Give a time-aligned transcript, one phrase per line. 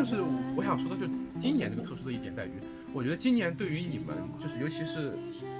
[0.00, 0.22] 就是
[0.56, 2.52] 我想说的，就今年这个特殊的一点在于，
[2.94, 5.12] 我觉得今年对于你们，就是尤其是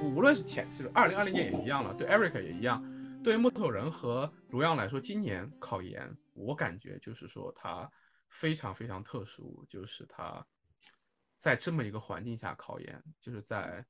[0.03, 2.83] 无论是前就是二零二零年也一样了，对 Eric 也一样，
[3.23, 7.87] 对木头人和卢漾来说，今年考研，我感觉就是说他
[8.31, 10.42] 非常非常特殊，就是他
[11.36, 13.84] 在这么一个环境下考研，就是在。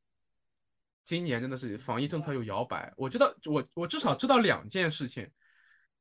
[1.04, 5.28] 今年真的是防疫政策又摇摆，我知道我我至少知道两件事情，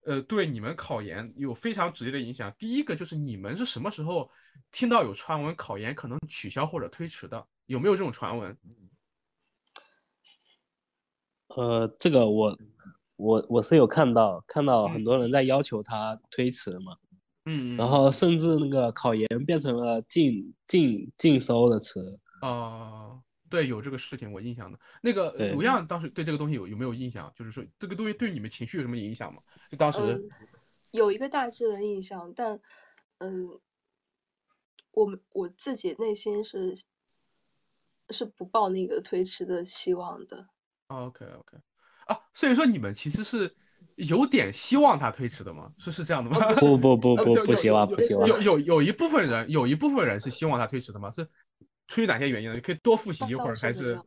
[0.10, 2.52] 呃，对你们考研有非常直接的影响。
[2.58, 4.28] 第一个就是你们是什么时候
[4.72, 7.46] 听到有传闻考研可能取消或者推迟的？
[7.68, 8.58] 有没有这种传闻？
[11.50, 12.58] 呃，这个我
[13.18, 16.98] 我我是有看到，看到很多人在要求他推迟嘛，
[17.46, 22.20] 嗯，然后甚至那个考研变成了禁禁禁收的词。
[22.42, 24.80] 哦、对，有这个事情我印象的。
[25.02, 27.32] 那个对卢漾当时对这个东西有有没有印象？
[27.36, 29.42] 就是说这个东西对你们情绪有什么影响吗？
[29.70, 30.30] 就当时，嗯，
[30.92, 32.60] 有一个大致的印象，但
[33.18, 33.60] 嗯，
[34.92, 36.78] 我们我自己内心是
[38.10, 40.48] 是不抱那个推迟的期望的。
[40.88, 41.58] OK OK，
[42.08, 43.56] 啊，所以说你们其实是
[43.96, 45.72] 有点希望他推迟的吗？
[45.78, 46.56] 是是这样的吗？
[46.56, 48.28] 不不不不不希望不希望。
[48.28, 51.12] 有有有一部分人，有一部分人是希望他推迟的吗？
[51.12, 51.28] 是
[51.90, 52.62] 出于哪些原因呢？
[52.62, 54.00] 可以多复习一会儿，还是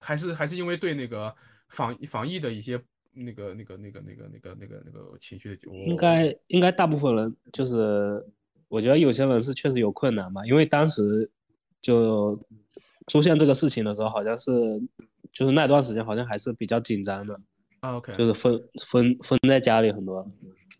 [0.00, 1.32] 还是还是因为对那个
[1.68, 8.24] 防防疫的一些那个那个那个那个那个那个那个情绪的，应该应该大部分人就是，
[8.68, 11.30] 我觉得有些人是确实有困难嘛，因为当时
[11.82, 12.36] 就
[13.06, 14.50] 出现这个事情的时候，好像是
[15.32, 17.38] 就是那段时间好像还是比较紧张的，
[17.80, 20.26] 啊 OK 就是分分分在家里很多。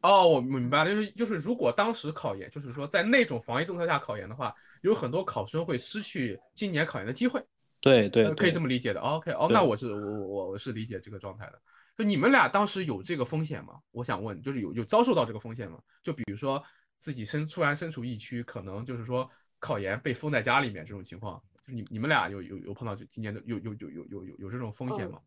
[0.03, 7.45] 哦，我明白了，就是就是，如果当时考研，就是说在那种防疫政策下考研的话，有很多考生会失去今年考研的机会。
[7.81, 9.01] 对对呃，可以这么理解的。
[9.01, 11.61] OK，哦，那我是我我我是理解这个状态的。
[11.97, 13.79] 就你们俩当时有这个风险吗？
[13.91, 15.79] 我想问，就是有有遭受到这个风险吗？
[16.03, 16.63] 就比如说
[16.99, 19.29] 自己身突然身处疫区，可能就是说
[19.59, 25.21] 考研被封在家里面这种情况，就是你你们俩有有有碰到这今年的有有有有有有有这种风险嗯吗？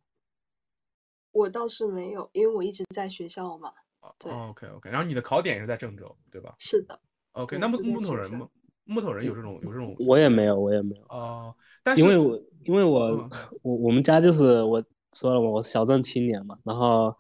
[1.32, 3.72] 我倒是没有，因为我一直在学校嘛。
[4.20, 7.00] 对哦 OK OK，然后你的考点也是在郑州，对吧是的
[7.34, 8.48] ，？OK，那木木头人吗？
[8.86, 13.30] 木头人有这种有这种我也没有我也没有，哦，但是因为我因为我嗯
[13.62, 14.84] 我我们家就是我
[15.14, 17.16] 说了嘛，我是小镇青年嘛，然后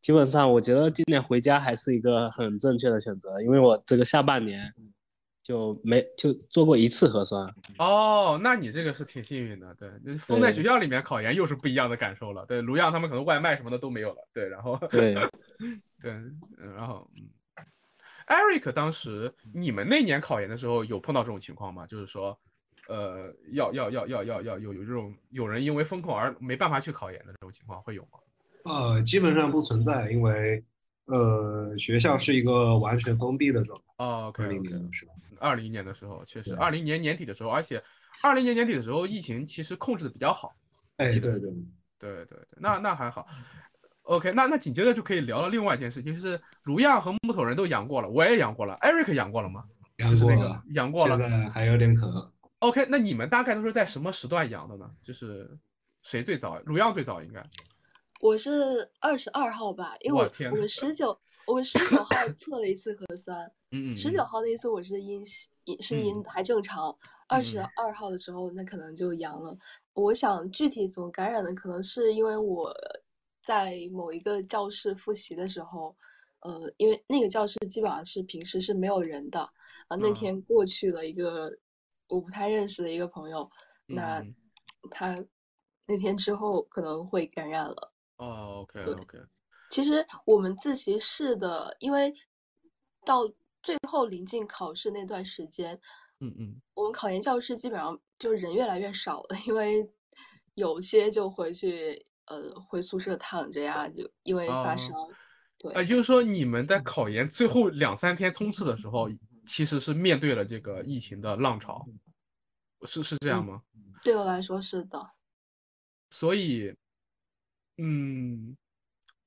[0.00, 4.72] 基本上我觉得今年回家还是一个很正确的选择，因为我这个下半年
[5.48, 7.50] 就没就做过一次核酸。
[7.78, 12.44] 哦，那你这个是挺幸运的，对，那封在学校里面考研又是不一样的感受了。
[12.44, 15.14] 对，卢样他们可能外卖什么的都没有了，对，然后对，
[15.98, 17.64] 对，嗯然后嗯
[18.26, 21.86] ，Eric 当时你们那年考研的时候有碰到这种情况吗？
[21.86, 22.38] 就是说，
[22.86, 28.18] 呃，要要要要要要有有这种有人因为风控而没办法去考研的这种情况会有吗？
[28.64, 30.62] 呃，基本上不存在，因为
[31.06, 33.84] 呃，学校是一个完全封闭的状态。
[33.96, 37.82] 哦零 OK，年的时候，二零年的时候确实，对二零年年底的时候，而且
[38.22, 40.54] 二零年年底的时候疫情其实控制的比较好。
[40.96, 41.50] 哎，对对，对
[41.98, 43.26] 对对，那那还好。
[44.02, 49.64] OK，那那紧接着就可以聊了另外一件事情，就是卢样和木头人都阳过了，我也阳过了，Eric 阳过了吗？
[49.96, 51.30] 阳就是那个过了，阳过了现。
[51.30, 52.32] 在还有点渴。
[52.60, 54.90] OK，那你们大概都是在什么时段阳的呢？
[55.02, 55.48] 就是
[56.02, 56.58] 谁最早？
[56.60, 57.44] 卢样最早应该。
[58.20, 63.96] 我是二十二号吧，因为我我们十九我们十九号测了一次核酸，嗯嗯。
[63.96, 65.24] 十九号那一次我是阴
[65.64, 66.94] 阴是阴还正常，
[67.26, 69.56] 二十嗯二号的时候那可能就阳了。
[69.94, 72.70] 我想具体怎么感染的，可能是因为我
[73.42, 75.96] 在某一个教室复习的时候，
[76.40, 81.50] 呃，因为那个教室基本上是平时是没有人的，啊，那嗯天过去了一个
[82.08, 83.50] 我不太认识的一个朋友，
[83.86, 84.34] 那嗯
[84.90, 85.24] 他
[85.86, 87.90] 那天之后可能会感染了。
[88.18, 89.18] 哦，OK 对 OK。
[89.70, 92.14] 其实我们自习室的，因为
[93.04, 93.30] 到
[93.62, 95.78] 最后临近考试那段时间，
[96.20, 96.60] 嗯嗯。
[96.74, 99.88] 我们考研教室基本上就人越来越少了，因为
[100.54, 104.92] 有些就回去呃回宿舍躺着呀，就因为发哦烧。
[105.58, 109.10] 对，呃，就是说你们在考研最后两三天冲刺的时候，
[109.44, 111.84] 其实是面对了这个疫情的浪潮，
[112.82, 113.62] 是是这样吗？
[114.04, 115.10] 对我来说是的。
[116.10, 116.72] 所以，
[117.76, 118.56] 嗯，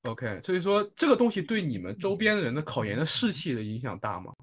[0.02, 4.34] OK，所以说这个东西对你们周边的人的考研的士气的影响大吗？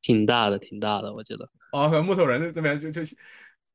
[0.00, 1.50] 挺大的，挺大的，我觉得。
[1.72, 3.02] 哦，木头人那边就就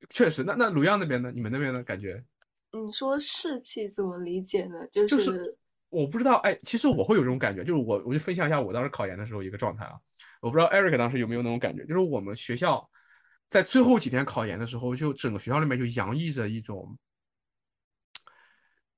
[0.09, 1.31] 确实，那那鲁阳那边呢？
[1.31, 2.24] 你们那边呢感觉？
[2.71, 4.88] 你说士气怎么理解呢？
[4.88, 5.56] 就是
[5.89, 9.94] 我不知道，哎，其实我会有这种感觉，就是我我就分享一下我当时考研的时候一个状态啊，
[10.42, 12.89] 我不知道 Eric 当时有没有那种感觉，就是我们学校
[13.48, 16.98] 在最后几天考研的时候，就整个学校里面就洋溢着一种。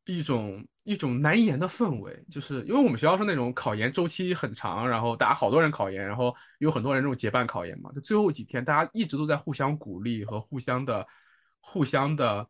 [0.05, 11.07] 一种一种难言的氛围，就是因为我们学校是那种考研周期很长，然后大家好多人考研，然后有很多人这种结伴考研嘛，就最后几天大家一直都在互相鼓励和互相的、
[11.61, 12.45] 互相的、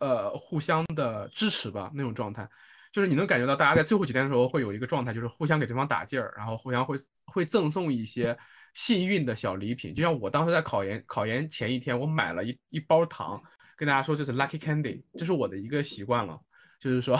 [0.00, 2.48] 呃、互相的支持吧，那种状态，
[2.90, 8.34] 就是你能感觉到大家在最后几天的时候会有一个状态，就是互相给对方打劲儿，然后互相会会赠送一些
[8.72, 13.38] 幸运的小礼品，就像我当时在考研考研前一天，我买了一一包糖，
[13.76, 16.40] 跟大家说这是 lucky candy，这是我的一个习惯了。
[16.82, 17.16] 就是说，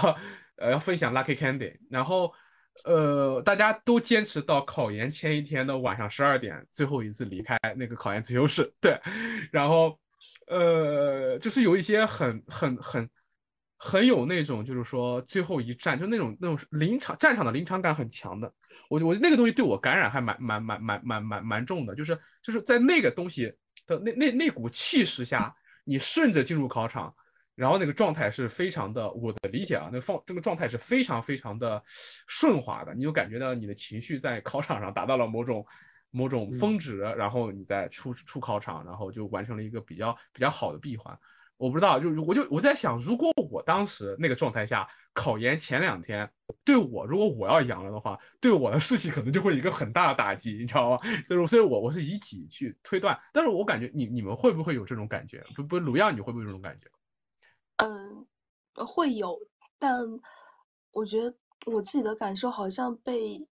[0.56, 2.32] 呃，要分享 lucky candy，然后，
[2.84, 8.68] 呃，大家都坚持到考研前一天的晚上十二点，最后一次离开那个考研自修室。
[8.80, 9.00] 对，
[9.52, 9.96] 然后，
[10.48, 13.08] 呃，就是有一些很很很
[13.78, 18.52] 很有那种，就是说最后一战，就那种那种临场战场的临场感很强的。
[18.90, 23.54] 我我那个东西对我感染还蛮蛮蛮蛮蛮蛮蛮重的，就是就是在那个东西
[23.86, 25.54] 的那那那股气势下，
[25.84, 27.14] 你顺着进入考场。
[27.54, 35.64] 然后那个状态是非常的，我的理解啊，那放这个状态是非常非常的顺滑的，你就感觉到你的情绪在考场上达到了某种
[36.10, 41.16] 某种峰值，然后你再出出考场，然后就完成了一个比较比较好的闭环。
[41.58, 46.28] 我不知道，就我就我在想，如果我当时那个状态下，考研前两天
[46.64, 50.98] 对我，如果我要阳了的话，对我的士气可能就会一个很大的打击，你知道吗？
[51.28, 55.44] 就是所以，我我是以己去推断，但是我感觉你你们会不会有这种感觉？
[55.54, 56.88] 不不，鲁阳你会不会有这种感觉？
[57.76, 58.26] 嗯，
[58.74, 59.40] 会有，
[59.78, 60.20] 但
[60.92, 61.34] 我觉得
[61.66, 63.46] 我自己的感受好像被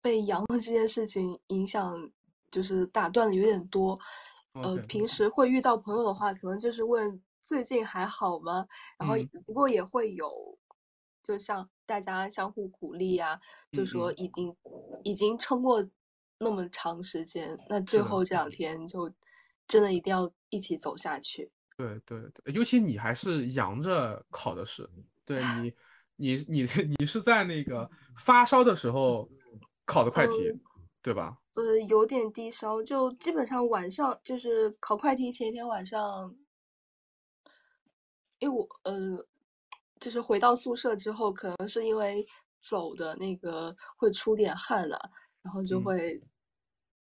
[0.00, 2.10] 被阳了这件事情影响，
[2.50, 3.98] 就是打断的有点多。
[4.52, 8.68] 呃，平时会遇到朋友的话，可能就是问最近还好吗？
[8.98, 10.56] 然后不过也会有，
[11.24, 13.40] 就像大家相互鼓励啊，
[13.72, 14.56] 就说已经
[15.02, 15.84] 已经撑过
[16.38, 19.12] 那么长时间，那最后这两天就
[19.66, 21.50] 真的一定要一起走下去。
[21.76, 24.88] 对对对，尤其你还是阳着考的试，
[25.24, 25.72] 对 你，
[26.16, 26.64] 你你
[26.98, 29.28] 你是在那个发烧的时候
[29.84, 30.52] 考的快题，
[31.02, 31.38] 对吧？
[31.54, 36.34] 呃，有点低烧，就基本上晚上就是考快题前一天晚上，
[38.38, 39.26] 因为我呃，
[40.00, 42.26] 就是回到宿舍之后，可能是因为
[42.60, 45.10] 走的那个会出点汗了，
[45.42, 46.20] 然后就会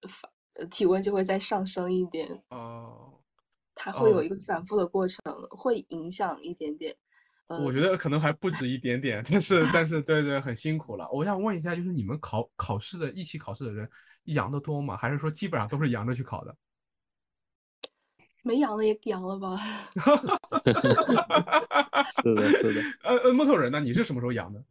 [0.09, 0.31] 发
[0.71, 2.43] 体温就会再上升一点。
[2.49, 3.20] 哦。
[3.83, 5.19] 它会有一个反复的过程，
[5.49, 6.95] 会影响一点点。
[7.49, 11.09] 我觉得可能还不止一点点，但是 但是对对，很辛苦了。
[11.11, 13.89] 我想问一下，就是你们考考试的一起考试的人
[14.25, 14.99] 阳的多吗？
[14.99, 16.55] 还是说基本上都是阳着去考的？
[18.45, 19.57] 没阳的也阳了吧？
[22.23, 22.83] 是的，是的。
[23.03, 23.81] 呃呃，木头人呢？
[23.81, 24.63] 你是什么时候阳的？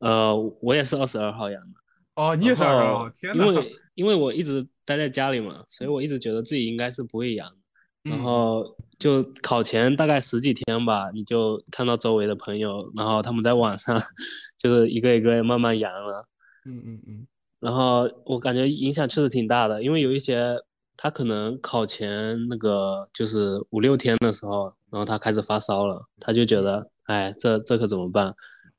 [0.00, 1.78] 呃，我也是二十二号阳的。
[2.16, 3.08] 哦，你也是二十二号？
[3.10, 3.46] 天哪！
[3.46, 7.56] 因为因为我一直待在家里嘛，所以我一直觉得自己应该是不会阳。
[8.02, 8.64] 然后
[8.98, 14.00] 就考前大概十几天吧，你就看到周围的朋友，然后他们在网上
[14.58, 16.26] 就是一个一个慢慢阳了。
[16.66, 17.26] 嗯嗯嗯。
[17.60, 20.56] 然后我感觉影响确实挺大的，因为有一些
[20.96, 28.34] 他可能考前那个就是五六天的时候，然后他开始发烧了，他就觉得，哎，这这可怎么办？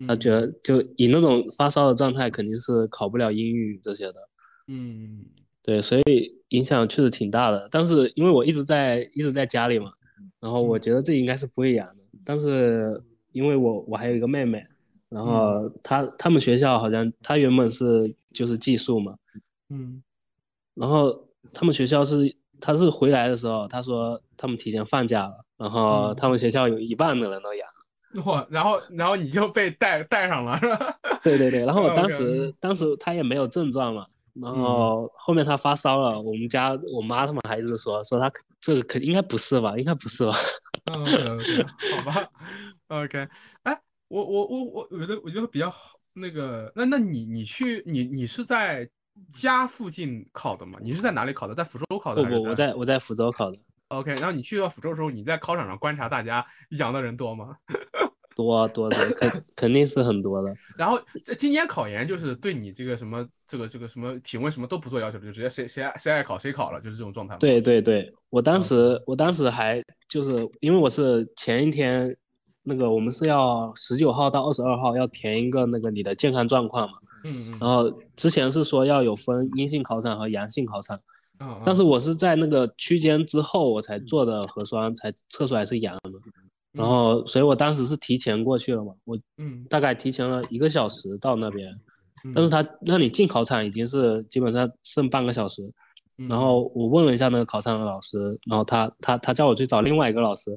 [0.05, 4.15] 他觉得就以那种发烧的状态，肯定是考不了英语这些的。
[4.67, 5.25] 嗯。
[5.63, 7.67] 对，所以影响确实挺大的。
[7.71, 9.93] 但是因为我一直在一直在家里嘛，
[10.41, 12.03] 然后我觉得这应该是不会阳的。
[12.25, 13.01] 但是
[13.31, 14.61] 因为我我还有一个妹妹，
[15.07, 19.15] 然后她他们学校好像她原本是就是寄宿嘛，
[19.69, 20.03] 嗯，
[20.75, 28.23] 然后他们学校是她是回来的时候，她说他们提前放假了，然后他们学校有一半的人都阳了。
[28.25, 30.99] 哇，然后然后你就被带带上了是吧？
[31.23, 34.05] 对对对，然后我 当时当时她也没有症状嘛。
[34.41, 40.33] 然后后面他发烧了，我们家我妈他们还是说说他这个肯应该不是吧，应该不是吧？
[40.91, 41.39] 嗯，
[41.95, 42.29] 好吧
[42.87, 43.27] ，OK。
[43.63, 48.89] 哎，我我我我我觉得我觉得比较好那个，那那你你去你你是在
[49.31, 50.79] 家附近考的吗？
[50.81, 51.53] 你是在哪里考的？
[51.53, 52.23] 在福州考的？
[52.23, 53.57] 不不，我在我在福州考的。
[53.89, 56.43] OK，然后你去到福州的时候，你在考场上观察大家
[56.79, 57.55] 阳的人多吗？
[58.35, 60.55] 多多的，肯肯定是很多的。
[60.77, 67.35] 然后这今年考研就是对你这个什么这个这个什么体温什么都不做要求就直接谁谁爱谁爱考谁考了，就是这种状态。
[67.37, 72.15] 对对对，我当时我当时还就是因为我是前一天
[72.63, 77.57] 那个我们是要十九号到二十二号要填一个那个你的健康状况嘛，嗯嗯。
[77.59, 80.99] 然后之前是说要有分阴性考场和阳性考场，
[81.39, 86.11] 嗯，但是我是在那个区间之后我才做的核酸，才测出来是阳的，
[86.73, 91.69] 然后所以我当时是提前过去了嘛，我嗯，大概提前了一个小时到那边，
[92.25, 92.33] 嗯。
[92.33, 95.61] 但是他让你进考场已经是基本上剩半个小时，
[96.17, 96.27] 嗯。
[96.27, 98.17] 然后我问了一下那个考场的老师，
[98.49, 100.51] 然后他他他叫我去找另外一个老师，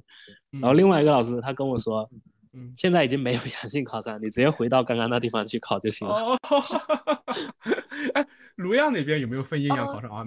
[0.53, 0.61] 嗯。
[0.61, 2.09] 然后另外一个老师他跟我说，
[2.55, 2.73] 嗯。
[2.77, 6.15] 现在已经没有阳性考场，你直接回到刚刚那地方去考就行了。
[6.15, 6.39] 哦，
[8.15, 10.25] 哎，卢阳那边有没有分阴阳呃考场啊？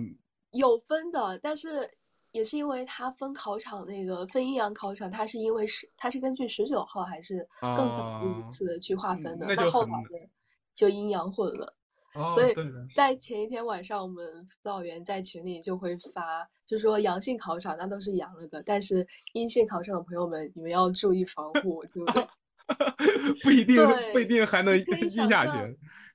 [0.51, 1.89] 有分的，但是
[2.31, 10.29] 也是因为它分考场那个分阴阳考场，它是因为是它是根据十九号还是更早的哦一次去划分的，那后面
[10.75, 11.75] 就阴阳混了。
[12.15, 12.53] 哦，所以，
[12.95, 22.27] 在前一天晚上，我们辅导员在群里就会发，就说阳性考场那都是阳了的，但是阴性考场的朋友们，你们要注意防护，对不对？
[23.43, 23.77] 不一定
[24.11, 25.57] 不一定还能阴下去，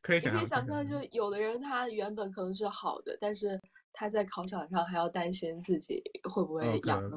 [0.03, 3.61] 可以你可以，想象，就有的人他原本可能是好的，但是
[3.95, 7.17] 他在考场上还要担心自己会不会阳了。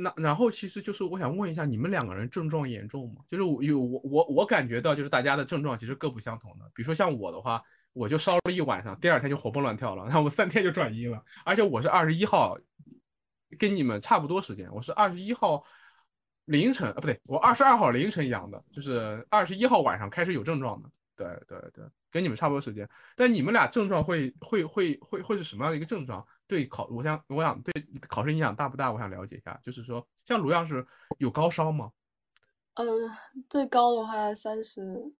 [0.00, 3.22] 那然后其实就是我想问一下，你们两个人症状严重吗？
[3.26, 6.64] 就是我有我我我感觉到就是大家的症状其实各不相同的。
[6.74, 7.60] 比如说像我的话，
[7.92, 12.56] 我就烧了一晚上，第二天就活蹦乱跳了，然后我三天就转阴了，而且我是二十一号，
[13.58, 15.64] 跟你们差不多时间，我是二十一号
[16.44, 20.88] 凌晨啊不对，我二十二号凌晨阳的，就是二十一号晚上开始有症状的。
[21.18, 26.24] 对对对，跟你们差不多时间，但你们俩症状会会会会会是什么样的一个症状？
[26.46, 27.72] 对考，我想我想对
[28.08, 28.92] 考试影响大不大？
[28.92, 29.58] 我想了解一下。
[29.62, 30.86] 就是说，像卢样是
[31.18, 31.90] 有高烧吗？
[32.74, 32.86] 嗯，
[33.48, 35.12] 最高的话三十，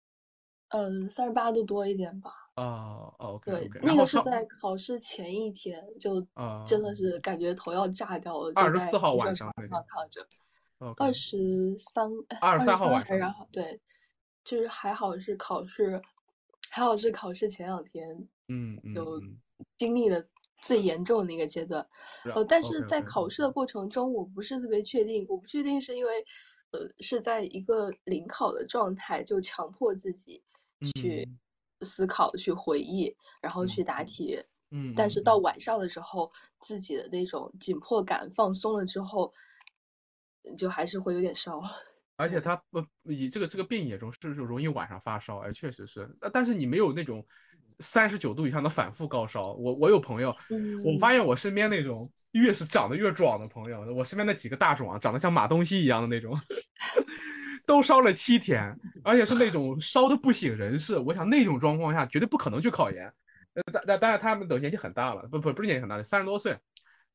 [0.69, 2.31] 嗯，三十八度多一点吧。
[2.55, 10.27] 啊，OK 那个是在考试前一天，就啊，真的是感觉头要炸掉了，二十四号晚上那天上躺着。
[10.97, 13.81] 二十三，哎23 23号晚上然后对，
[14.49, 16.01] 就是还好是考试，
[16.71, 19.39] 还好是考试前两天嗯嗯有嗯，
[19.77, 20.25] 经历了
[20.63, 21.87] 最严重的那个阶段。
[22.23, 26.25] 是呃，但是在考试的过程中，我不是特别确定，我不确定是因为，
[26.71, 30.43] 呃，是在一个临考的状态，就强迫自己
[30.97, 31.29] 去
[31.83, 34.43] 思考、去回忆，然后去答题。
[34.71, 39.35] 嗯，但是嗯到晚上的时候，自己的那种紧迫感放松了之后，
[40.57, 41.63] 就还是会有点烧。
[42.19, 47.25] 而且他不以这个这个病也中是是容易晚上发烧，哎，确实是，呃但是你没有那种
[47.79, 49.41] 三十九度以上的反复高烧。
[49.41, 50.35] 我我有朋友，
[50.85, 56.37] 我发现我身边那种越是长得越壮的朋友，我身边那几个大壮，长得像马东锡一样的那种，
[57.65, 60.99] 都烧了七天，而且是那种烧的不省人事。
[60.99, 63.07] 我想那种状况下绝对不可能去考研。
[63.55, 66.57] 呃，但但但是他们都年纪很大了，不不不是年纪很大，三十多岁，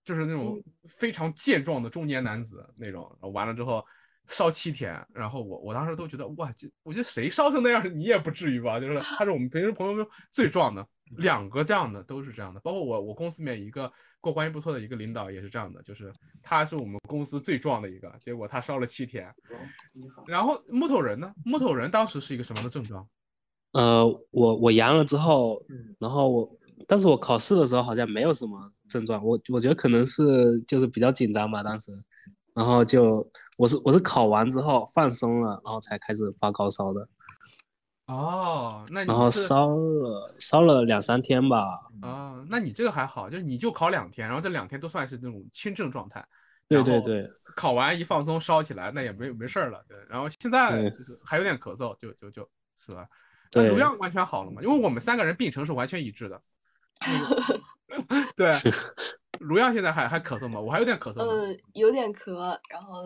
[0.06, 3.14] 就是那种非常健壮的中年男子那种。
[3.34, 3.86] 完了之后
[4.28, 8.80] 烧七天，然后我我当时都觉得哇，就我觉得谁烧成那样，你也不至于吧？
[8.80, 10.86] 就是他是我们平时朋友中最壮的，
[11.18, 13.84] 两个这样的都是这样的，包括我我公司里面一个
[14.22, 19.34] 跟我关系不错的一个领导也是这样的，就是他是我们公司最壮的一个，结果他烧了七天。
[20.26, 21.32] 然后木头人呢？
[21.44, 23.06] 木头人当时是一个什么样的症状？
[23.74, 25.62] 呃，我我阳了之后，
[26.00, 31.92] 然后我，但是我考试的时候好像没有什么症状，我我觉得可能是就是比较紧张吧，当时，
[32.54, 37.08] 然后就我是我是考完之后放松了，然后才开始发高烧的，
[38.08, 46.26] 哦，那然后烧了烧了两三天吧，啊，那你这个还好，就是你就考两天，然后这两天都算是那种轻症状态。
[46.70, 49.84] 对对对，考完一放松烧起来，那也没没事儿了。
[49.88, 53.06] 对，然后现在就是还有点咳嗽，就就就是吧。
[53.52, 54.62] 那对卢阳完全好了嘛？
[54.62, 56.42] 因为我们三个人病程是完全一致的。
[57.06, 58.52] 那个 对，
[59.44, 60.60] 卢亚现在还还咳嗽吗？
[60.60, 61.28] 我还有点咳嗽嗯。
[61.28, 63.04] 呃，有点咳，然后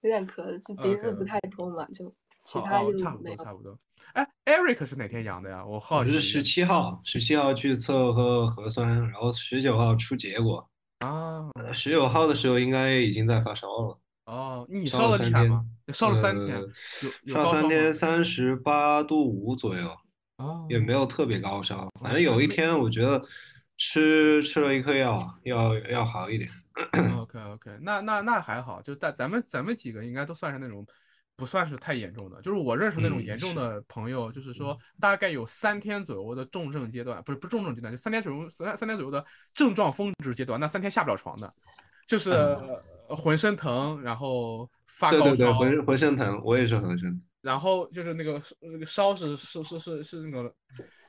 [0.00, 2.12] 有点咳，就鼻子不太通嘛，就
[2.44, 3.78] 其他就哦差不没差不多。
[4.14, 5.64] 哎，Eric 是哪天阳的呀？
[5.64, 6.10] 我好奇。
[6.10, 10.68] 我是十七号，十七号去测核核酸，然后十九号出结果。
[11.00, 15.64] 啊，十九号的时候应该已经在发烧了，哦，你烧烧了三天的厉害吗？
[15.92, 16.62] 烧了三天，
[17.26, 19.88] 烧三天三十八度五左右，
[20.38, 21.88] 哦，也没有特别高烧。
[22.00, 23.22] 反正哦有一天我觉得
[23.78, 26.50] 吃吃了一颗药，要要好一点。
[27.16, 30.86] OK OK，那那那还好，就咱咱们咱们几个应该都算是那种
[31.36, 41.48] 不算是太严重的，就是我认识那种严重的朋友，就是说大概有三天左右的重症阶段，不是不是重症阶段，就三天左右三三天左右的症状峰值阶段，那三天下不了床的，
[42.06, 47.22] 就是呃浑身疼，然后发高对对对，烧，浑浑身疼，我也是浑身疼。
[47.40, 50.52] 然后就是那个那个烧是是是是是那个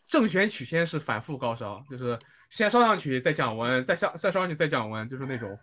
[0.10, 2.18] 正弦曲线是反复高烧，就是
[2.50, 5.56] 先烧上去再降温，再上再烧上去再降温，就是那种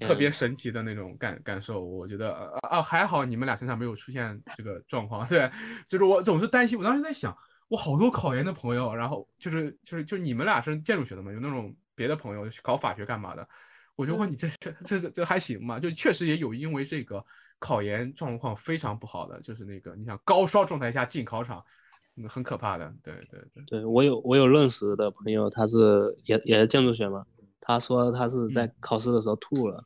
[0.00, 1.82] 特别神奇的那种感感受。
[1.82, 2.30] 我觉得
[2.68, 5.26] 啊，还好你们俩身上没有出现这个状况。
[5.26, 5.50] 对，
[5.88, 7.34] 就是我总是担心，我当时在想，
[7.68, 13.48] 我好多考研的朋友，然后就是就是就你们俩是建筑学的嘛，有那种别的朋友考法学干嘛的，
[13.96, 14.46] 我就问你这
[14.84, 15.80] 这这这还行吗？
[15.80, 17.24] 就确实也有因为这个
[17.58, 21.64] 考研状况非常不好的，就是那个你想高烧状态下进考场。
[22.28, 27.26] 很可怕的，对对对，对我有我有认识的朋友，他是也也是建筑学嘛，
[27.60, 29.84] 他说他是在考试的时候吐了，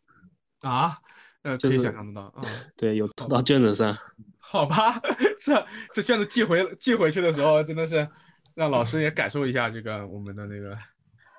[0.60, 0.98] 啊，
[1.40, 2.44] 呃，可以想象得到，啊，
[2.76, 3.96] 对，有吐到卷子上，
[4.38, 5.00] 好吧，
[5.42, 8.06] 这这卷子寄回寄回去的时候，真的是
[8.54, 10.76] 让老师也感受一下这个我们的那个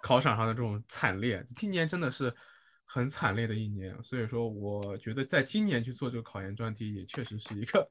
[0.01, 2.33] 考场上的这种惨烈，今年真的是
[2.85, 7.87] 很惨烈的一年，所以说我觉得在今年去做这个考研专题也确实是一个。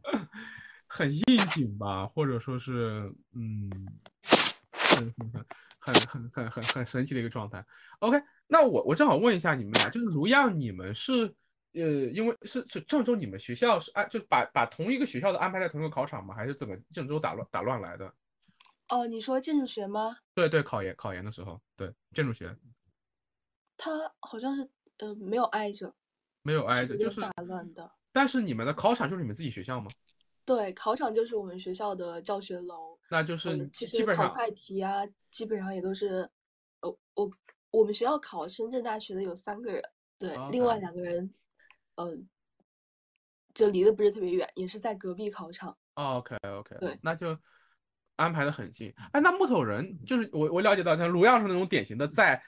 [0.88, 3.71] 很应景吧，或者说是，嗯，
[4.73, 5.30] 很很
[5.78, 7.64] 很很很很很神奇的一个状态。
[8.00, 11.33] OK，那我我正好问一下你们俩，就是如样，你们是
[11.75, 16.35] 呃，因为是是郑州，你们学校是安，就是把把同一个学校的安排在同一个考场吗？
[16.35, 18.12] 还是怎么郑州打乱打乱来的？
[18.88, 20.16] 哦，你说建筑学吗？
[20.35, 22.57] 对对，考研考研的时候，对建筑学，
[23.76, 23.90] 他
[24.21, 25.95] 好像是呃没有挨着，
[26.42, 27.92] 没有挨着，就是打乱的。
[28.11, 29.90] 但是你们的考场就是你们自己学校吗？
[30.49, 36.26] 对，考场就是我们学校的教学楼，那就是其实考快题啊，基本上也都是，
[36.81, 37.31] 呃，我
[37.71, 39.83] 我们学校考深圳大学的有三个人，
[40.19, 41.31] 对，另外两个人，
[41.97, 42.26] 嗯，
[43.52, 45.76] 就离得不是特别远，也是在隔壁考场。
[45.93, 47.38] OK OK，对，那就
[48.17, 48.90] 安排的很近。
[49.12, 52.43] 哎，那木头人就是我我了解到像卢样是那种典型的在。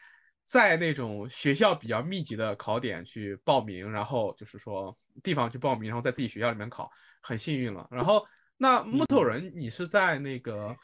[0.51, 7.87] 在那种学校比较密集的考点去报名，然后就是说地方去报名，然后在自己学校里面考，很幸运了。
[7.89, 10.77] 然后那木头人，你是在那个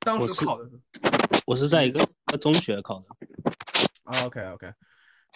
[0.00, 0.68] 当时考的？
[1.46, 2.04] 我是在一个
[2.40, 3.06] 中学考的。
[4.24, 4.72] OK OK，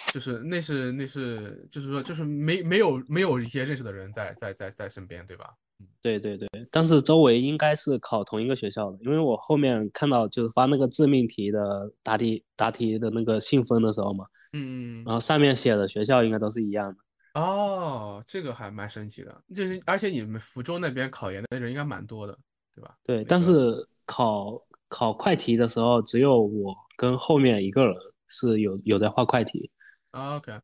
[0.09, 5.55] 就是那是那是就是说就是没没有没有一些认识的人在在在在身边，对吧？
[6.03, 17.41] 对对对，但是周围应该是考同一个学校的，因为我后面看到就是发那个致命题的答题答题的那个信封的时候嘛，嗯，然后上面写的学校应该都是一样的。
[17.41, 22.39] 哦，这个还蛮神奇的，就是而且你们福州那边考研的人应该蛮多的，
[22.75, 22.97] 对吧？
[23.05, 24.59] 对，但是考
[24.89, 27.95] 考快题的时候，只有我跟后面一个人
[28.29, 29.71] 是有有在画快题。
[30.13, 30.61] OK，哎，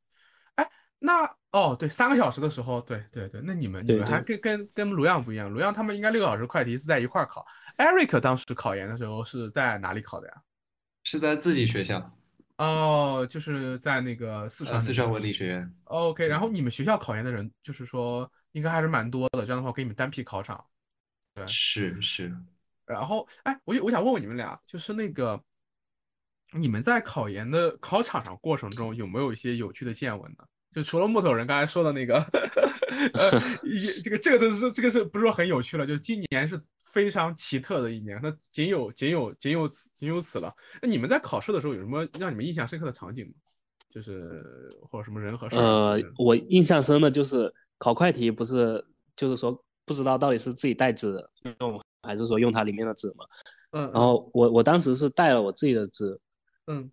[1.03, 1.37] 那。
[1.53, 7.45] 哦，对，三个小时的时候，对对对，那你们你们还跟跟跟卢阳不一样，卢阳他们应该六个小时快题是在一块儿考。
[7.77, 10.35] Eric 当时考研的时候是在哪里考的呀？
[11.05, 12.11] 是在自己学校。
[12.57, 15.71] 哦，就是在那个四川四川文理学院。
[15.85, 20.65] OK，然后你们学校考研的人就是说应该还是蛮多的，这样的话给你们单批考场。
[21.35, 22.35] 对，是是。
[22.87, 25.39] 然后，哎，我我想问问你们俩，就是那个
[26.53, 30.47] 你们在考研的考场上过程中有没有一些有趣的见闻呢？
[30.73, 33.31] 就除了木头人刚才说的那个，呃，
[34.03, 35.87] 这个这个都是这个是不是说很有趣了？
[35.87, 40.51] 就今年是非常奇特的一年，那仅有仅有仅有此仅有此了。
[40.81, 43.35] 那你们在考试的时候有什么让你们印象深刻的场景吗？
[43.91, 44.43] 就是
[44.81, 45.57] 或者什么人和事？
[45.57, 48.83] 呃，我印象深的就是考快题，不是
[49.15, 51.23] 就是说不知道到底是自己带纸
[51.61, 53.27] 用还是说用它里面的纸嘛？
[53.73, 56.19] 嗯，然后我我当时是带了我自己的纸，
[56.69, 56.91] 嗯。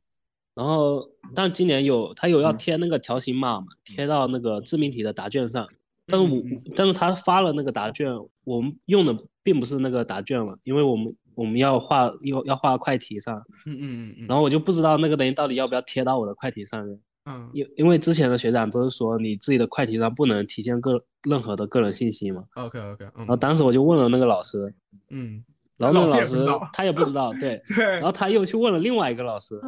[0.56, 5.68] 然后，但今年有他有要贴那个条形码嘛，贴到那个自命题的答卷上。
[6.06, 6.42] 但是我
[6.76, 8.12] 但是他发了那个答卷，
[8.44, 13.38] 我们用的并不是那个答卷了，因为我们我们要画要要画快题上。
[13.68, 14.26] 嗯嗯嗯。
[14.28, 17.00] 然后我就不知道那个东西到底要不要贴到我的快题上面。
[17.26, 17.50] 嗯。
[17.54, 22.44] 因因为之前的学长都是说你自己的快题上不能体现个任何的个人信息嘛。
[22.56, 23.06] OK OK。
[23.16, 24.74] 然后当时我就问了那个老师。
[25.12, 25.44] 嗯。
[25.78, 27.86] 然后那个老师他也不知道，对 对。
[27.86, 29.62] 然后他又去问了另外一个老师。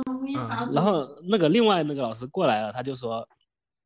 [0.72, 3.28] 然后那个另外那个老师过来了，他就说，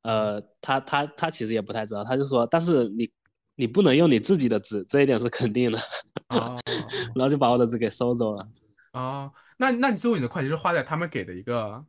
[0.04, 3.10] 呃，他他他其实也不太知道，他就说，但是你
[3.56, 5.80] 你不能用你自己的纸，这一点是肯定的。
[6.30, 6.58] 哦，
[7.16, 8.48] 然后就把我的纸给收走了。
[8.94, 11.86] 哦，那那你最后你的快递是画在他们给的一个？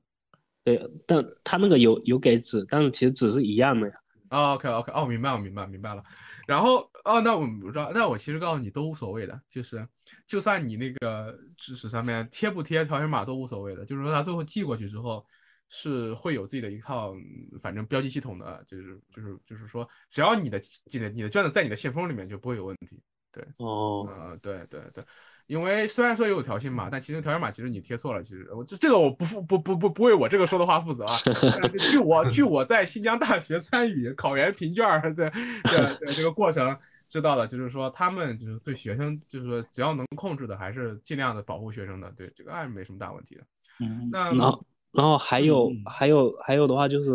[0.65, 3.95] 对，但他那个有有给纸，但是其实纸是一样的呀。
[4.31, 6.03] 哦 OK OK，哦，明白了明白明白了。
[6.47, 9.87] 然后哦，那我不知道，那我其实告诉你都无所谓的，就是
[10.27, 15.25] 就算你那个知识上面贴不贴条形码都无所谓的，就是说他最后寄过去之后
[15.69, 17.15] 是会有自己的一套
[17.61, 23.01] 反正标记系统的，就是就是就是说只要你的你的你的卷子在你的信封里面就不会有问题。
[23.31, 25.05] 对，哦，呃，对对对。
[25.47, 28.21] 因为虽然说有条形码，但其实条形码其实你贴错了。
[28.21, 31.15] 其实我这这个我不负不不不不为我这个说的话负责啊。
[31.79, 36.77] 据我据我在新疆大学参与考研评卷的的这个过程
[37.09, 42.11] 知道的，就是说他们就是对学生就是说只要能控制的，还是尽量的保护学生的。
[42.13, 43.43] 对这个还是没什么大问题的。
[43.81, 47.11] 嗯，那然后然后还有还有还有的话就是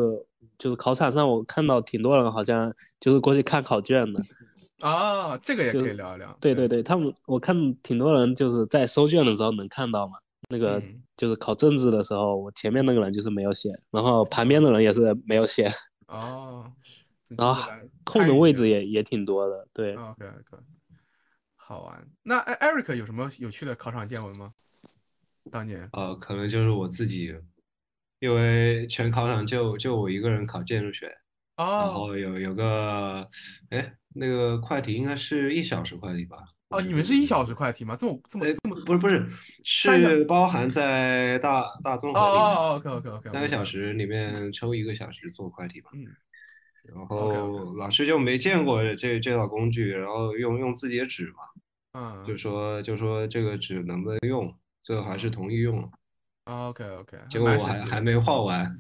[0.58, 4.24] 就是考场上我看到挺多人好像就是过去看考卷的。
[4.82, 6.36] 啊，这个也可以聊一聊。
[6.42, 10.14] 对对对，他们我看挺多人就是在收卷的时候能看到嘛，
[10.50, 15.72] 那个嗯就是考政治的时候，我前面那个人就是没有写，然后旁边的人也是没有写，
[16.08, 16.66] 哦，
[17.38, 17.62] 然后
[18.12, 19.68] 空的位置也也挺多的。
[19.74, 20.64] 对，OK OK，
[21.56, 22.08] 好玩。
[22.24, 24.52] 那艾 Eric 有什么有趣的考场见闻吗？
[25.50, 27.36] 当年呃，可能就是我自己，
[28.20, 31.08] 因为全考场就就我一个人考建筑学，
[31.58, 33.28] 哦然哦后有有个，
[33.70, 36.38] 哎，那个快题应该是一小时快题吧？
[36.70, 37.96] 哦，你们是一小时快题吗？
[37.96, 39.28] 这么这么哎这么不是不是，
[39.64, 45.90] 是包含在大大综哦合里面，哦哦 OK OK OK，三个小时里面抽一个小时做快题吧。
[45.94, 46.06] 嗯
[46.84, 51.44] 然后老师就没见过这这套工具，然后用用自己的纸嘛，
[51.94, 55.90] 嗯就说就说这个纸能不能用，最后还是同意用了。
[56.46, 58.74] OK OK，结果我还还没画完，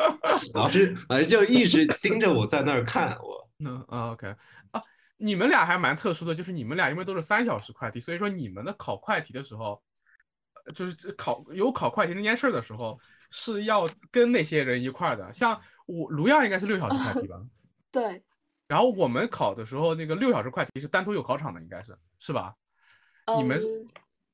[0.52, 3.48] 老师老师就一直盯着我在那儿看我。
[3.64, 4.26] 嗯啊 OK
[4.72, 4.82] 啊，
[5.16, 9.82] 你们俩还蛮特殊的，就是你们俩因为都是三小时快题，所以说你们的考快题的时候，
[10.66, 15.32] 呃就是考有考快题那件事儿的时候，是要跟那些人一块儿的。
[15.32, 17.40] 像我卢亚应该是六小时快题吧，
[17.90, 18.22] 对，
[18.68, 22.54] 然后我们考的时候那个六小时快题是单独有考场的，应该是是吧？
[23.38, 23.58] 你们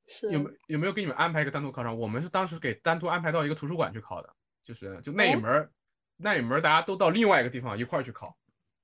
[0.06, 1.96] 是有没有没有给你们安排一个单独考场？
[1.96, 4.34] 我们是当时给单独安排到一个图书馆去考的，
[4.64, 5.72] 就是就那一哦门儿、
[6.16, 8.36] 那一门儿大家都到另外一个地方一块儿去考。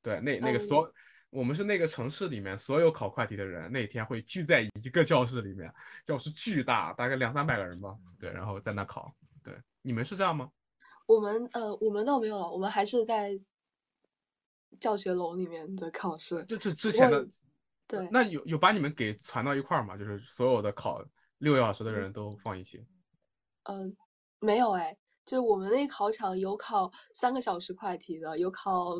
[0.03, 0.93] 对，那那个嗯所、
[1.31, 5.73] 我们是那个城市里面所有考快题的人那天会聚在一个教室里面，
[6.05, 7.95] 教室巨大，大概两三百个人吧。
[8.19, 9.15] 对，然后在那考。
[9.43, 10.49] 对，你们是这样吗？
[11.09, 13.41] 我们呃我们倒没有了，我们还是在
[14.79, 16.45] 教学楼里面的考试。
[16.45, 17.27] 就是之前的，
[17.87, 19.97] 对，那有有把你们给传到一块儿吗？
[19.97, 21.03] 就是所有的考
[21.39, 22.85] 六个小时的人都放一起。
[23.63, 23.97] 嗯、
[24.39, 24.95] 没有哎，
[25.25, 28.95] 就是我们那考场有考三个小时快题的，有考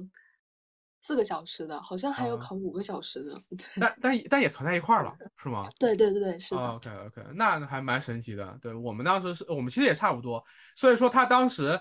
[1.01, 3.41] 四个小时的，好像还有啊考五个小时的。
[3.57, 5.69] 对，但但但也存在一块儿了，是吗？
[5.79, 6.61] 对对对对，是的。
[6.61, 8.59] OK OK，那还蛮神奇的。
[8.61, 11.81] 对我们当时是我们其实也差不多，所以说他当时，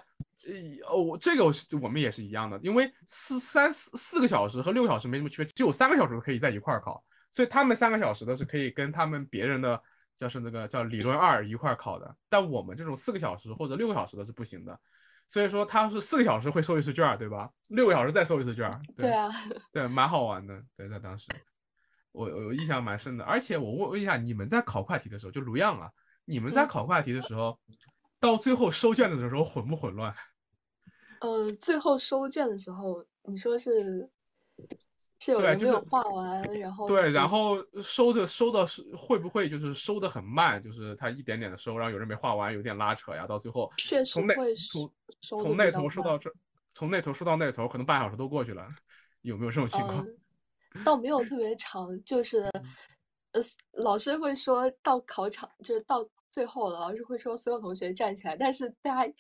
[0.88, 1.43] 呃，我，这个
[1.82, 9.82] 我们也是一样的，因为四三四四个小时和六个小时没什么区别，只有三个小时可以在一块儿考，所以他们三个小时的是可以跟他们别人的
[10.15, 14.80] 就是那个叫理论二一块儿考的，但我们这种四个小时或者六个小时的是不行的。
[15.27, 17.51] 所以说他是四个小时会收一次卷儿，对吧？
[17.69, 19.29] 六个小时再收一次卷儿，对啊，
[19.71, 20.63] 对，蛮好玩的。
[20.75, 21.27] 对，在当时，
[22.11, 23.23] 我我印象蛮深的。
[23.25, 25.91] 而且我问问一下，你们在考快题的时候，就卢样啊，
[26.25, 27.59] 你们在嗯考快题的时候，
[28.19, 30.15] 到最后收卷子的时候混不混乱？
[31.19, 34.09] 呃，最后收卷的时候，你说是
[35.19, 46.32] 是有对就是人没有画完，然后对，然后收的收的是会不会就是收的很慢，就是他一点点的收，然后有人没画完，有点拉扯呀，到最后确实从那会从从那头收到这，
[46.73, 48.67] 从那头收到那头，可能半小时都过去了，
[49.21, 50.06] 有没有这种情况？
[50.73, 52.49] 嗯，倒没有特别长，就是，
[53.34, 59.13] 呃，老师会说到考场，就是到最后了，老师会说所有同学站起来，但是大家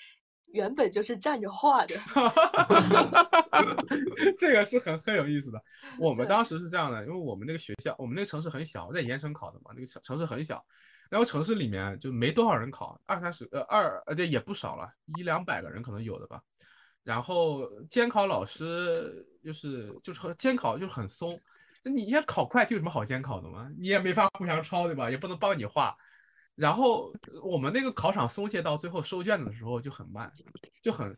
[0.53, 1.95] 原本就是站着画的
[4.37, 5.61] 这个是很很有意思的。
[5.99, 10.63] 我们当时是这样的，因为我们那个学校，我们那个城市很小，在盐城考的嘛，那个城城市很小，
[11.09, 16.41] 然后城市里面就没多少人考，二三十呃二，而且也不少了，一两百个人可能有的吧。
[17.03, 21.39] 然后监考老师就是就是监考就是很松，
[21.83, 23.69] 那你也考快题有什么好监考的吗？
[23.77, 25.09] 你也没法互相抄对吧？
[25.09, 25.95] 也不能帮你画。
[26.57, 30.29] 然后呃我们那个考场松懈到最后收卷子的时候就很慢，
[30.81, 31.17] 就很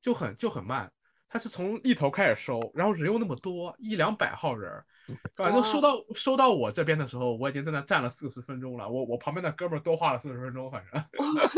[0.00, 0.88] 就很就很慢。
[1.26, 4.86] 他是从一头开始收，然后人又那么多，一两百号人儿，
[5.34, 8.88] 反正收到收到我这边的时候，我已经在那站了四十分钟了。
[8.88, 11.04] 我我旁边的哥们儿多画了四十分钟，反正，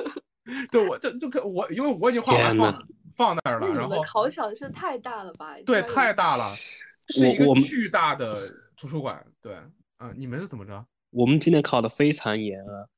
[0.72, 5.54] 对我这就可我因为我已经画完放放那儿了，然后考场是太大了吧？
[5.66, 6.44] 对太大了，
[7.10, 9.22] 是一个我巨大的图书馆。
[9.42, 9.56] 对，
[9.98, 10.86] 啊，你们是怎么着？
[11.10, 12.88] 我们今年考的非常严啊。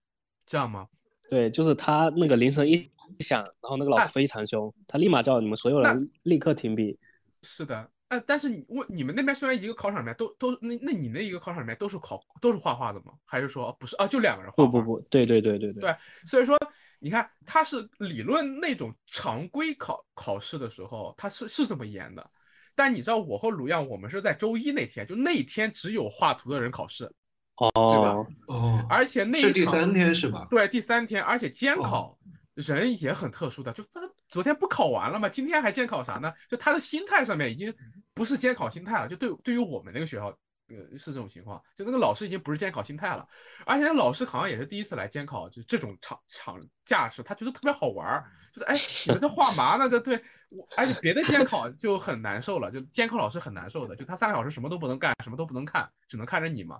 [0.48, 0.88] 这样吗？
[1.28, 6.98] 对，就是他那个铃声一响，然后那个老哎师非常凶，他立马叫你们所有人立刻停笔。
[7.42, 13.12] 是的，哎，但是你问你们那边虽然一个考场里面都都那那你那一个考场里面都是考都是画画的吗？
[13.24, 14.06] 还是说不是啊？
[14.06, 14.70] 就两个人画画？
[14.70, 15.94] 不不不，对对对对对
[16.26, 16.58] 所以说，
[16.98, 22.30] 你看，他是理论那种常规考考试的时候，他是是这么严的。
[22.74, 27.10] 但你知道，我和卢样，我们是在周一那天，就那一天只有画图的人考试，
[27.58, 30.46] 对吧哦，哦，而且那一场是第三天是吧？
[30.48, 32.18] 对第三天，而且监哦考
[32.54, 35.28] 人也很特殊的，就他昨天不考完了吗？
[35.28, 36.32] 今天还监考啥呢？
[36.48, 37.74] 就他的心态上面已经
[38.14, 40.26] 不是监考心态了，就对对于我们那个学校
[40.68, 43.26] 呃，是这种情况，就那个老师已经不是监考心态了，
[43.64, 49.88] 而且那老师好像也是第一次来监考，就这种场场架势，他觉得特别好玩儿，就是哎，你们这画 嘛呢？
[49.88, 56.78] 这对我，而且别的监考就很难受了，就监考老师很难受的，就他三个小时什么都不能干，什么都不能看，只能看着你嘛。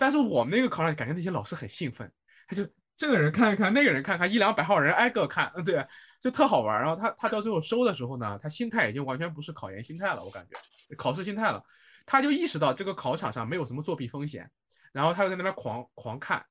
[0.00, 2.10] 但是我们那个考场感觉那些老师很兴奋，
[2.48, 5.86] 他就这个人看一看，那个人看看，一两百号人挨个看，嗯，对，
[6.18, 6.80] 就特好玩。
[6.80, 10.56] 然后他他到最后收的时候呢，他心态已经完全不是考研心态了，我感觉
[10.96, 11.62] 考试心态了。
[12.06, 14.50] 他就意识到这个考场上没有什么作弊风险，
[14.90, 16.42] 然后他就在那边狂狂看，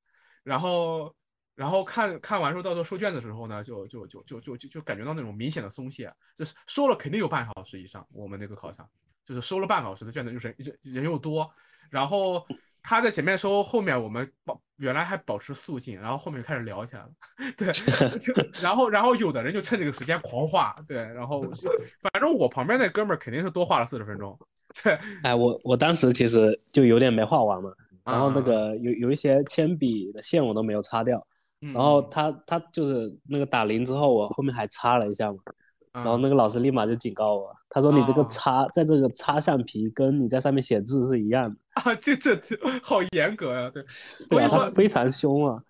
[0.43, 1.11] 然后
[1.55, 8.07] 然后看看完之后，到时候收卷子的时候呢，就就就就就就就感觉到那种明显的松懈，就是收了肯定有半小时以上。
[8.11, 8.87] 我们那个考场
[9.25, 11.51] 就是收了半小时的卷子，就是人人又多，
[11.89, 12.45] 然后。
[12.81, 17.09] 他在前面说，后面我们保原来还保持肃静，然后后面开始聊起来了，
[17.57, 17.71] 对，
[18.19, 21.69] 就 然后然后有的人就趁这个时间狂画，对，然后就
[22.01, 24.37] 反正我旁边那哥们儿肯定是多画了四十分钟，
[24.83, 27.71] 对，哎，我我当时其实就有点没画完嘛，
[28.05, 31.25] 然后那个有有一些铅笔的线我都没有擦掉，
[31.59, 35.39] 然后他他就是那个打铃之后，我后面还擦了一下嘛。
[35.91, 43.83] 然后那个老师立马就警告我，他说：“你这个擦在这个擦橡皮，跟你在上面写字是一样的啊！”这这这好严格呀，对，
[44.29, 45.63] 对他非常凶啊。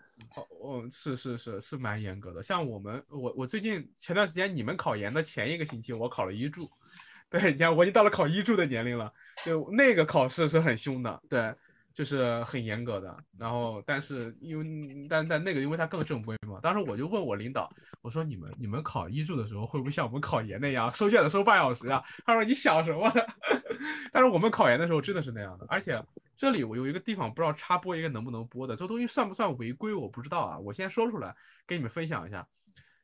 [0.62, 2.44] 哦，是是是是蛮严格的。
[2.44, 6.70] 像我们，我我最近前段时间你们考研的前一个星期，我考了一注。
[7.30, 9.12] 对，你看我已经到了考一注的年龄了。
[9.46, 11.22] 对，那个考试是很凶的。
[11.30, 11.54] 对。
[11.94, 17.70] 就是很严格的，然后但是因为但但那个因为它更正规嘛，当时我就问我领导，
[18.02, 22.02] 我说你们你们考医助的时候会不会像我们考研那样收卷子收半小时啊？
[22.26, 23.22] 他说你想什么呢？
[24.12, 26.02] 但是我们考研的时候真的是那样的，而且
[26.38, 31.36] 这里我有一个地方不知道插播一个能不能播的，这东西算不算违规我不知道啊，我先说出来
[31.68, 32.48] 给你们分享一下。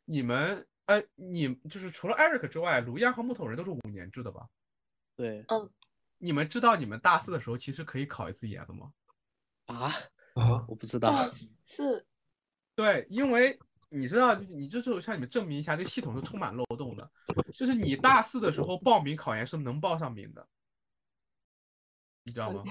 [0.06, 4.48] 你们呃你就是除了 Eric 之外，卢亚和木头人都是五年制的吧？
[5.18, 5.70] 对，嗯。
[6.18, 8.92] 你们知道你们大四的时候其实可以考一次研的吗？
[9.66, 9.92] 啊
[10.36, 11.12] 啊，我不知道。
[11.12, 12.06] 大四，
[12.76, 13.58] 对，因为
[13.90, 17.10] 你知道，你这就向你们证明一下，这个系统是充满漏洞的。
[17.54, 20.48] 就是你大四的时候报名考研是能报上名的，
[22.24, 22.64] 你知道吗？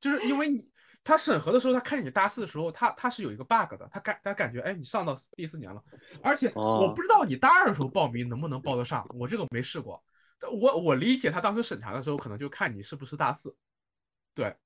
[0.00, 0.70] 就是因为你
[1.02, 5.82] 他审核的时候，他看你大四的时候，他他是有一个 bug 的，他感他感觉，哎，你上到第四年了，
[6.22, 10.02] 而且我不知道你大二的时候报名能不能报得上，我这个没试过。
[10.52, 13.54] 我我理解他当时审查的时候，可能就看你是不是大四，
[14.34, 14.56] 对，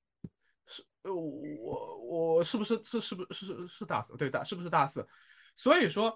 [0.67, 4.15] 是，呃，我我是不是是是不是是是大四？
[4.15, 5.07] 对大是不是大四？
[5.55, 6.15] 所以说，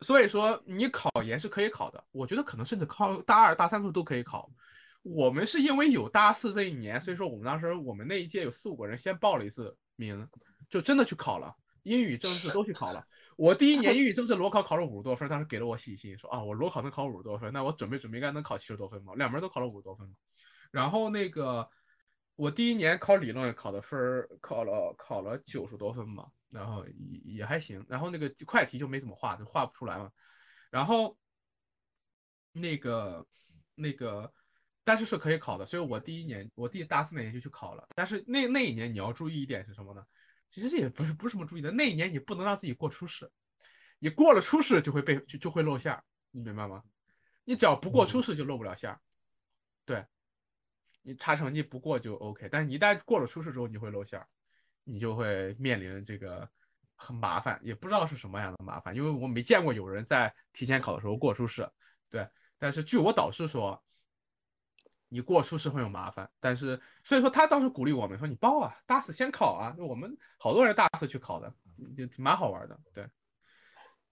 [0.00, 4.50] 所以说你考研是可以考的，我觉得可能甚至考大二大三时候都可以考。
[5.02, 10.28] 我们是因为有大四这一年，所以说我们当时我们那一届有四五个人先报了一次名，
[10.68, 11.54] 就真的去考了。
[11.84, 13.06] 英语、政治都去考了。
[13.36, 19.12] 我第一年 英语、政治裸考考了五十多分，当时给了我信心，说啊，我裸考能考五十多分，那我准备准备应该能考七十多分吧。
[19.14, 20.10] 两门都考了五十多分。
[20.70, 21.68] 然后那个
[22.34, 27.84] 我第一年考理论考的分儿考了考了九十多分嘛，然后也也还行。
[27.88, 30.10] 然后那个快题就没怎么画，就画不出来嘛。
[30.70, 31.16] 然后
[32.52, 33.26] 那个
[33.74, 34.32] 那个
[34.82, 37.86] 但是是可以考的，所以我第一年我第大四那年就去考了。
[37.94, 40.02] 但是那那一年你要注意一点是什么呢？
[40.48, 43.30] 其实这也不是不是什么注意的，那一年你不能让自己过初试，
[43.98, 46.82] 你过了初试就会被就就会露馅儿，你明白吗？
[47.44, 49.00] 你只要不过初试就露不了馅儿，
[49.84, 50.04] 对，
[51.02, 54.26] 你查成绩不过就 OK，但是你一旦过了初试之后你会露馅儿，
[54.84, 56.48] 你就会面临这个
[56.94, 61.68] 很麻烦，也不知道是什么样的麻烦，因为我没见过有人在提前考的时候过初试，
[62.08, 63.82] 对，但是据我导师说。
[65.16, 71.50] 你过初试会有麻烦，但是所以说他当时鼓励我们说你报啊，大四先考啊，我们好多人大四去考的，
[71.96, 72.78] 就挺蛮好玩的。
[72.92, 73.08] 对，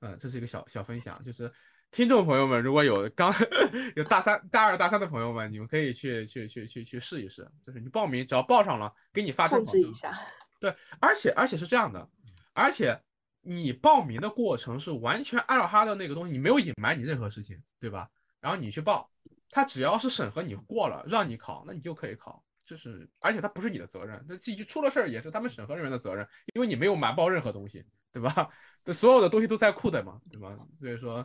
[0.00, 1.52] 嗯，这是一个小小分享，就是
[1.90, 3.30] 听众朋友们如果有刚
[3.96, 9.62] 有大三、大二、大三的朋友们，你们可以去去去去去试一试，就是你报名只要报上了，给你发证。
[9.62, 10.18] 控制一下。
[10.58, 12.08] 对，而且而且是这样的，
[12.54, 12.98] 而且
[13.42, 18.08] 你报名的过程是完全按照他的那个东西，你没有隐瞒你任何事情，对吧？
[18.40, 19.10] 然后你去报。
[19.54, 22.44] 他只要是审核你过了，让你考，那你就可以考。
[22.64, 28.50] 就是，而且他不是你的责任，那这就出了事儿也是他们审核人员的责任，因为你没有瞒报任何东西，对吧？
[28.82, 30.58] 这所有的东西都在库的嘛，对吧？
[30.80, 31.24] 所以说，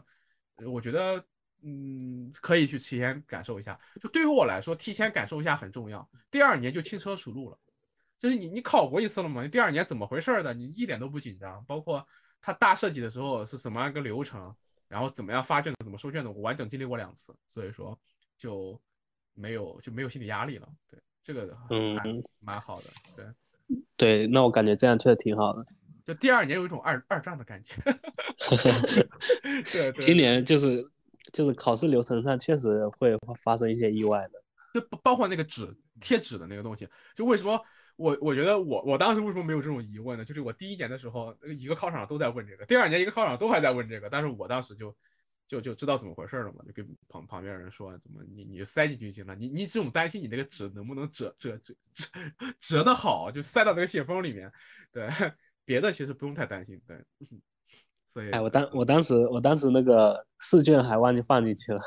[0.68, 1.26] 我觉得，
[1.63, 3.80] 嗯，可以去提前感受一下。
[4.00, 6.08] 就对于我来说，提前感受一下很重要。
[6.30, 7.58] 第二年就轻车熟路了，
[8.20, 9.42] 就是你你考过一次了嘛？
[9.42, 10.54] 你第二年怎么回事儿的？
[10.54, 11.63] 你一点都不紧张。
[11.65, 12.06] 包括
[12.39, 14.56] 他大设计的时候是怎么样一个流程，
[14.88, 17.98] 然后怎么样发卷子，怎么收卷子，我完整经历过两次，所以说。
[18.39, 18.80] 就
[19.34, 23.25] 没有就没有心理压力了，对这个嗯蛮好的，对
[23.97, 25.65] 对，那我感觉这样确实挺好的。
[26.06, 27.75] 就第二年有一种二二战的感觉。
[29.71, 30.82] 对，今年就是
[31.34, 34.41] 就是考试流程上确实会发生一些意外的。
[34.73, 37.62] 就包括那个纸贴纸的那个东西，就为什么
[37.97, 40.23] 我我觉得我我当时为什么没有这种疑问呢？
[40.23, 44.95] 就是我第一年的时候，一个考场都在问这个，第二年一个考场都还在问这个，但是我当时就
[45.49, 52.07] 就就知道怎么回事了嘛，就跟旁旁边人说怎么你你塞进去就行了，你你这种担心你那个纸能不能折折折折
[52.59, 54.49] 折的好，就塞到那个信封里面，
[54.93, 55.09] 对，
[55.65, 57.03] 别的其实不用太担心，对。
[58.07, 61.81] 所以，哎，我当我当时我当时那个试卷还忘记放进去了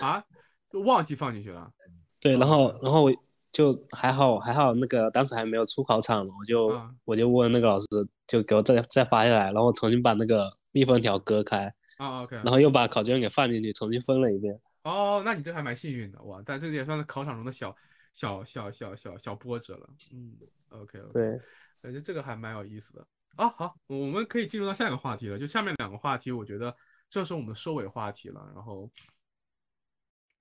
[0.00, 0.22] 啊，
[0.70, 1.70] 就忘记放进去了。
[2.20, 3.12] 对，然后然后我
[3.52, 7.86] 就还好还好，那个当时还没有出考场嘛，我就我就问那个老师，
[8.26, 14.58] 就给我再再发下来，然后重新把那个密封条割开啊，OK，然后又把考卷给放进去，重新分了一遍。
[14.84, 17.74] 哦，那你这还蛮幸运的哇，但这个也算是考场中的小
[18.12, 19.88] 小小小小小波折了。
[20.12, 20.36] 嗯
[20.70, 21.38] ，OK，对，
[21.82, 23.06] 感觉这个还蛮有意思的。
[23.36, 25.38] 啊，好，我们可以进入到下一个话题了。
[25.38, 26.74] 就下面两个话题，我觉得
[27.08, 28.50] 这是我们的收尾话题了。
[28.54, 28.90] 然后，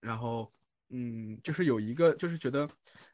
[0.02, 0.52] 然后，
[0.90, 2.68] 嗯，就是有一个，就是觉得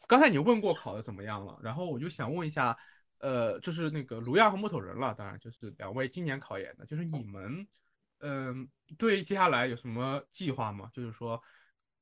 [0.08, 2.76] 刚才你问过考的怎么样了，然后我就想问一下，
[3.19, 7.67] 呃，就是那个卢亚和木头人了，当然就是两位今年考研的，就是你们，
[8.19, 10.89] 嗯，对接下来有什么计划吗？
[10.93, 11.41] 就是说，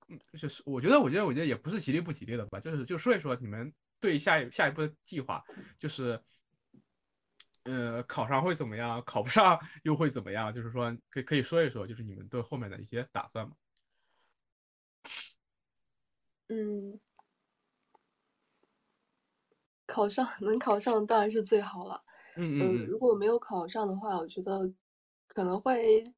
[0.07, 5.43] 嗯，就是我觉得，我觉得，我觉得也不是吉利不吉利的吧，就是就说一说你们对下一下一步的计划，
[5.79, 6.21] 就是。
[7.67, 9.01] 呃，考上会怎么样？
[9.07, 10.53] 考不上又会怎么样？
[10.53, 13.55] 就是说，可以可以说一说，就是你们对后面的一些打算吗？
[16.49, 16.99] 嗯，
[19.87, 22.03] 考上能考上当然是最好了。
[22.35, 22.85] 嗯嗯。
[22.85, 24.71] 如果没有考上的话，我觉得
[25.35, 26.13] 可能会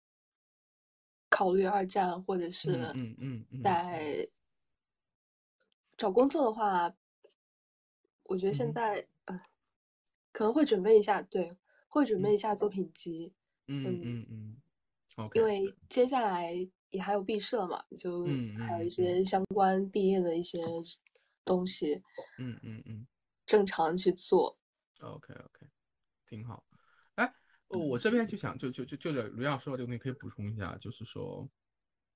[1.28, 4.30] 考虑二战，或者是嗯嗯在。
[5.98, 6.94] 找工作的话，
[8.22, 9.42] 我觉得现在呃。
[10.32, 12.54] 可能会准备一下，对，会准备一下。
[12.54, 13.34] 作品集，
[13.66, 14.58] 嗯嗯嗯
[15.16, 16.54] ，OK，因为接下来
[16.92, 18.28] 也还有毕设嘛，就
[18.60, 19.26] 还有一些。
[19.26, 20.60] 相关毕业的一些
[21.44, 22.04] 东西，
[22.38, 23.08] 嗯嗯嗯，
[23.48, 24.56] 正常去做
[25.00, 25.66] ，OK OK，
[26.28, 26.64] 挺好。
[27.70, 31.50] 哎，我这边就想就就就就着卢亚说的这个东西可以补充一下，就是说，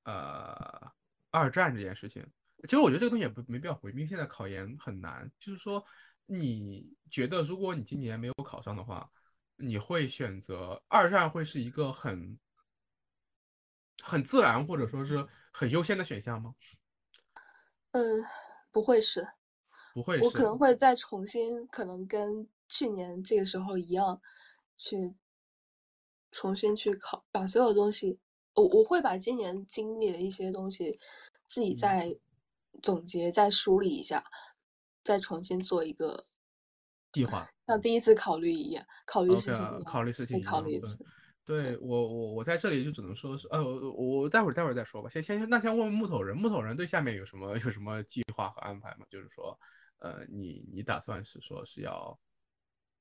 [0.04, 0.92] 呃，
[1.30, 2.26] 二战这件事情，
[2.64, 5.84] 其实我觉得这个东西也不没必要回，因为现在考研很难，就是说。
[6.28, 9.12] 你觉得，如果你今年没有考上的话，
[9.58, 12.40] 你会选择二战会是一个很
[14.02, 16.56] 很自然或者说是很优先的选项吗？
[17.92, 18.24] 嗯，
[18.72, 19.28] 不会是，
[19.94, 20.22] 不会。
[20.22, 24.22] 我可能会再重新，可能跟去年这个时候一样，
[24.78, 25.14] 去
[26.32, 28.18] 重新去考，把所有东西，
[28.56, 31.00] 我我会把今年经历的一些东西
[31.46, 32.18] 自己再
[32.82, 34.24] 总结、再梳理一下。
[35.04, 36.24] 再重新做一个
[37.12, 40.96] 计划，像第一次考虑一样，考虑事情，考虑事情，考虑一次。
[41.44, 43.60] 对我，我我在这里就只能说是，呃，
[43.94, 45.10] 我待会儿待会儿再说吧。
[45.10, 49.08] 先先那先问问木头人，木头人对下面有什么有什么计划和安排吗？
[49.10, 49.60] 就是说，
[49.98, 52.16] 呃，你你打算是说是要，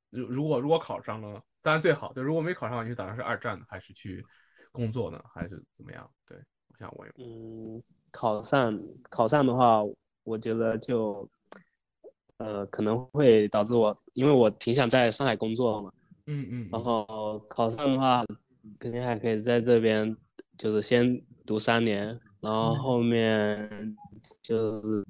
[0.08, 2.12] 如如果如果考上了，当然最好。
[2.12, 4.24] 对，如果没考上，你就打算是二战呢还是去
[4.72, 6.10] 工作呢，还是怎么样？
[6.26, 7.12] 对，我想问。
[7.18, 9.80] 嗯，考上考上的话，
[10.24, 11.28] 我觉得就。
[12.38, 15.92] 呃，可能会导致我，因为我挺想在上海工作嘛，
[16.24, 18.24] 嗯嗯，然后考上的话，
[18.78, 20.16] 肯定还可以在这边，
[20.56, 23.94] 就是先读三年，然后后面
[24.40, 25.04] 就是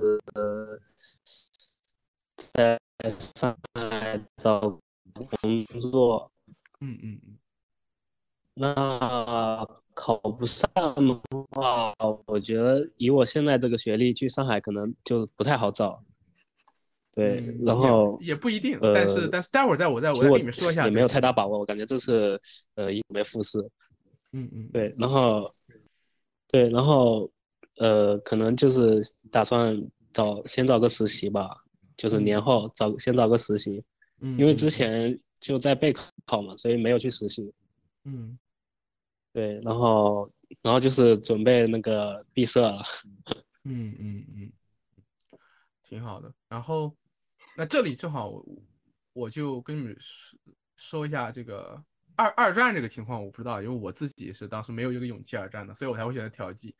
[2.52, 4.58] 在上海找
[5.30, 6.28] 工作，
[6.80, 7.38] 嗯嗯嗯，
[8.54, 11.94] 那考不上的话，
[12.26, 16.02] 我觉得以我现在这个学历去上海可能就不太好找。
[17.12, 22.40] 对，然后也不一定，但是但是待会儿再我在我再跟你们说一下，也没有太大把握，我感觉这是
[22.76, 23.58] 呃应为复试，
[24.32, 25.52] 嗯嗯，对，然后
[26.48, 27.30] 对，然后
[27.78, 29.76] 呃可能就是打算
[30.12, 31.64] 找先找个实习吧，
[31.96, 33.82] 就是年后找先找个实习，
[34.20, 35.92] 嗯，因为之前就在备
[36.24, 37.52] 考嘛，所以没有去实习，
[38.04, 38.38] 嗯，
[39.32, 40.30] 对，然后
[40.62, 42.82] 然后就是准备那个毕设了，
[43.64, 44.52] 嗯嗯嗯，
[45.82, 46.94] 挺好的，然后。
[47.56, 48.32] 那这里正好，
[49.12, 50.38] 我就跟你们说
[50.76, 51.82] 说一下这个
[52.16, 56.74] 二二战这个情况，我不知道，因为我自己是当时没有这个勇气二战的，所以我才会选择调剂。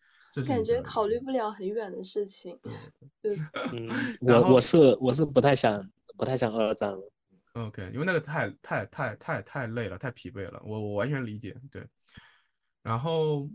[0.46, 2.58] 感觉考虑不了很远的事情。
[3.20, 3.36] 对，
[3.72, 3.88] 嗯，
[4.20, 7.12] 我我是我是不太想不太想二战了。
[7.52, 11.54] OK，因为那个太太太太太累了，太疲惫了，我我完全理解。
[11.70, 11.86] 对，
[12.82, 13.48] 然后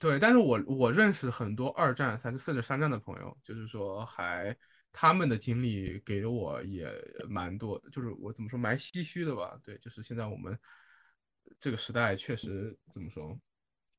[0.00, 4.56] 对，但是我我认识很多二战甚至甚至三战的朋友，就是说还。
[4.98, 6.90] 他们的经历给了我也
[7.28, 9.60] 蛮多的，就是我怎么说蛮唏嘘的吧？
[9.62, 10.58] 对，就是现在我们
[11.60, 13.38] 这个时代确实怎么说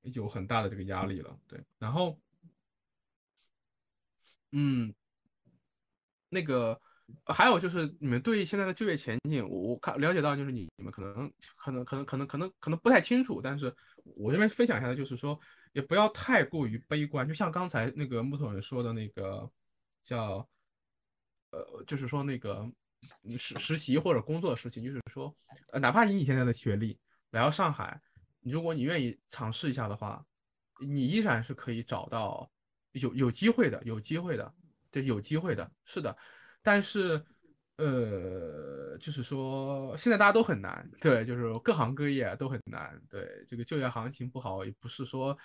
[0.01, 1.39] 有很大的这个压力了。
[1.45, 2.19] 对，然后，
[4.53, 4.91] 嗯，
[6.29, 6.81] 那个
[7.25, 15.39] 还有就是你们对现在的就业前景，我我看了解到就是你你们可能可能可能可能可能可能不太清楚，但是我这边分享一下的就是说，
[15.71, 19.49] 也不要太过于悲观，就像刚才那个木头人说的那个
[20.03, 20.47] 叫
[21.51, 22.69] 呃，就是说那个
[23.21, 25.33] 你实实习或者工作的事情，就是说，
[25.71, 26.99] 呃，哪怕以你现在的学历
[27.31, 28.01] 来到上海，
[28.41, 30.25] 如果你愿意尝试一下的话，
[30.79, 32.49] 你依然是可以找到
[32.91, 34.53] 有有机会的，有机会的，
[34.91, 36.15] 对，有机会的，是的。
[36.67, 37.23] 但是，
[37.77, 45.37] 呃，就是说现在大家都很难，对，就是各行各业都很难，对，这个就业行情不好，也不是说，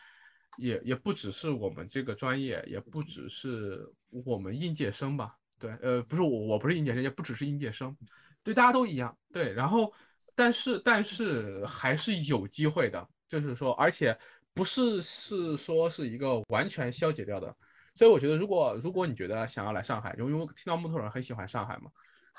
[0.58, 5.36] 也也不只是我们这个专业，也不只是我们应届生吧。
[5.60, 7.96] 对，呃，不是我，我不是应届生，也不只是应届生，
[8.42, 9.16] 对，大家都一样。
[9.32, 9.92] 对，然后，
[10.34, 14.18] 但是，但是还是有机会的，就是说，而且
[14.52, 17.56] 不是是说是一个完全消解掉的。
[17.95, 21.90] 所以我觉得，如果如果你觉得想要来上海，因为听到木头人很喜欢上海嘛，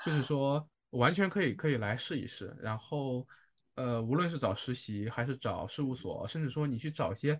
[0.04, 2.56] 就是说完全可以可以来试一试。
[2.60, 3.26] 然后，
[3.76, 7.38] 呃，无论是找实习还是找事务所，甚至说你去找一些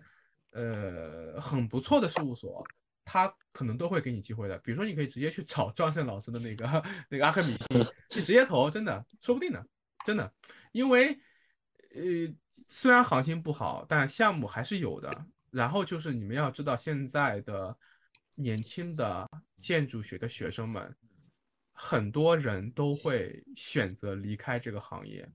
[0.51, 2.65] 呃很不错的事务所。
[3.07, 6.65] 他可能都会给你机会的，比如说你可以直接去找庄胜老师的那个
[7.07, 7.67] 那个阿克米星，
[8.09, 9.63] 你直接投，真的说不定呢，
[10.03, 10.33] 真的，
[10.71, 11.09] 因为
[11.93, 12.01] 呃
[12.67, 15.25] 虽然行情不好，但项目还是有的。
[15.51, 17.77] 然后就是你们要知道，现在的
[18.35, 20.95] 年轻的建筑学的学生们，
[21.71, 25.27] 很多人都会选择离开这个行业，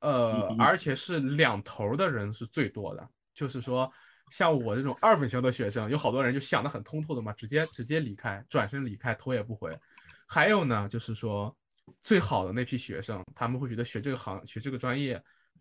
[0.00, 3.90] 呃，而且是两头的人是最多的，就是说。
[4.30, 9.74] 像我这种二本校的学生，有好多人就想得很通透的嘛，直接直接离开，转身离开，头也不回。
[10.26, 11.56] 还有呢，就是说
[12.02, 15.18] 最好的那批学生，他们会觉得学这个行、学这个专业，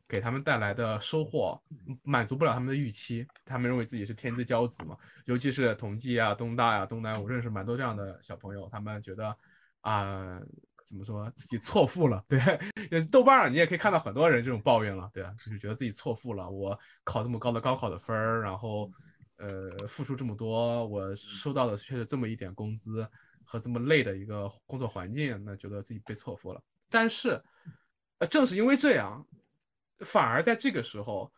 [0.08, 1.62] 给他们带来的收获
[2.04, 4.98] 满足不了他们的预期，他们认为自己是天之骄子嘛。
[5.26, 9.36] 尤其是同济啊、东大呀、东南，我认识蛮多这样的小朋友，他们觉得
[9.82, 10.42] 啊。
[10.88, 12.24] 怎么说自己错付了？
[12.30, 12.40] 对，
[13.12, 16.50] 豆瓣上你也可以看到很多人这种抱怨了，对啊，就是觉得自己错付了。
[16.50, 18.90] 我考这么高的高考的分儿，然后
[19.36, 23.06] 呃付出这么多，我收到的却是这么一点工资
[23.44, 26.64] 和这么累的一个工作环境，那觉得自己被错付了。
[26.90, 27.44] 但是，
[28.20, 29.28] 呃，正是因为这样，
[30.00, 31.32] 反而在这个时候，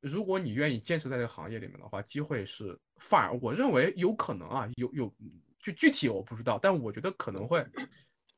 [0.00, 5.14] 如果你愿意坚持在这个行业里面的话，机会是反而我认为有可能啊，有有
[5.58, 7.66] 就具体我不知道，但我觉得可能会。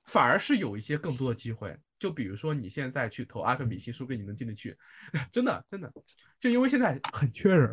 [0.05, 4.79] 反而是有一些更多的机会，就比如说你现在去投阿克米西，说不定你能进得去，
[5.33, 5.93] 真的真的，
[6.39, 7.68] 就因为现在很缺人，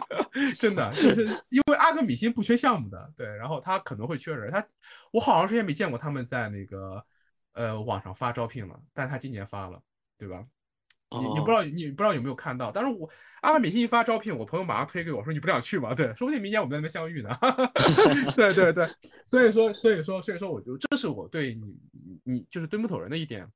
[0.58, 4.66] 真的就是因为阿克米辛不缺项目的，对，然后他可能会缺人，他
[5.12, 7.04] 我好长时间没见过他们在那个
[7.52, 9.78] 呃网上发招聘了，但他今年发了，
[10.16, 10.46] 对吧？
[11.10, 12.72] 你你不知道你不知道有没有看到？
[12.72, 13.08] 但是我
[13.40, 15.94] 阿拉米信一发招聘，我朋友马上推给我说你不想去吗？
[15.94, 17.30] 对，说不定明年我们在那边相遇呢。
[18.34, 18.88] 对对对，
[19.24, 21.78] 所以说所以说所以说，我就这是我对你
[22.24, 23.48] 你就是对木头人的一点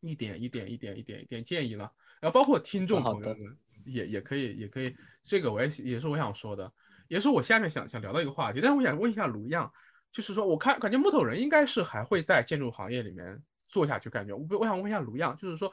[0.00, 1.90] 一点一点一点一点一点建议了。
[2.20, 3.56] 然后包括听众朋友们
[3.86, 6.70] 也也可以也可以，这个我也也是我想说的，
[7.08, 8.60] 也是我下面想想聊到一个话题。
[8.60, 9.72] 但是我想问一下卢样，
[10.12, 15.72] 就是说我看感觉木头人应该是还会在建筑行业里面做下去，感觉我我想问一下卢样，就是说。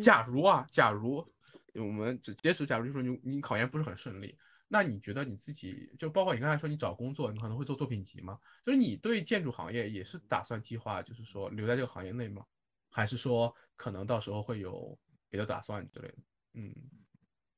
[0.00, 1.26] 假如啊，假如
[1.74, 4.36] 我们只截止，假如就说你你考研不是很顺利，
[4.68, 8.38] 那你觉得你自己就包括你刚才说你找工作，你可能会做作品集吗？
[8.64, 12.42] 就是你对建筑行业也是打算计划，就是说留在这个行业内吗？
[12.90, 16.14] 还是说可能到时候会有别的打算之类的？
[16.54, 16.74] 嗯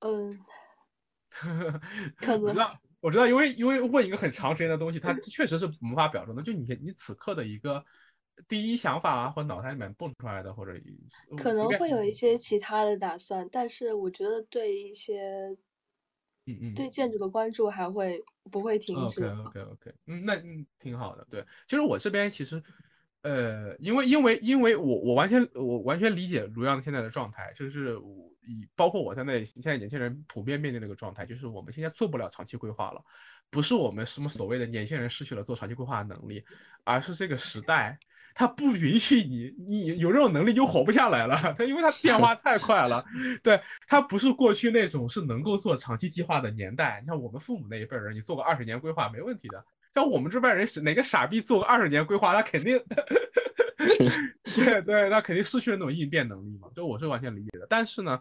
[0.01, 0.33] 嗯，
[2.43, 6.43] 我知道，我知道，因为因为问一个很长时间的东西，它确实是无法表述的。
[6.43, 7.85] 就你你此刻的一个。
[8.49, 10.73] 第一想法啊，或脑袋里面蹦出来的，或者
[11.37, 15.49] 可能会有一些其他的打算，但是我觉得对一些，
[16.45, 19.25] 嗯嗯，对建筑的关注还会不会停止。
[19.25, 21.27] OK OK OK，嗯，那嗯挺好的。
[21.31, 22.63] 对，就是我这边其实，
[23.23, 27.99] 呃，因为因为因为我我完全我完全理解卢阳现在的状态，就是
[28.47, 33.03] 以包括我在内，现在年轻人普遍面临那个状态，就是我们现在做不了长期规划了，
[33.51, 36.45] 不是我们什么所谓的年轻人失去了做长期规划的能力，
[36.85, 37.99] 而是这个时代。
[38.39, 41.35] 他不允许你，你有这种能力就活不下来了。
[41.57, 43.03] 他因为他变化太快了，
[43.43, 43.59] 对
[43.89, 47.01] 他不是过去那种是能够做长期计划的年代。
[47.01, 49.65] 你像我们父母那一辈人，你做个二十年规划没问题的。
[49.95, 52.79] 像我们这辈人是哪个傻逼做个二十年规划，他肯定，
[54.55, 56.69] 对对，他肯定失去了那种应变能力嘛。
[56.77, 57.67] 就我是完全理解的。
[57.71, 58.21] 但是呢，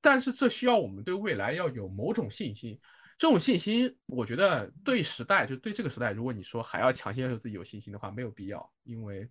[0.00, 2.76] 但是这需要我们对未来要有某种信心。
[3.16, 9.30] 这种信心，我觉得对时代，就对这个时代，如果你说还要强行要求自己有信心的话，没有必要，因为。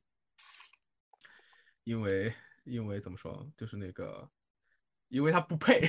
[1.83, 4.29] 因为因为怎么说，就是那个，
[5.09, 5.81] 因为他不配，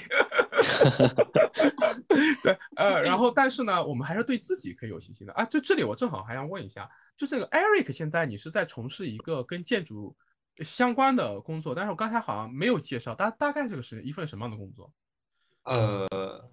[2.42, 5.44] 对，呃，然后但是呢，我们还是对自己可以有信心的啊。
[5.44, 10.16] 就这里我正好还想问一下，就是那个 Eric 现在你是在从事一个跟建筑
[10.58, 14.92] 相关的工作，但是我刚才好像没有介绍，大大概这个是一份什么样的工作？
[15.62, 16.50] 呃，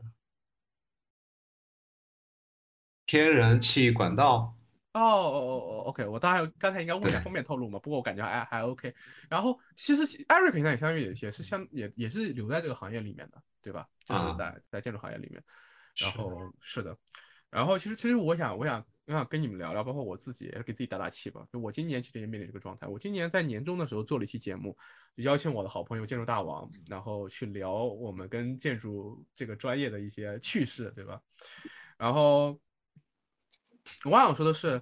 [3.06, 4.56] 天然气管道。
[4.94, 8.94] 哦哦哦，OK，我当然刚才应该问一下封面透露嘛，不过我感觉还还 OK。
[9.30, 13.88] 然后其实 Eric 现在也相当于也也是相也也是留在这个行业里面的，对吧？
[14.06, 15.42] 就是在在建筑行业里面。
[15.96, 16.98] 然后是的，
[17.50, 21.46] 然后其实其实我想我想我想跟你们聊聊，包括我自己也给自己打打气吧。
[21.50, 22.86] 就我今年其实也面临这个状态。
[22.86, 24.78] 我今年在年终的时候做了一期节目，
[25.16, 31.22] 就邀请我的好朋友建筑大王，然后去聊我们跟建筑这个专业的一些趣事，对吧？
[31.98, 32.60] 然后。
[34.06, 34.82] 我想说的是，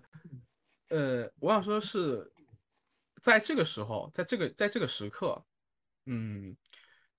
[0.90, 2.32] 呃，我想说的是，
[3.22, 5.44] 在这个时候，在这个在这个时刻，
[6.06, 6.56] 嗯，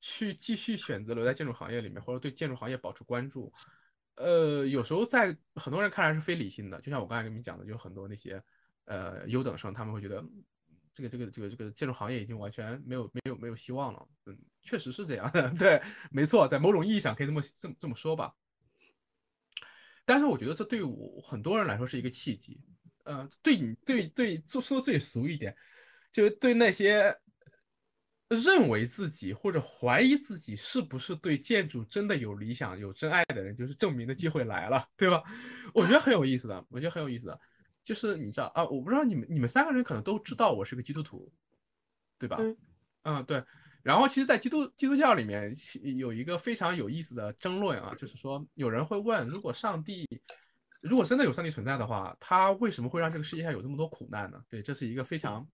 [0.00, 3.52] 去继续选择留在建筑行业里面，或者对建筑行业保持关注，
[4.16, 6.80] 呃，有时候在很多人看来是非理性的。
[6.80, 8.42] 就像我刚才跟你讲的，就很多那些
[8.86, 10.24] 呃优等生，他们会觉得
[10.94, 14.08] 这个这个这个这个建筑行业已经完全没有没有没有希望了。
[14.26, 18.34] 嗯，确实是这样的， 对，没错，在某种意义上可以这么这么这么说吧。
[20.10, 22.60] 但是我觉得这对我很多人来说是一个契机，
[23.04, 25.56] 呃，对你对对，做说最俗一点，
[26.10, 27.16] 就是对那些
[28.28, 35.22] 认为自己或者怀疑自己是不是对建筑真的有理想、有真爱的人，就是证明的机会来了，对吧？
[35.72, 37.40] 我觉得很有意思的，我觉得很有意思的，
[37.84, 41.32] 就是你知道啊，我不知道你们你们三个人可能都知道我是个基督徒，
[42.18, 42.36] 对吧？
[43.04, 43.40] 嗯，对。
[43.82, 45.52] 然后，其实，在基督基督教里面
[45.96, 50.06] 有一个非常有意思的争论啊，就是说，有人会问，如果上帝，
[50.80, 54.38] 如果真的有上帝存在的话，他为什么会让这个世界上有这么多苦难呢？
[54.48, 55.46] 对，这是一个非常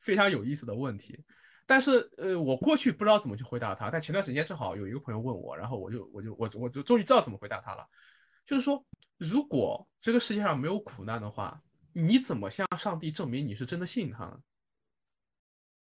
[0.00, 1.22] 非常有意思的问题。
[1.66, 7.86] 但是，呃，我过去不知道怎么去回答他，但前段时间正好有一个朋友问我，然后我就我就我我就终于知道怎么回答他了，
[8.46, 8.82] 就是说，
[9.18, 11.60] 如果这个世界上没有苦难的话，
[11.92, 14.38] 你怎么向上帝证明你是真的信他呢？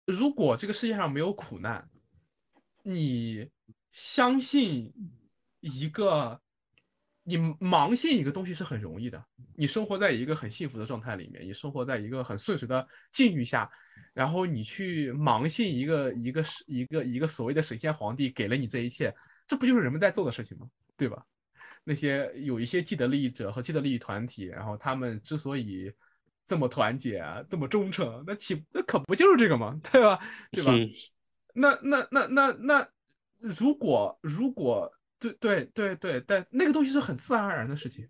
[0.07, 1.85] 如果这个世界上没有苦难，
[2.81, 3.45] 你
[3.91, 4.89] 相信
[5.59, 6.41] 一个，
[7.23, 9.21] 你盲信一个东西是很容易的。
[9.53, 13.69] 你生活在一个很幸福的状态里面，你生活在一个很顺遂的境遇下，
[14.13, 19.13] 然后你去盲信一个一个一个一个所谓的神仙皇帝给了你这一切，
[19.45, 20.69] 这不就是人们在做的事情吗？
[20.95, 21.21] 对吧？
[21.83, 25.91] 那些有一些既得利益者和既得利益团体，然后他们之所以。
[26.47, 29.77] 这么团结啊，这么忠诚，那岂那可不就是这个吗？
[29.91, 30.19] 对吧？
[30.49, 30.71] 对吧？
[31.53, 32.87] 那那那那那，
[33.37, 38.07] 如果如果对对对对，但那个东西是很自然而然的事情。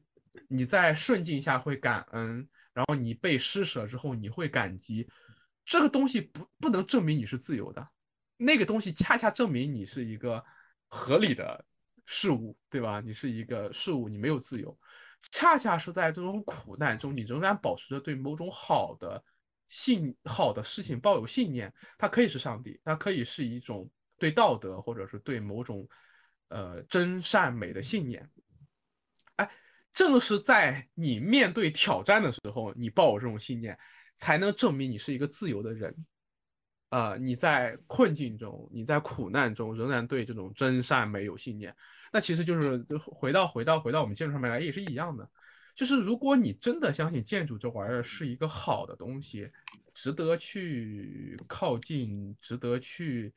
[0.49, 5.09] 你在顺境下会感恩，然后你被施舍之后你会感激，
[5.65, 7.85] 这个东西不不能证明你是自由的，
[8.37, 10.43] 那个东西恰恰证明你是一个
[10.87, 11.65] 合理的
[12.05, 13.01] 事物，对吧？
[13.01, 14.77] 你是一个事物，你没有自由。
[15.31, 19.23] 恰恰是在这种苦难中，你仍然保持着对某种好的
[19.67, 21.73] 信、好的事情抱有信念。
[21.97, 25.87] 它可以是上帝，它可以是一种对道德或者是对某种
[26.49, 28.29] 呃真善美的信念。
[29.37, 29.51] 哎，
[29.91, 33.77] 正是在你面对挑战的时候，你抱有这种信念，
[34.15, 35.93] 才能证明你是一个自由的人。
[36.89, 41.75] 呃，你在困境中，你在苦难中，仍然对这种真善美有信念。
[42.11, 45.29] 那其实就是就回到回到回到我们建筑上面来也是一样的，
[45.75, 49.49] 就是如果你真的相信建筑这玩意儿是一个好的东西，
[49.93, 53.33] 值得去靠近，值得去，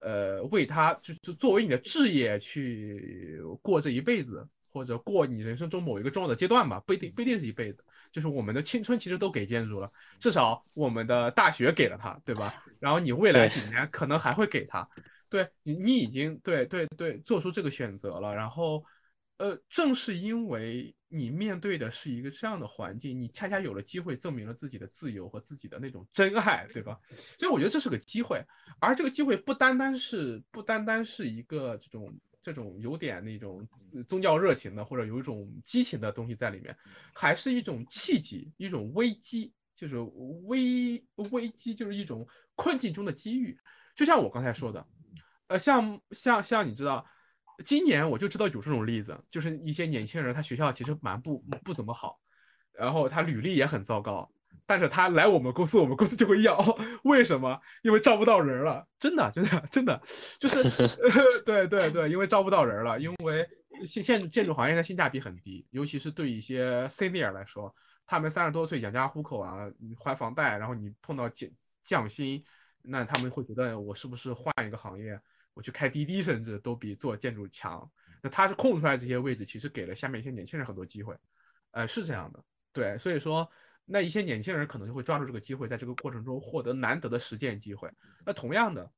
[0.00, 12.62] 呃，为它就就作为你的置业去过这一辈子，或者过你人生中某一个重要的阶段吧，不一定不一定是一辈子，就是我们的青春其实都给建筑了，至少我们的大学给了它，对吧？
[12.78, 14.88] 然后你未来几年可能还会给它。
[15.30, 18.84] 对你，你已经对对对做出这个选择了，然后，
[19.38, 26.98] 呃，正是因为你面对的是一个这样的环境，你恰恰有了机会证明了自己的自由和自己的那种真爱，对吧？
[27.38, 28.44] 所以我觉得这是个机会，
[28.80, 33.66] 而这个机会不单单是不单单是一个这种这种有点那种
[34.08, 36.76] 宗教热情的或者有一种激情的东西在里面，
[37.14, 39.98] 还是一种契机，一种危机，就是
[40.46, 42.26] 危危机，就是一种
[42.56, 43.56] 困境中的机遇，
[43.94, 44.84] 就像我刚才说的。
[45.50, 47.04] 呃，像像像你知道，
[47.64, 52.20] 今年我就知道有这种例子，就是一些年轻人，他学校其实蛮不不怎么好，
[52.72, 54.30] 然后他履历也很糟糕，
[54.64, 56.56] 但是他来我们公司，我们公司就会要，
[57.02, 57.60] 为什么？
[57.82, 60.00] 因为招不到人了，真的真的真的，
[60.38, 60.62] 就是
[61.44, 63.44] 对对对，因为招不到人了，因为
[63.84, 67.74] 现现建筑行业的性价比很低，尤其是对一些 senior 来说，
[68.06, 71.50] 他们三十多岁养家糊口啊，还房贷，然后你碰到降
[71.82, 72.40] 降薪，
[72.82, 75.20] 那他们会觉得我是不是换一个行业？
[75.54, 77.90] 我去开滴滴，甚至都比做建筑强。
[78.22, 81.16] 那他是空出来这些位置，其实给了下面一些年轻人很多机会，
[81.70, 83.50] 呃，是这样的，对，所以说
[83.86, 87.90] 那一些年轻人可能就会抓住这个机会，在这个过程中获得难得的实践机会。
[88.26, 88.92] 那同样的，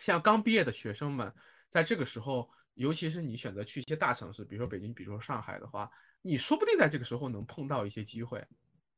[0.00, 1.32] 像刚毕业的学生们，
[1.70, 5.88] 在这个时候，尤其是你选择去一些大城市，比如说北京，比如说上海的话，
[6.20, 8.44] 你说不定在这个时候能碰到一些机会，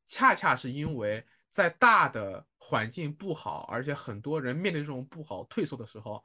[0.07, 6.23] 恰恰是因为在大的环境不好，而且很多人面对这种不好退缩的时候。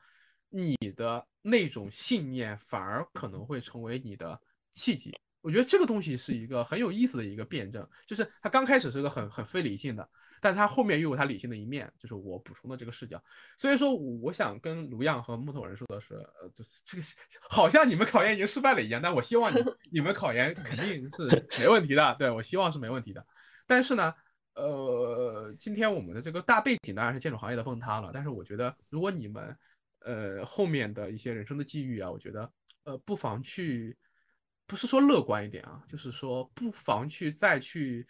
[0.57, 4.41] 你的那种信念反而可能会成为你的
[4.73, 5.13] 契机。
[5.41, 10.09] 我觉得这个东西是一个很有意思的一个辩证，就是它刚开始是个很很非理性的，
[10.41, 13.23] 但它后面又有它理性的一面，就是我补充的这个视角。
[13.59, 17.05] 所以说，我想跟卢样和木头人说的是，呃，就是这个
[17.51, 21.27] 好像你们考研已经失败了一样，但我希望你 你们考研肯定是
[21.61, 23.23] 没问题的，对我希望是没问题的。
[23.67, 24.15] 但是呢，
[24.55, 29.55] 呃，今天我们的这个大背景当然是建筑行业的崩塌了，但是我觉得如果你们
[30.05, 32.53] 呃，后面的一些人生的际遇啊，我觉得，
[32.85, 33.97] 呃，不妨去，
[34.67, 38.07] 不是说乐观一点啊，就是说不妨去再去，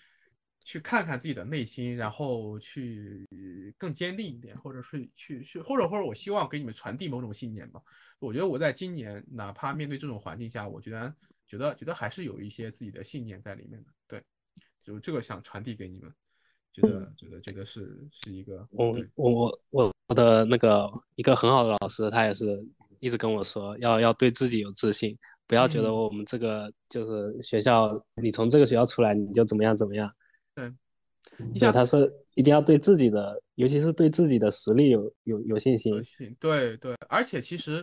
[0.61, 3.27] 去看看自己的内心，然后去
[3.79, 7.81] 更坚定一点，或者是去去，或者或者我希望给你们传递某种信念吧。
[8.19, 11.15] 我觉得我在今年，哪怕面对这种环境下，我觉得
[11.47, 13.91] 觉得觉得还是有一些自己的信念在里面的。
[14.09, 14.23] 对，
[14.83, 16.13] 就这个想传递给你们。
[16.73, 22.45] 觉得觉得觉得是是一个，我我我我我的那个一个很好的老师，他也是
[23.01, 27.91] 一直跟我说，要要对自己有自信，不要觉得我们这个就是学校，
[28.21, 30.13] 你从这个学校出来你就怎么样怎么样。
[30.55, 30.71] 对，
[31.53, 35.95] 你想他说一定要对自己的，尤其是对自己的实力有有有信心。
[36.39, 37.83] 对对，而且其实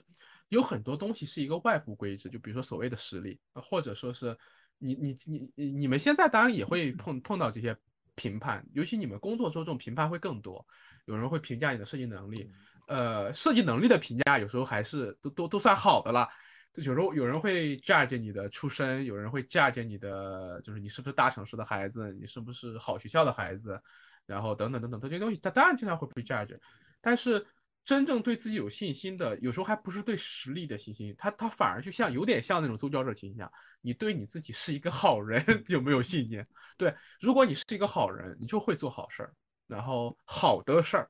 [0.50, 4.38] 有很多东西是一个外部规制，就比如说所谓的实力，或者说是
[4.78, 5.16] 你你
[5.56, 7.76] 你你们现在当然也会碰碰到这些。
[8.16, 10.66] 评判，尤其你们工作中这种评判会更多。
[11.06, 12.52] 有人会评价你的设计能力，
[12.88, 16.28] 呃，设计能力的评价有时候还是都都都算好的了。
[16.72, 23.82] 就有时候有人会 judge 你的出身，有人会 judge 你的，就是你是不是大城市的孩子，你是不是好学校的孩子，
[24.26, 26.58] 然后等等等等这些东西，他当然经常会被 judge，
[27.02, 27.46] 但是。
[27.84, 33.52] 真正对自己有信心的，有时候还不是对实力的信心，他他反而就像有点像那种宗教热情一样。
[33.82, 36.46] 你对你自己是一个好人 有没有信念？
[36.78, 39.34] 对，如果你是一个好人，你就会做好事儿，
[39.68, 41.10] 然后好的事儿，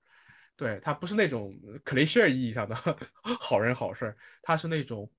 [0.55, 1.53] 对他不是那种
[1.83, 2.73] cliche 意义上的
[3.39, 5.11] 好人好事儿，他是那种，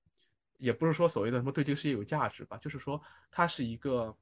[0.57, 2.99] 也不是说所谓的什么对这个世界有价值吧，就是说
[3.29, 4.17] 他是一个，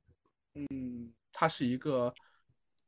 [0.55, 2.13] 嗯，他是一个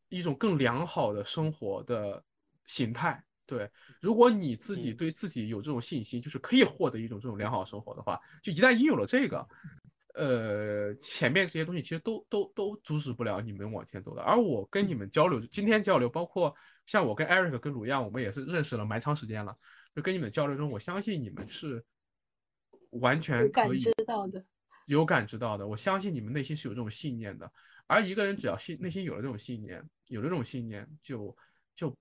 [0.09, 2.21] 一种更良好的生活的
[2.65, 3.23] 形态。
[3.45, 3.69] 对，
[3.99, 9.47] 如果你自己对自己有这种信心，就是可以获得一种这种良好生活的话，就一旦拥有了这个，
[10.13, 14.21] 呃，前面这些东西其实都都都阻止不了你们往前走的。
[14.21, 19.53] 而我跟你们交流，今天交流，包括像我跟 Eric 跟鲁样，我们也是认识了蛮长时间了。
[19.93, 21.83] 就跟你们交流中，我相信你们是
[22.91, 24.41] 完全感知到的，
[24.85, 25.67] 有感知到的。
[25.67, 27.51] 我相信你们内心是有这种信念的。
[27.87, 31.35] 而一个人只要心内心有了这种信念，有了这种信念，就
[31.75, 31.93] 就。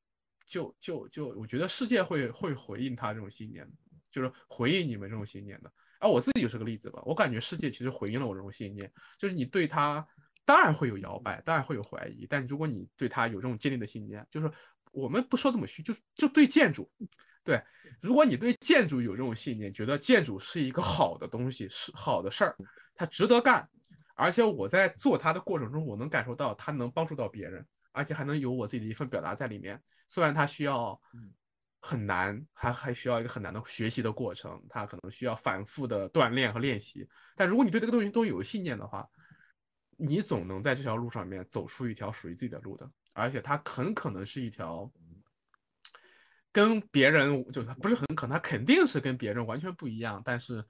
[0.52, 3.66] 就就就，我觉得世界会会回应他这种信念，
[4.10, 5.72] 就是回应你们这种信念的。
[5.98, 10.06] 而我自己就是个例子吧，我感觉世界其实回应了我这种信念，就是你对他
[10.44, 14.52] 当然会有摇摆，当然会有怀疑，但如果你对他有这种坚定的信念，就是
[14.92, 16.86] 我们不说这么虚，就就对建筑，
[17.42, 17.58] 对，
[18.02, 22.54] 如果你对建筑有这种信念，觉得建筑是一个好的东西，是好的事儿，
[22.94, 23.66] 它值得干，
[24.16, 27.66] 而且我在做它的过程中，我能感受到它能帮助到别人。
[27.92, 31.00] 而且还能有我自己的一份表达在里面，虽然它需要
[31.80, 37.08] 很难，还还需要一个很难的学习的过程，它可能需要反复的锻炼和练习。
[37.34, 39.08] 但如果你对这个东西都有信念的话，
[39.96, 42.90] 你总能在这条路上面走出一条属于自己的路的。
[43.14, 44.90] 而且它很可能是一条
[46.50, 50.64] 跟别人就不是很可能，它肯定是跟别人完全不一样，但是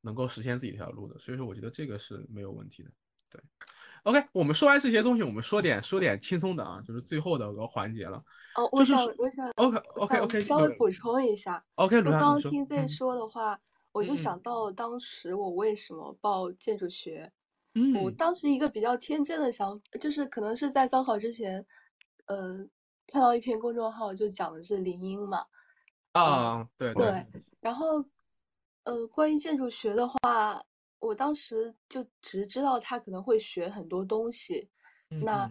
[0.00, 1.18] 能够实现自己这条路的。
[1.18, 2.90] 所以说，我觉得这个是没有问题的。
[3.30, 3.40] 对。
[4.04, 8.22] OK，我们说完这些东西，我们说点说点轻松的啊，就是最后的个环节了。
[8.56, 11.62] 哦，我想我想 OK OK OK，稍微补充一下。
[11.74, 13.60] OK，刚刚听 Z 说的话，
[13.92, 17.30] 我就想到当时我为什么报建筑学。
[17.74, 18.02] 嗯。
[18.02, 21.64] 我当时一个比较天真的想，就是可能是在高考之前，
[22.26, 22.66] 呃，
[23.06, 25.44] 看到一篇公众号就讲的是林荫嘛。
[26.12, 27.26] 啊，对对。
[27.60, 28.04] 然后，
[28.84, 30.62] 呃，关于建筑学的话。
[31.00, 34.68] 我当时就只知道他可能会学很多东西，
[35.08, 35.50] 那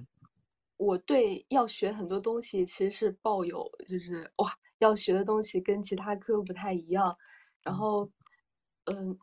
[0.77, 7.17] 我对要学很多东西其实是抱有就是哇，要学的东西跟其他科不太一样，
[7.61, 8.09] 然后
[8.85, 9.19] 嗯，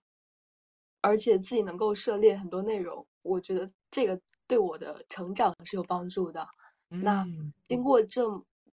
[1.01, 6.47] 而且自己能够涉猎很多内容，我觉得这个对我的成长是有帮助的。
[6.89, 7.27] 那
[7.69, 8.23] 经过这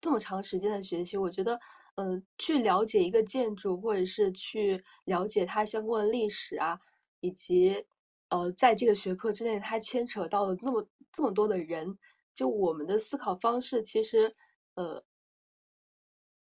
[0.01, 1.59] 这么长时间的学习，我觉得
[1.95, 6.79] 嗯、呃，去了解一个建筑，或者是去了解它相关的历史啊，
[7.23, 7.85] 以及
[8.27, 11.97] 呃，在这个学科之内，它牵扯到了那么这么多的人，
[12.35, 14.35] 就我们的思考方式，其实
[14.75, 15.01] 呃，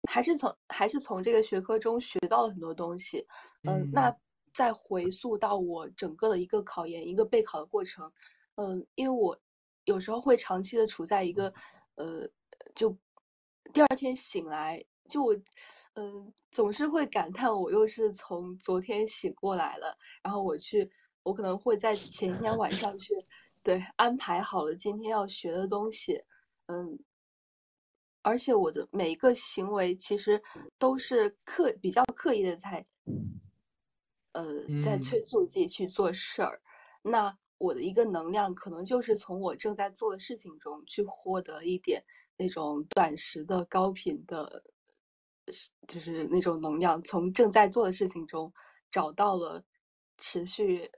[0.10, 3.26] 还是从还是从这个学科中学到了很多东西。
[3.64, 4.18] 嗯、呃，那
[4.54, 8.12] 再回溯到我整个的一个考研、一个备考的过程，
[8.56, 9.40] 嗯、呃，因为我
[9.86, 11.54] 有时候会长期的处在一个
[11.96, 12.28] 呃，
[12.76, 12.98] 就
[13.72, 15.34] 第二天醒来，就我
[15.98, 20.90] 嗯、呃，总是会感叹我又是从昨天醒过来了，然后我去。
[21.24, 23.14] 我可能会在前一天晚上去，
[23.62, 26.24] 对安排好了今天要学的东西，
[26.68, 26.98] 嗯，
[28.22, 30.42] 而且我的每一个行为其实
[30.78, 32.86] 都是刻比较刻意的在，
[34.32, 36.62] 呃，在催促自己去做事儿。
[37.04, 42.06] 嗯、那我的一个能量可能就是从我正在做的事情中去获得一点
[42.38, 44.64] 那种短时的高频的，
[45.88, 48.54] 就是那种能量，从正在做的事情中
[48.92, 49.64] 找到了
[50.18, 50.92] 持续。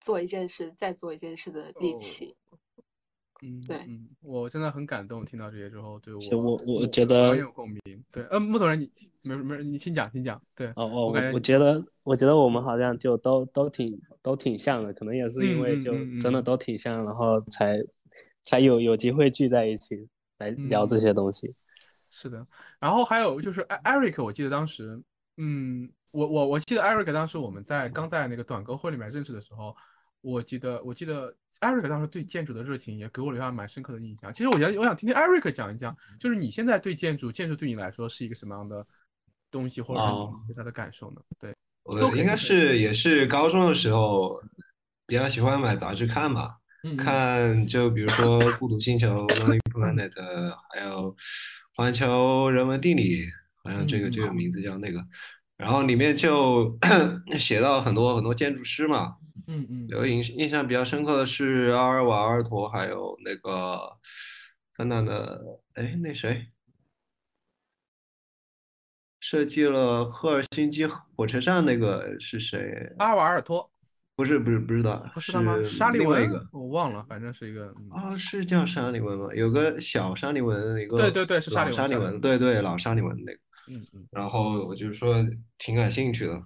[0.00, 2.36] 做一件事，再做一件事的力气。
[2.50, 2.58] 哦、
[3.40, 7.80] 嗯，对，嗯，我真的很感动，听到这些之后，对我，我我觉得很有共鸣。
[8.12, 8.90] 对，呃，木头人，你
[9.22, 10.38] 没没，你先讲，先讲。
[10.54, 17.82] 对，哦哦，我我觉得，我觉得我们好像就都都挺都挺像的，可能也是因为就真的都挺像，嗯嗯嗯、然后才
[18.42, 20.06] 才有有机会聚在一起
[20.36, 21.54] 来聊这些东西。
[22.14, 22.46] 嗯、是的，
[22.78, 25.02] 然后还有就是艾瑞克，我记得当时，
[25.36, 29.76] 嗯，我我我记得艾瑞克当时我们在刚在那个短歌会里面认识的时候。
[30.26, 34.32] 我记得，我记得艾瑞克当时对建筑的热情也给我留下蛮深刻的印象。
[34.32, 38.86] 其实我想，我想听听艾瑞克讲一讲，就是你现在对建筑，建筑对你来说是一个什么样的
[39.50, 41.20] 东西，或者你对它的感受呢？
[41.38, 44.42] 对，我应该是也是高中的时候
[45.06, 46.56] 比较喜欢买杂志看嘛，
[46.98, 50.12] 看就比如说《孤独星球》（Lonely Planet），
[50.70, 51.12] 还有
[51.74, 53.22] 《环球人文地理》，
[53.62, 55.04] 好像这个这个名字叫那个。
[55.56, 56.78] 然后里面就
[57.38, 59.16] 写到很多很多建筑师嘛。
[59.46, 63.78] 嗯嗯，有印印象比较深刻的是阿尔瓦尔托，还有那个
[64.74, 66.48] 芬兰的，哎，那谁
[69.20, 72.94] 设计了赫尔辛基火车站那个是谁？
[72.98, 73.70] 阿尔瓦尔托？
[74.16, 75.62] 不是不是不知道，不是他吗？
[75.62, 77.68] 沙利一个，我忘了，反正是一个。
[77.90, 79.28] 啊、哦，是叫沙利文吗？
[79.34, 83.38] 有个小沙利文，一个对对对，是沙利文，沙利文，对对，老沙利文那个。
[83.68, 84.06] 嗯嗯。
[84.10, 85.16] 然后我就说
[85.58, 86.42] 挺感兴趣的，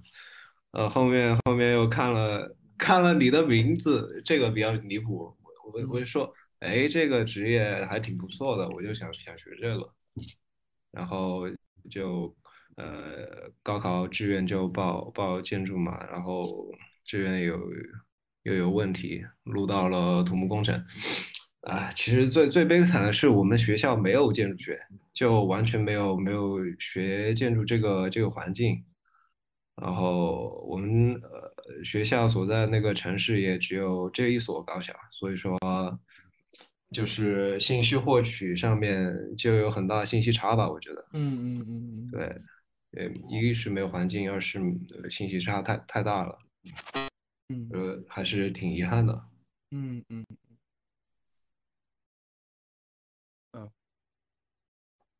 [0.72, 2.54] 呃，后面后面又看了。
[2.80, 5.36] 看了你的名字，这个比较离谱，
[5.72, 9.92] 我我就说，哎，这个职业还挺不错的，我就想想学这个，
[10.92, 11.50] 然后
[11.90, 12.32] 就
[12.76, 16.70] 呃高考志愿就报报建筑嘛，然后
[17.08, 17.58] 志愿有
[18.42, 20.84] 又有问题，录到了土木工程，
[21.62, 24.78] 啊，其实最最悲惨的是我们学校没有建筑学，
[25.14, 28.84] 就完全没有没有学建筑这个这个环境。
[29.80, 35.56] 然后我们呃学校所在那个城市也只有这一所高校，所以说
[36.90, 41.08] 就是信息获取上面就有很大信息差吧，我觉得。
[41.14, 42.20] 嗯嗯嗯嗯，对，
[42.98, 44.60] 呃，一是没有环境，二是
[45.08, 46.36] 信息差太太大了，
[47.48, 49.28] 嗯呃，还是挺遗憾的。
[49.70, 50.26] 嗯嗯
[53.52, 53.70] 嗯，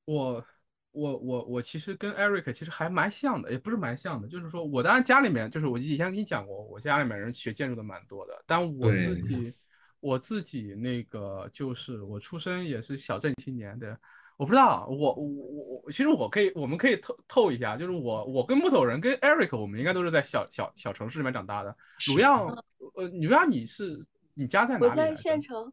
[0.04, 0.46] 我。
[0.90, 9.54] 我我我其实跟 Eric 其实还蛮像的，也不是蛮像的，就是说我当然家里面就是我以前跟你讲过，我家里面人学建筑的蛮多的，但我自己
[10.00, 14.00] 我自己那个就是我出生也是小镇青年的，
[14.38, 21.76] 我不知道我我我我其实我可以我们可以透透一下，就是我我跟木头人跟 Eric 我们应该都是在小小小城市里面长大的。
[22.08, 22.46] 鲁阳，
[22.94, 24.86] 呃，鲁阳你是你家在哪里？
[24.86, 25.70] 我在县城，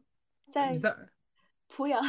[0.52, 0.94] 在你在。
[1.68, 2.00] 濮阳，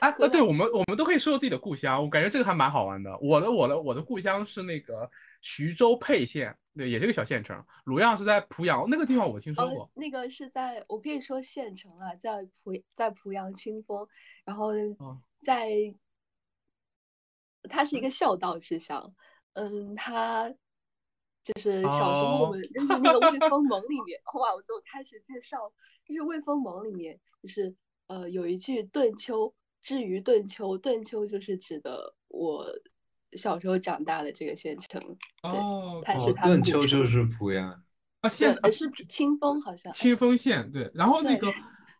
[0.00, 3.14] 哎，呃，对我们，我们都可以说说自己的故乡，我感觉这个还蛮好玩的。
[3.18, 5.08] 我的，我的，我的故乡是那个
[5.42, 7.62] 徐州沛县，对，也是个小县城。
[7.84, 9.82] 鲁阳是在濮阳，那个地方我听说过。
[9.82, 14.08] 呃、那个是在我可以说县城啊，在濮在濮阳清风，
[14.42, 14.72] 然后
[15.44, 15.68] 在，
[17.62, 19.14] 哦、它是一个孝道之乡，
[19.52, 20.52] 嗯，他
[21.44, 25.72] 就是小时候我们、哦、就是那个《未 风盟》里面，哇，我就开始介绍，
[26.04, 27.76] 就是《未风盟》里面就是。
[28.06, 32.66] 呃，有一句顿丘，至于顿丘，顿丘就是指的我
[33.32, 35.16] 小时候长大的这个县城。
[35.42, 36.46] 哦，它是它。
[36.46, 37.82] 顿丘就是濮阳
[38.20, 39.90] 啊，现在是清风好像。
[39.94, 41.50] 清风县对，然后那个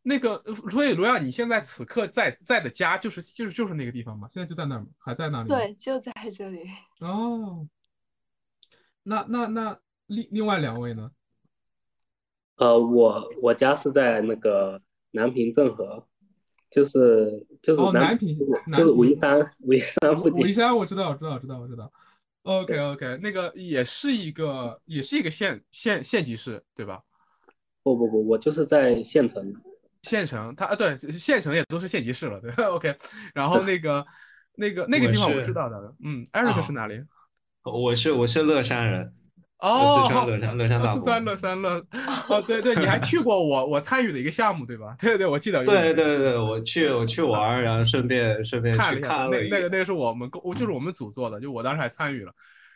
[0.05, 0.37] 那个，
[0.71, 4.29] 所以罗亚，你现在此刻在在的家就是就是就是那个地方吗？
[4.31, 4.87] 现在就在那儿吗？
[4.99, 5.49] 还在那里？
[5.49, 6.69] 对，就在这里。
[7.01, 7.67] 哦，
[9.03, 11.11] 那那那另另外两位呢？
[12.57, 14.81] 呃，我我家是在那个。
[15.17, 16.05] 南平顿河，
[16.69, 18.37] 就是就是南平，
[18.77, 20.43] 就是武夷山，武夷山附近。
[20.43, 21.93] 武夷山，我知道，我知道，我知道，我知道。
[22.43, 27.01] OK OK，那个也是一个，也是一个县县县级市，对吧？
[27.85, 29.55] 不不不，我就是在县城。
[30.05, 32.51] 县城，它啊对，县城也都是县级市了，对。
[32.67, 32.95] OK，
[33.35, 34.05] 然后那个
[34.55, 37.03] 那个那个地方我知道的，嗯，Eric 是哪里？
[37.65, 39.13] 我是我是乐山人。
[39.61, 41.83] 哦，四川乐山，乐山大四川乐山乐，
[42.29, 44.95] 哦，对对，你还去过我我参与的一个项目对吧？
[45.01, 45.65] 对对，我记得。
[45.65, 52.33] 对对对，我去我去玩，然后顺便顺便去看了那那个那个是我们公就是我们组做的，就我当时还参与了。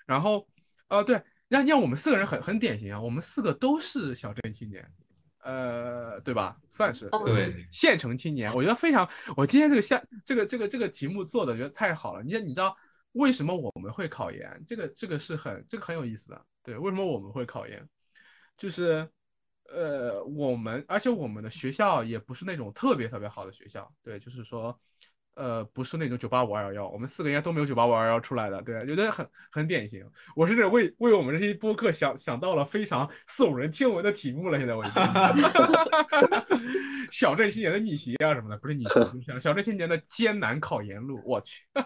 [0.06, 0.46] 然后，
[0.88, 4.82] 呃，对，让让我们四个人很很典型啊，我们四个都是小镇青年，
[5.40, 6.56] 呃，对吧？
[6.68, 9.08] 算是对县城青年，我觉得非常。
[9.36, 12.22] 我今天这个项这个这个这个题目做的觉得太好了。
[12.22, 12.76] 你你知道
[13.12, 14.64] 为什么我们会考研？
[14.66, 16.46] 这个这个是很这个很有意思的。
[16.62, 17.88] 对，为什么我们会考研？
[18.56, 19.08] 就是，
[19.70, 23.90] 呃，我们而且我们的学校也不是那种特别特别好的学校。
[24.02, 24.78] 对，就是说，
[25.38, 28.60] 呃，不是那种九八五二幺幺，我们四个应该都没有九八五二幺幺出来的。
[28.62, 30.04] 对，觉得很很典型。
[30.34, 34.58] 我是为为我们这些播客想想到了非常耸人听闻的题目了。
[34.58, 35.02] 现在我已经，
[37.10, 38.94] 小镇青年的逆袭啊什么的，不是逆袭，
[39.26, 41.22] 小小镇青年的艰难考研路。
[41.24, 41.62] 我去，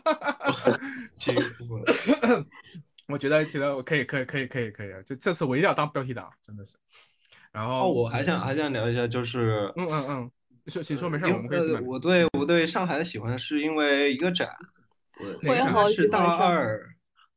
[3.08, 6.74] 我觉得觉得我可以可以可以可以可以，就这次我一定要当标题党，真的是。
[7.52, 10.30] 然后我还想还想聊一下，就是嗯嗯嗯，
[10.66, 11.72] 说请说没事，我们可以。
[11.84, 14.48] 我对我对上海的喜欢是因为一个展，
[15.46, 16.80] 我也好是大二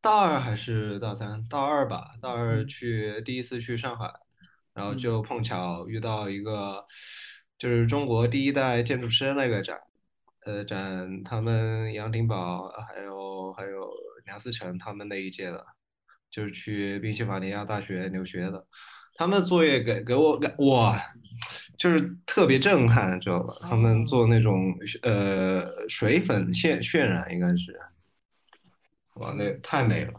[0.01, 1.45] 大二还是大三？
[1.47, 4.11] 大二吧，大二去第一次去上海，
[4.73, 6.85] 然后就碰巧遇到一个
[7.57, 9.79] 就是中国第一代建筑师那个展，
[10.45, 13.89] 呃，展他们杨廷宝还有还有。
[14.25, 15.63] 梁思成他们那一届的，
[16.31, 18.65] 就是去宾夕法尼亚大学留学的，
[19.13, 20.99] 他们的作业给给我感哇，
[21.77, 23.53] 就是特别震撼，知道吧？
[23.61, 27.79] 他们做那种呃水粉渲渲染，应该是，
[29.15, 30.13] 哇，那太美了，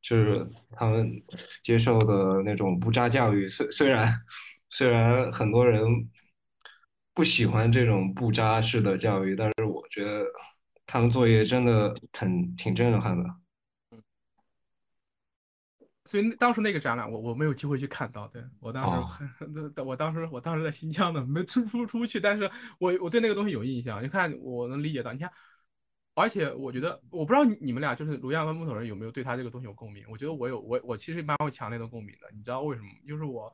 [0.00, 1.22] 就是他们
[1.62, 4.20] 接受的那种不扎教育，虽虽然
[4.70, 6.10] 虽然很多人
[7.12, 10.24] 不喜欢这种不扎式的教育，但是我觉得。
[10.86, 13.24] 他们作业真的挺挺震撼的，
[16.04, 25.30] 所以当时那个展览我我没有机会去看到，对我当时很，我当时我当时在新疆呢，没出出出去，但是我我对那个东西有印象，你看我能理解到，你看，
[26.14, 32.88] 而且我觉得我不知道你们俩就是卢亚跟木头人有没有对他这个东西有共鸣，我觉得我有，我我其实蛮有强烈的共鸣的，你知道为什么？
[33.08, 33.52] 就是我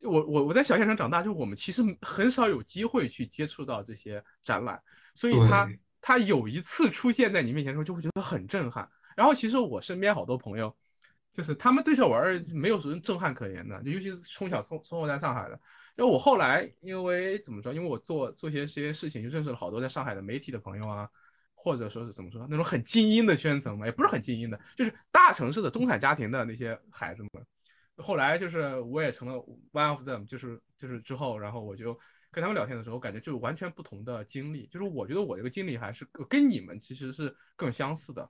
[0.00, 4.82] 我我我在小县城长大，就是我们其实很少有机会去接触到这些展览，
[5.14, 5.68] 所以他。
[6.04, 8.90] 他有一次出现在你面前的时候，就会觉得很震撼。
[9.14, 10.76] 然后其实我身边好多朋友，
[11.32, 15.58] 就是他们对这玩意儿没有什么震撼可言的，就尤其是从小生生活在上海的。
[15.96, 21.08] 就我后来因为怎么说，因为我做做些这些事情，就认识了好多在上海的媒体的朋友啊，
[21.54, 27.46] 或者说是怎么说，那种很精英的圈层嘛，也不是很精英的，就是大城市的中产家庭的那些孩子们。
[27.96, 29.34] 后来就是我也成了
[29.72, 31.98] one of them，就是就是之后，然后我就。
[32.34, 34.66] 跟他们聊天的时候，我感觉就完全不同的经历。
[34.68, 38.26] 就是我觉得我这个经历还是跟你们其实是更相似的。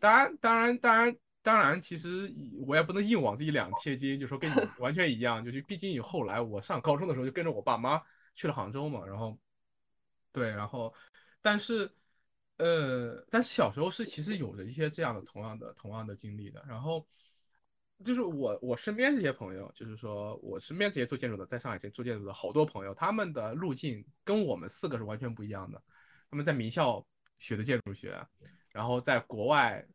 [0.00, 2.32] 当然，当然，当然，当然，其实
[2.66, 5.44] 我也不能硬往自己脸上贴金，就说跟你完全一样。
[5.44, 8.00] 就是毕竟以后来我上高中的时候就跟着我爸妈
[8.34, 9.38] 去了杭州嘛，然后
[10.32, 10.92] 对，然后
[11.40, 11.90] 但是
[12.58, 17.06] 呃，但是小时候是其实有着一些这样的同样的同样的经历的，然后。
[18.02, 25.78] 就是我我身边这些朋友，就是说我身边这些做建筑的，在上海做建筑的好多朋友，他们的路径跟我们四个是完全不一样的。
[26.30, 27.06] 他们在名校
[27.38, 28.18] 学的建筑学，
[28.70, 29.86] 然后在国外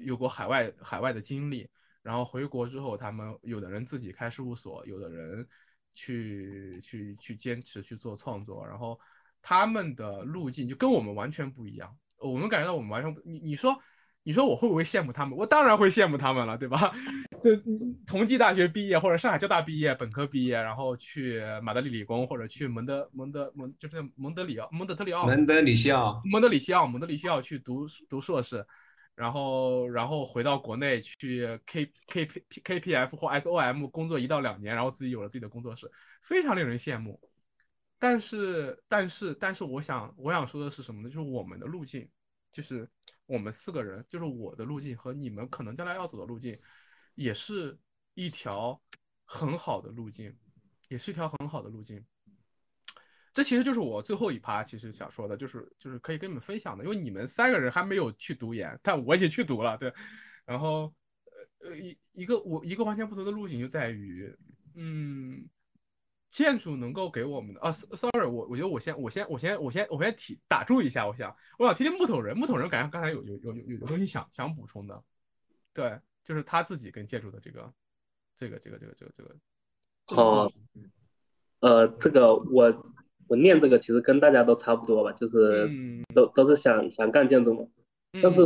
[0.00, 1.68] 有过海外海外的经历，
[2.02, 5.46] 然后回国之后，他们有的人自己开事务所，有的人
[5.94, 8.98] 去去去坚持去做创作，然后
[9.40, 11.96] 他们的路径就跟我们完全不一样。
[12.18, 13.76] 我们感觉到我们完全不，你你说。
[14.22, 15.34] 你说我会不会羡慕他们？
[15.36, 16.92] 我当然会羡慕他们了，对吧？
[17.42, 17.50] 就
[18.06, 28.64] 同济大学毕业，或者上海交大毕业，本科毕业，然后去马德里理工，或者去蒙德蒙德蒙，就是蒙德里奥蒙德特里奥蒙德里西奥蒙德里西奥蒙德里西奥去读读硕士，
[29.14, 35.90] 然后然后回到国内去 K K P K P F 或 S O M 工作一到两年，然后自己有了自己的工作室，
[36.22, 37.20] 非常令人羡慕。
[37.98, 41.08] 但是但是但是，我想我想说的是什么呢？
[41.08, 42.08] 就是我们的路径，
[42.52, 42.88] 就是。
[43.26, 46.58] 我们四个人，就是我的路径和你们可能将来要走的路径，
[47.14, 47.78] 也是
[48.14, 48.82] 一条
[49.24, 50.36] 很好的路径，
[50.88, 52.04] 也是一条很好的路径。
[53.32, 59.92] 这其实就是我最后一趴，其实想说的，就是就是可以跟你们分享的，因为你们三个人还没有去读研，但我已经去读了，对。
[60.44, 60.92] 然后，
[61.60, 64.36] 呃呃，一一个我一个完全不同的路径就在于，
[64.74, 65.48] 嗯，
[66.30, 75.04] 建筑能够给我们的啊，sorry，我我觉得我先我先我先我先我先提打住一下，我想我想听听木头人，木头人感觉刚才有有有有有东西想想补充的，
[75.72, 77.72] 对，就是他自己跟建筑的这个
[78.34, 79.36] 这个这个这个这个这个。
[80.06, 80.50] 哦，
[81.60, 82.92] 呃，这个我
[83.30, 85.70] 我念这个其实跟大家都差不多吧，就是
[86.12, 87.64] 都都是想想干建筑嘛，
[88.20, 88.42] 但是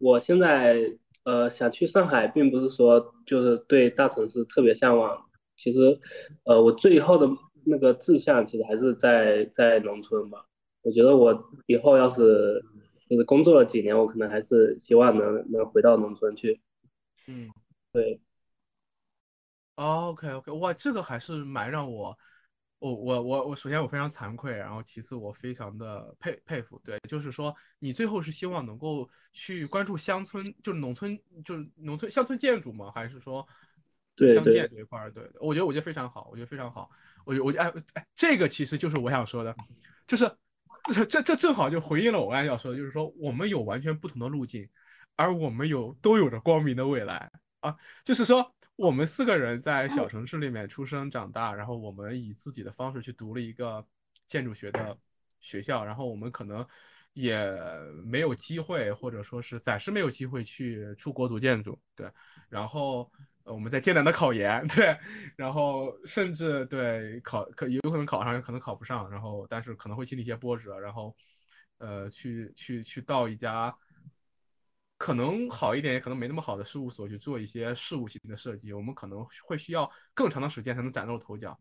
[0.00, 0.76] 我现在
[1.24, 5.18] 呃想去上海，并不是说就是对大城市特别向往。
[5.56, 5.98] 其实，
[6.44, 7.26] 呃，我最后的
[7.64, 10.44] 那个志向其实还是在在农村吧。
[10.82, 12.62] 我觉得我以后要是
[13.08, 16.60] 就是工作了几年，我可能还是希望能能回到农村去。
[17.26, 17.48] 嗯，
[17.94, 18.20] 对。
[19.76, 22.16] OK OK，哇，这个还是蛮让我，
[22.78, 26.80] 我我我我首先我非常惭愧，然后其次我非常的佩佩服。
[26.84, 32.90] 对，就是说你最后是希望能够去关注乡村，就是农村，就是农村乡村建筑吗？
[32.94, 33.46] 还是说？
[34.34, 36.90] 乡建这一块儿，对，我觉得我觉得非常好，我觉得非常好，
[37.24, 39.54] 我我哎哎，这个其实就是我想说的，
[40.08, 40.28] 就是
[41.06, 44.68] 这这正好就回应了我刚才要说的，就是说我们有完全不同的路径，
[45.14, 47.30] 而我们有都有着光明的未来
[47.60, 53.84] 啊，就是说我们四个人在小城市里面出生长大，然后我们以自己的方式去读了一个
[54.26, 54.96] 建筑学的
[55.40, 56.66] 学校，然后我们可能
[57.12, 57.48] 也
[58.04, 62.10] 没有机会，或者说是暂时没有机会去出国读建筑，对，
[62.48, 63.10] 然后。
[63.50, 64.94] 我们在艰难的考研， 对，
[65.34, 71.16] 然后甚至对考可有可能考上，可能考不上，然后但是可能会经历一些波折，然后
[71.78, 73.74] 呃去去去到一家
[74.98, 81.58] 可能好一点，也可能没那么好的事务所去做一些事务型的设计，我们可能会需要更长的时间才能崭露头角。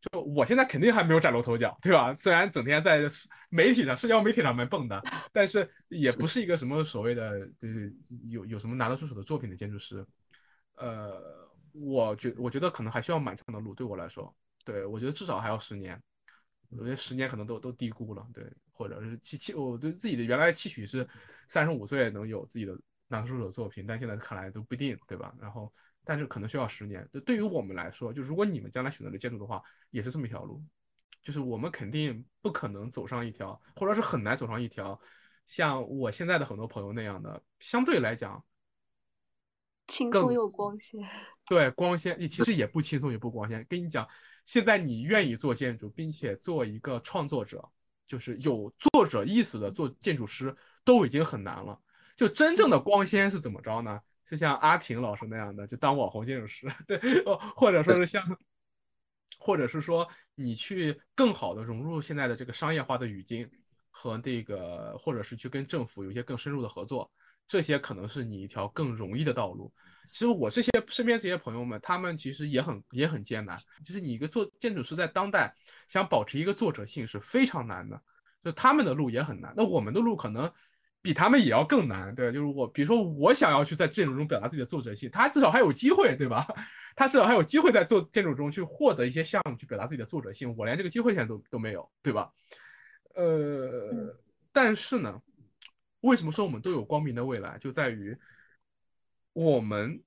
[0.00, 2.14] 就我现在肯定还没有崭露头角，对吧？
[2.14, 3.06] 虽然整天在
[3.50, 7.94] 媒体上、社交媒体上面蹦跶，但是也不是一个什么所谓的就是
[8.28, 10.04] 有有什么拿得出手的作品的建筑师。
[10.76, 11.22] 呃，
[11.72, 14.34] 我觉我觉得可能还需要蛮长的路，对我来说，
[14.64, 16.02] 对我觉得至少还要十年，
[16.70, 21.06] 我觉得十年可能都都低估了，对，或者是期期我对自己的原来期许是
[21.48, 25.34] 三十五岁能有自己的拿得出手的作品，但现在看来都不一定，对吧？
[25.40, 25.72] 然后，
[26.04, 27.08] 但是可能需要十年。
[27.26, 30.62] 对于我们来说，就如果你们将来选择了建筑的话，也是这么一条路，
[31.22, 34.98] 就是我们肯定不可能走上一条，或者是很难走上一条
[35.46, 38.42] 像我现在的很多朋友那样的，相对来讲。
[39.90, 41.04] 轻松又光鲜，
[41.46, 43.66] 对光鲜，你其实也不轻松也不光鲜。
[43.68, 44.08] 跟你讲，
[44.44, 47.68] 现在你愿意做建筑，并且做一个创作者，
[48.06, 51.76] 就是有作者意识的做建筑师，都已经很难了。
[52.16, 54.00] 就真正的光鲜是怎么着呢？
[54.24, 58.22] 是像阿婷老师那样的，就当网红建筑师， 对，哦或者说是像，
[59.40, 63.50] 或者是说你去更好的融入现在的这个商业化的语境
[63.90, 67.10] 和这个，或者是去跟政府有一些更深入的合作。
[67.50, 69.72] 这些可能是你一条更容易的道路。
[70.08, 73.58] 其实我这些身边这些朋友们，他们其实也很也很艰难。
[73.84, 75.52] 就是你一个做建筑师，在当代
[75.88, 78.00] 想保持一个作者性是非常难的。
[78.44, 79.52] 就他们的路也很难。
[79.56, 80.48] 那我们的路可能
[81.02, 86.46] 比他们也要更难，对就是我，比如说我想要去在建筑中表达自己的作者性，他至少还有机会，对吧？
[86.94, 90.54] 他至少还有机会在做建筑中去获得一些项目，去表达自己的作者性。
[90.56, 92.30] 我连这个机会现在都都没有，对吧？
[93.16, 94.16] 呃，
[94.52, 95.20] 但是呢。
[96.00, 97.58] 为什么说我们都有光明的未来？
[97.58, 98.16] 就在于
[99.32, 100.02] 我们，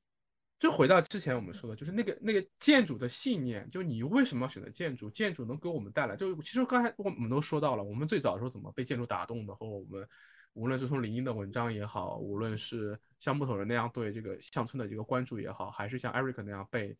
[0.59, 3.69] 就回到之前我们说的，就是那个那个建筑的信念。
[3.69, 5.09] 就你为什么要选择建筑？
[5.09, 10.07] 建筑能给我们带来，就其实刚才我们都说到了，我们最早的时候怎么被建筑打动的，和我们
[10.53, 16.95] 无论是从林荫的文章也好，无论是像木头人那样对这个乡村的这个关注也好，还是像 Eric 那样被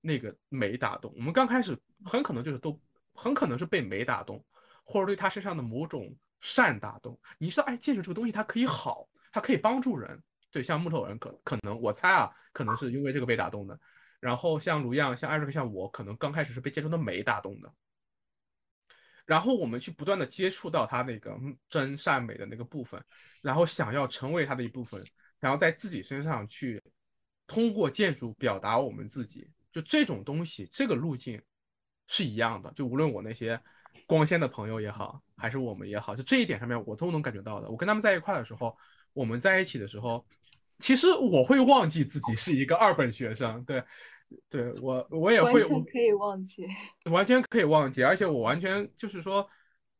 [0.00, 2.78] 那个美打动，我们刚开始很可能就是都
[3.14, 4.44] 很可能是被美打动，
[4.88, 6.12] 或者对他身上的某种。
[6.40, 10.22] 善打动，你说，哎，建筑这个东西它可以好，它可以帮助人，
[10.52, 13.76] 对，像木头人可可能，我猜啊，可能是因为这个被打动的。
[14.20, 17.74] 然后像卢样，像艾瑞克，像我，可能刚开始是被建筑的美打动的。
[19.26, 21.36] 然后我们去不断的接触到他那个
[21.68, 23.04] 真善美的那个部分，
[23.42, 25.04] 然后想要成为他的一部分，
[25.40, 26.80] 然后在自己身上去
[27.48, 31.42] 通过建筑表达我们自己，就这种东西，这个路径
[32.06, 32.72] 是一样的。
[32.74, 33.60] 就无论我那些。
[34.08, 37.68] 光鲜的朋友也好，还是我们也好，就这一点上面我都能感觉到的。
[37.68, 38.74] 我跟他们在一块的时候，
[39.12, 40.24] 我们在一起的时候，
[40.78, 43.62] 其实我会忘记自己是一个二本学生。
[43.66, 43.84] 对，
[44.48, 46.66] 对我我也会完全可以忘记，
[47.10, 48.02] 完全可以忘记。
[48.02, 49.46] 而且我完全就是说，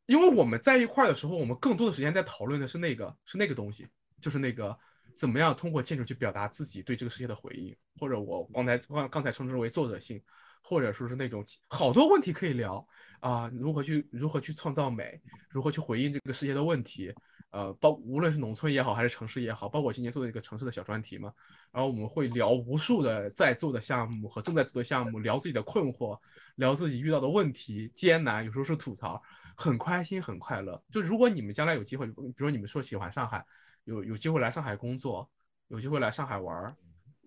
[0.07, 3.87] 因为我们在一块的时候，我们更多的时间在讨论的是那个是那个东西，
[4.23, 4.75] 就是那个
[5.15, 10.19] 怎么样通过建筑去表达自己对这个世界的回应，或者我刚才刚刚才称之为作者性。
[10.63, 12.87] 或者说是那种好多问题可以聊。
[13.21, 17.13] 啊，如何去如何去创造美，如何去回应这个世界的问题，
[17.51, 21.33] 呃，包无论是农村也好，还是城市也好，包括我今年做的一个城市的小专题嘛，
[21.73, 26.17] 然后我们会聊无数的在做的项目和正在做的项目，聊自己的困惑，
[26.55, 29.21] 聊自己遇到的问题艰难，有时候是吐槽，
[29.57, 30.81] 很开心，很快乐。
[30.89, 33.45] 就如果你们将来有机会，比如说你们说喜欢上海，
[33.83, 35.29] 有有机会来上海工作，
[35.67, 36.77] 有机会来上海玩儿，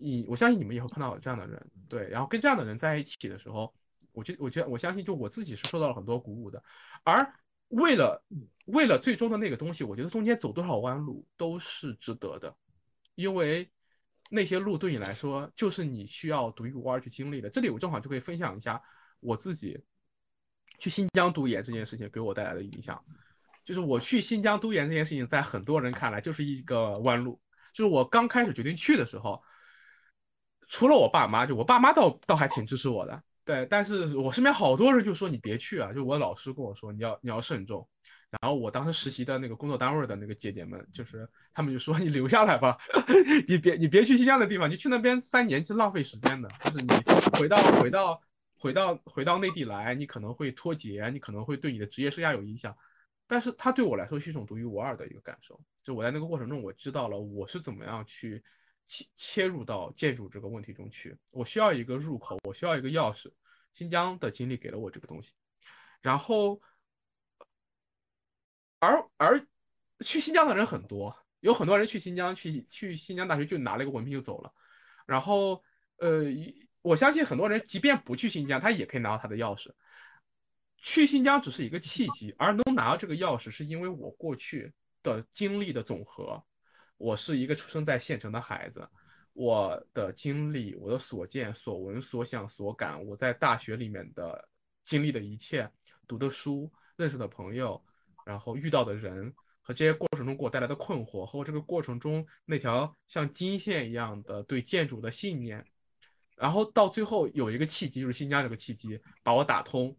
[0.02, 3.74] 你我相信你们也会碰到这样的人，对，然后跟这样的人在一起的时候，
[4.12, 6.62] 我觉我觉得我相信就我自己是受到了很多鼓舞的，
[7.04, 7.34] 而。
[7.72, 8.22] 为了
[8.66, 12.54] 为了最终的那个东西，我觉得中间走多少弯路都是值得的，
[13.16, 13.72] 因为
[14.30, 17.50] 那些路对你来说就是你需要独一无二去经历的。
[17.50, 18.84] 这里我正好就可以分享一下
[19.22, 19.82] 我自己
[20.80, 23.02] 去新疆读研这件事情给我带来的影响。
[23.64, 27.40] 就是我去新疆读研这件事情，在很多人看来就是一个弯路。
[27.74, 29.42] 就是我刚开始决定去的时候，
[30.72, 33.22] 除了我爸妈，就我爸妈倒倒还挺支持我的。
[33.44, 37.86] 对，但是我身边好多人就说你别去啊，就我老师跟我说你要你要慎重。
[38.30, 42.78] 然后我当时实习的那个工作单位的那个姐姐们，就是他们就说你留下来吧，
[43.50, 46.48] 你别你别去新疆的地方，你去那边三年是浪费时间的。
[46.64, 46.88] 就是你
[47.38, 48.22] 回到回到
[48.58, 52.74] 回到回到内地来，你可能会脱节，你可能会对你的职业生涯有影响。
[53.28, 55.60] 但是它对我来说是一种独一无二的一个感受。
[55.84, 58.42] 就我在那个过程中，我知道了我是怎么样去。
[58.86, 63.32] 切切入到建筑这个问题中去，我需要一个入口，我需要一个钥匙。
[63.74, 65.32] 新疆的经历给了我这个东西，
[66.02, 66.62] 然后，
[68.80, 69.48] 而而
[70.04, 74.54] 去新疆的人很多，有很多人去新疆去去新疆大学就拿了一个文凭就走了。
[75.06, 75.64] 然后，
[76.00, 76.26] 呃，
[76.82, 79.72] 我相信很多人即便不去新疆，他也可以拿到他的钥匙。
[80.76, 86.44] 去新疆只是一个契机，而能拿到这个钥匙，是因为我过去的经历的总和。
[87.02, 88.88] 我是一个出生在县城的孩子，
[89.34, 94.48] 我的经历、我的所见所闻所想所感，我在大学里面的
[94.84, 95.68] 经历的一切、
[96.08, 97.84] 读的书、认识的朋友，
[98.24, 105.66] 然后遇到的人和这些过程中给我带来的困惑，和我这个过程中那条像金线一样的对建筑的信念，
[106.36, 109.98] 然后到最后有一个契机，就是新疆这个契机把我打通，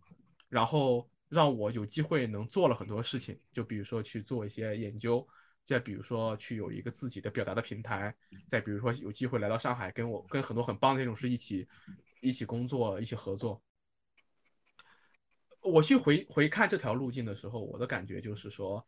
[0.48, 5.26] 然后让我有机会能做了很多事情，就比如说去做一些研究。
[5.64, 8.10] 再比如说，去有一个自己的表达的平台；
[8.48, 11.66] 再比如说，有机会来到上海，跟我跟很多很棒的建筑师一起
[12.20, 13.62] 一起工作、一起合作。
[15.60, 18.84] 我去回回看这条路径的时候，我的感觉就是说，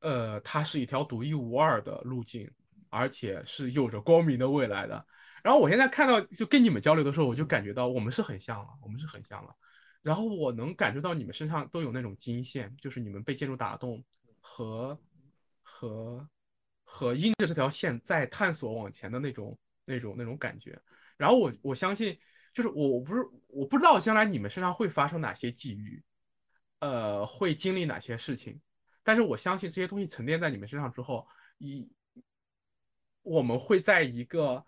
[0.00, 2.50] 呃，它是一条独一无二的路径，
[2.88, 5.06] 而且是有着光明的未来的。
[5.44, 9.54] 然后我现在看到，就跟你们交流的时候，我就感觉到我们是很像了，我们是很像了。
[10.02, 14.02] 然后我能感觉到你们身上都有那种金线，就是你们被建筑打动
[14.40, 14.98] 和。
[15.62, 16.28] 和
[16.84, 20.80] 和因着这条线在探索往前的那种那种那种感觉，
[21.16, 22.18] 然后我我相信，
[22.52, 26.02] 就是我我不是我不知道将来你们身上会发生哪些际遇，
[26.80, 28.60] 呃，会经历哪些事情，
[29.02, 31.26] 但是我相信这些东西沉淀在你们身上之后，
[31.58, 31.88] 一
[33.22, 34.64] 我们会在一个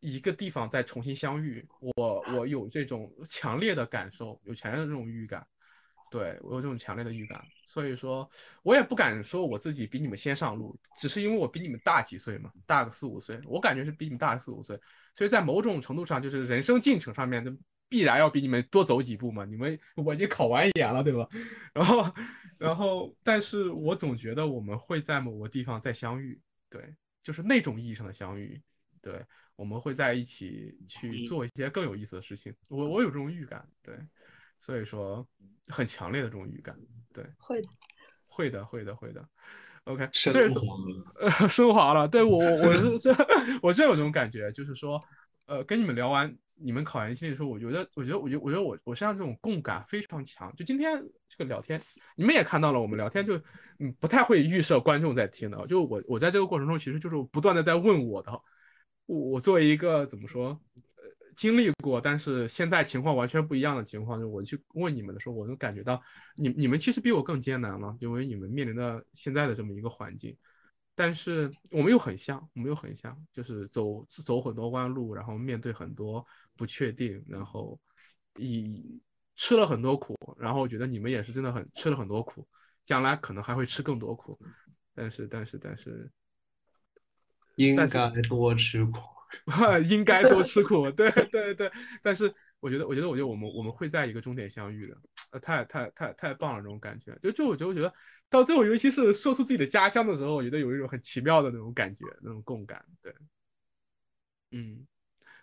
[0.00, 1.66] 一个地方再重新相遇。
[1.80, 5.46] 我我有这种强烈的感受，有强烈的这种预感。
[6.10, 8.28] 对我有这种强烈的预感，所以说
[8.62, 14.78] 我也不敢说我自己比你们先上路，只是因为我比你们大几岁嘛，大个四五岁，我感觉是比你们大个四五岁，
[15.12, 17.52] 所以在某种程度上，就是人生进程上面的，
[17.88, 19.44] 必然要比你们多走几步嘛。
[19.44, 21.28] 你们我已经考完研了，对吧？
[21.74, 22.14] 然后，
[22.56, 26.40] 然后，但是我总觉得我们会在某个地方再相遇，
[26.70, 28.62] 对，就是那种意义上的相遇，
[29.02, 29.24] 对，
[29.56, 32.54] 我们会在一起去做一些更有意思的事情。
[32.68, 33.98] 我我有这种预感，对。
[34.58, 35.26] 所以说，
[35.68, 36.76] 很强烈的这种预感，
[37.12, 37.68] 对，会的，
[38.26, 39.28] 会的，会的，会的。
[39.84, 42.08] OK， 升华了，呃， 升华了。
[42.08, 43.14] 对我，我是这，
[43.62, 45.00] 我真有这种感觉，就是说，
[45.46, 50.52] 呃，跟你们聊完你们考研经历的时候，我觉得，我觉得，我觉得，我觉得我我身上这种共感非常强。
[50.56, 51.80] 就今天这个聊天，
[52.16, 53.36] 你们也看到了，我们聊天就，
[53.78, 55.66] 嗯，不太会预设观众在听的。
[55.68, 58.32] 就我，我在这个过程中，其实就是不断的在问我的，
[59.06, 60.60] 我我作为一个怎么说？
[61.36, 66.02] 经历过，但是现在情况完全不一样的情况，就我去问你们的时候，我能感觉到
[66.34, 70.34] 你你们其实比我更艰难了，因为你们面临的现在的这么一个环境，
[70.94, 76.26] 但是我们又很像，我们又很像，就是走走很多弯路，然后面对很多
[76.56, 77.78] 不确定，然后
[78.38, 78.98] 以
[79.34, 82.48] 吃了很多苦，然后我觉得你们也是真的很吃了很多苦，
[82.82, 84.40] 将来可能还会吃更多苦，
[84.94, 86.10] 但是但是但是
[87.56, 87.86] 应该
[88.22, 89.15] 多吃苦。
[89.88, 91.70] 应该多吃苦， 对对对。
[92.02, 94.96] 但是我觉得，我觉得，我觉得我们我们会在一个终点相遇的，
[95.32, 97.16] 呃，太太太太棒了，这种感觉。
[97.20, 97.92] 就就我觉得，我觉得
[98.28, 102.84] 到最后，尤其是说出自己的家乡的时候，我觉得有一种很奇妙的那种感觉，那种共感。
[103.02, 103.14] 对，
[104.52, 104.86] 嗯，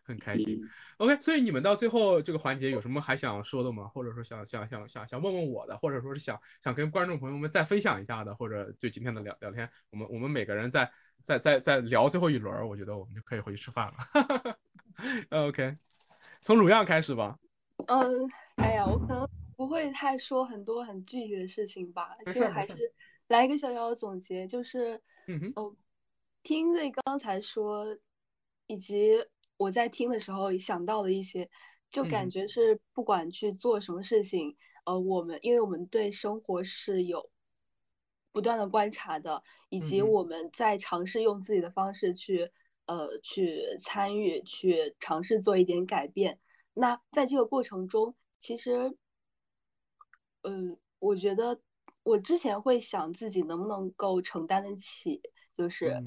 [0.04, 0.62] 很开心。
[0.98, 3.88] OK，所以你们到最后这个环节有什么还想说的吗？
[3.88, 10.92] 或者说想想想想想问问我的，或者说是想想跟观众朋友们再分享一下的，或者对今天的聊聊天，我们我们每个人再
[11.24, 14.58] 再再再聊最后一轮，我觉得我们就可以回去吃饭了。
[15.48, 15.78] OK，
[16.42, 17.40] 从鲁样开始吧。
[17.88, 22.76] 嗯，哎呀，我可能不会太说很多很具体的事情吧，就还是
[23.28, 25.02] 来一个小小的总结，就是，
[25.56, 25.76] 哦，
[26.44, 27.98] 听瑞刚才说，
[28.68, 29.16] 以及
[29.58, 31.50] 我在听的时候想到了一些，
[31.92, 37.30] 就感觉是不管去做什么事情，呃，我们因为我们对生活是有
[38.32, 42.52] 不断的观察的，以及我们在尝试用自己的方式去，
[42.88, 46.40] 呃，去参与，去尝试做一点改变。
[46.74, 48.98] 那在这个过程中，其实，
[50.42, 51.62] 嗯，我觉得
[52.02, 55.22] 我之前会想自己能不能够承担得起，
[55.56, 56.04] 就是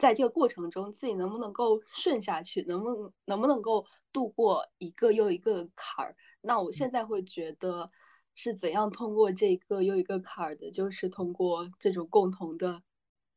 [0.00, 6.16] 在这个过程中自己能不能够顺下去，能不能能不能够度过一个又一个坎儿。
[6.40, 7.90] 那我现在会觉得
[8.34, 12.82] 是怎样通过这个又一个坎儿的，就是通过这种共同的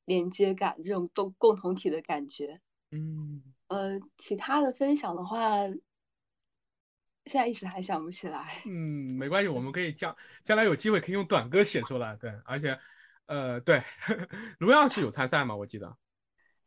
[0.05, 2.61] 连接感，这种共共同体的感觉。
[2.91, 5.39] 嗯，呃，其他的分享的话。
[7.25, 8.61] 现在一时还想不起来。
[8.65, 10.13] 嗯，没关系，我们可以将
[10.43, 12.17] 将来有机会可以用短歌写出来。
[12.17, 12.77] 对，而且，
[13.27, 13.81] 呃，对，
[14.59, 15.55] 卢耀是有参赛吗？
[15.55, 15.97] 我记得。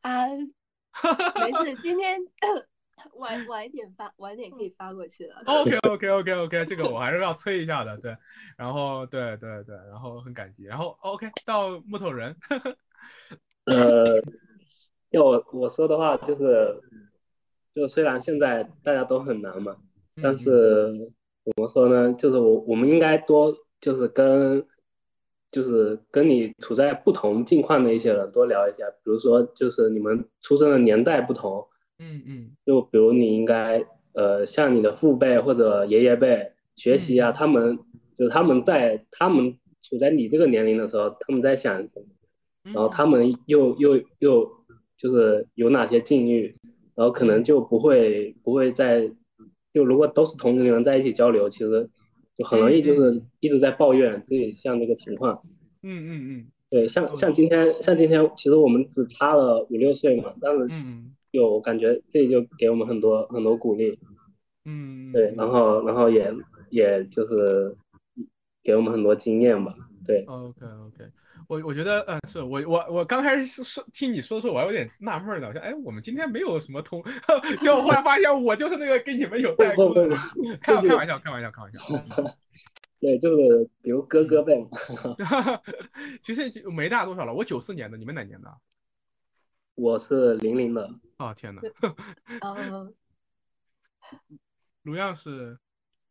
[0.07, 0.29] 啊，
[1.43, 2.21] 没事，今天
[3.19, 5.35] 晚晚一点发，晚点可以发过去的。
[5.47, 7.99] OK OK OK OK，这个我还是要催一下的。
[7.99, 8.17] 对，
[8.57, 10.65] 然后对对对，然后很感激。
[10.65, 12.37] 然后 OK 到木头人。
[13.67, 14.23] 呃，
[15.11, 16.81] 要我我说的话就是，
[17.75, 19.77] 就虽然现在大家都很难嘛。
[20.23, 21.13] 但是
[21.45, 22.13] 怎么说呢？
[22.15, 24.65] 就是我我们应该多就是跟
[25.51, 31.67] 就是跟你处在不同境况的一些人多聊一下，比如说就是你们出生的年代不同，
[31.99, 37.79] 嗯嗯，就比如你应该呃向你的父辈或者爷爷辈学习啊，他们
[38.15, 42.07] 就是他们在他们处在你这个年龄的时候，他们在想什么，
[42.73, 44.53] 然后他们又又又
[44.99, 46.53] 就是有哪些境遇，
[46.95, 49.11] 然后可能就不会不会在。
[49.75, 51.87] 就如果都是同龄人在一起交流，其实
[52.37, 55.43] 就很容易就是一直在抱怨自己像这个情况。
[55.83, 60.69] 嗯嗯嗯，对，像像今天像今天，其实我们只差了五六岁嘛，但是
[61.31, 63.99] 有感觉这就给我们很多很多鼓励。
[64.65, 66.33] 嗯，对，然后然后也
[66.71, 67.77] 也就是
[68.63, 69.75] 给我们很多经验吧。
[70.07, 71.11] 对，OK OK。
[71.49, 75.49] 我我觉得，嗯，是我我我刚开始说听你说的时候，我还有点纳闷呢。
[75.49, 77.03] 我说，哎，我们今天没有什么通，
[77.61, 80.09] 结果后来发现我就是那个跟你们有代沟的。
[80.61, 81.81] 开开玩笑，开玩笑，开玩笑。
[82.99, 84.55] 对，就是比如哥哥呗。
[86.23, 87.35] 其实没大多少了。
[87.35, 88.51] 我九四年的，你们哪年的？
[89.75, 90.91] 我是零零的。
[91.19, 91.61] 哦天哪！
[92.41, 92.95] 嗯。
[94.83, 95.59] 卢样是？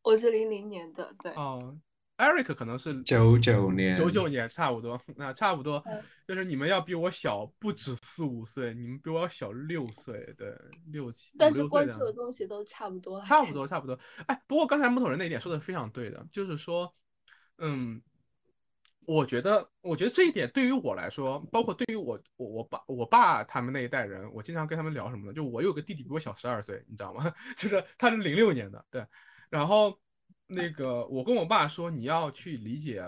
[0.03, 1.31] 我是零零年的，对。
[1.33, 1.75] 哦。
[2.17, 5.83] Eric 可能是九九年，九九年差不多，那差不多
[6.25, 10.57] 就是你们要比我小不止四五岁，你们比我要小六岁，对，
[10.93, 13.99] 六七但是关注的东西都差不多，差不多差不多。
[14.27, 16.89] 哎，不过刚才木头人那一点说的非常对的，就是说，
[17.57, 18.01] 嗯，
[19.05, 25.33] 我觉得，我觉得这一点对于我来说，包括对于我我我爸我爸他们那一代人，我经常跟他们聊什么呢？
[25.33, 27.29] 就我有个弟弟比我小十二岁，你知道吗？
[27.57, 29.05] 就是他是零六年的，对，
[29.49, 29.99] 然后。
[30.47, 33.03] 那个，我跟我爸说，你要去理解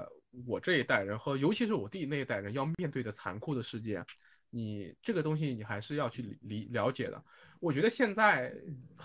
[0.45, 4.03] 我这一代人和尤其是我弟那一代人要面对的残酷的世界，
[4.49, 7.23] 你这个东西你还是要去理了解的。
[7.59, 8.53] 我觉得现在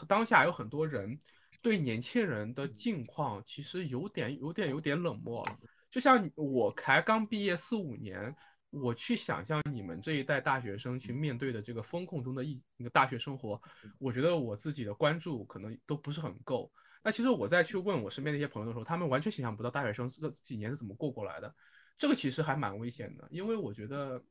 [0.08, 1.18] 当下有很多人
[1.60, 5.58] 对年轻人的境况其实有点、有点、有点冷漠了。
[5.90, 8.34] 就像我才刚毕业四五年，
[8.70, 13.60] 我去想象你们这一代大学生去面对的这个风控中的一那个大学生活，
[13.98, 16.72] 我觉得我自己的关注可能都不是很够。
[17.02, 21.52] 那其实我在去问我身边的一些朋友的时候，他们完全想象不到大学生这几年是怎么过过来的。
[21.98, 24.22] 这个其实还蛮危险的，因为我觉得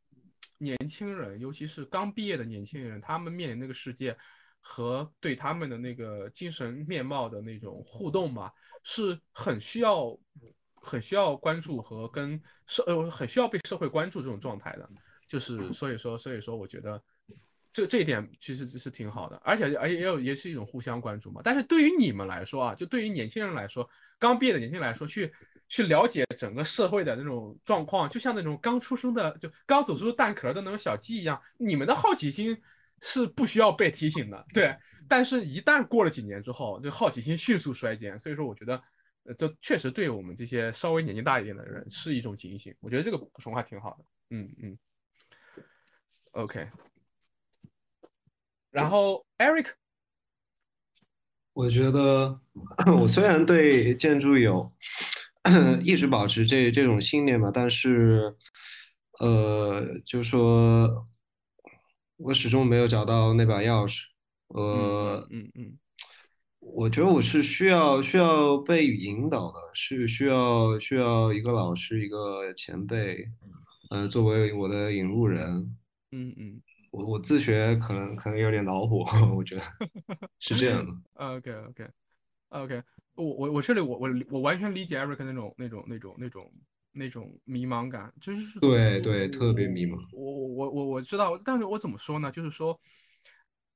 [0.57, 4.17] 年轻人，尤其是刚毕业的年轻人，他们面临那个世界
[4.59, 8.51] 和对他们的那个精神面貌的那种互动吧，
[8.83, 10.17] 是很需要、
[10.75, 14.89] 很需要关注和跟社呃很需要被社会关注这种状态的。
[15.27, 17.01] 就是 所以说，所以说我觉得。
[17.73, 21.41] 这这一点其实是挺好的，而且而且也有也是一种互相关注嘛。
[21.43, 23.89] 但是对于你们来说啊，就对于年轻人来说，
[24.19, 25.31] 刚毕业的年轻人来说，去
[25.67, 32.61] 去了解整个社会的那种状况，就像那种刚出生的就刚走出蛋壳的那种小鸡一样，你们的好奇心
[33.01, 34.75] 是不需要被提醒的，对。
[35.07, 38.17] 但是，一旦过了几年之后，就好奇心迅速衰减。
[38.17, 38.81] 所以说，我觉得，
[39.23, 42.73] 呃，这确实对我们这些稍微年纪大一点的人是一种警醒。
[42.79, 44.05] 我觉得这个补充还挺好的。
[44.29, 44.77] 嗯嗯。
[46.31, 46.65] OK。
[48.71, 49.71] 然后，Eric，
[51.53, 52.39] 我觉得
[52.99, 54.71] 我虽然对建筑有
[55.83, 58.33] 一直保持这这种信念吧，但是
[59.19, 61.05] 呃，就说
[62.17, 64.05] 我始终没有找到那把钥匙。
[64.47, 65.77] 呃，嗯嗯
[66.59, 73.27] 我觉得我是需要需要被引导的，是需要需要一个老师，一个前辈，
[73.89, 75.75] 呃，作为我的引路人。
[76.11, 76.61] 嗯嗯
[76.91, 79.63] 我我自学可能可能有点恼火， 我觉得
[80.39, 80.93] 是这样的。
[81.13, 81.89] ，OK OK
[82.49, 82.83] OK，
[83.15, 86.51] 我我我这里我我我完全理解 Eric 那种那种那种那种
[86.91, 92.29] 那种迷茫感，就是对对特别迷茫我我我我我知道，但是我怎么说呢？
[92.29, 92.77] 就是说，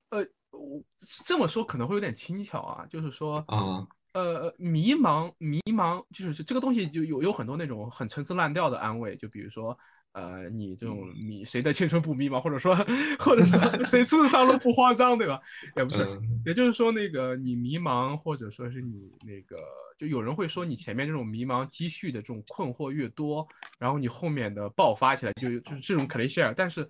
[0.09, 0.19] 呃，
[0.51, 0.83] 我
[1.25, 9.77] 这么说可能会有点轻巧啊，就是说，啊，呃，迷茫迷茫，就是这个东西就有有很多那种很陈词滥调的安慰，就比如说。
[10.15, 12.73] 呃，你这种迷谁的青春不迷茫，或者说
[13.19, 15.37] 或者说 谁出了上路不慌张，对吧？
[15.75, 19.57] 也不是，嗯也就是说，那个你迷茫，或者说是你那个，
[19.97, 23.45] 就有人会说你前面这种迷茫积蓄的这种困惑越多，
[23.77, 26.89] 然后你后面的爆发起来就就是这种 cliche，但是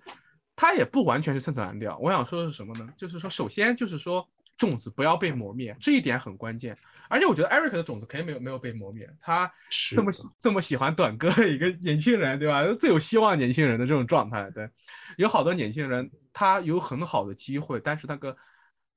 [0.54, 1.98] 它也不完全是陈词滥调。
[1.98, 2.88] 我想说的是什么呢？
[2.96, 4.24] 就是说，首先就是说
[4.56, 6.76] 种子不要被磨灭，这一点很关键。
[7.08, 9.52] 而且我觉得 Eric 的种子肯定没有没有被磨灭，他
[9.94, 12.64] 这么喜这么喜欢短歌的一个年轻人，对吧？
[12.74, 14.68] 最有希望年轻人的这种状态，对，
[15.16, 18.36] 有好多年轻人他有很好的机会，但是那个，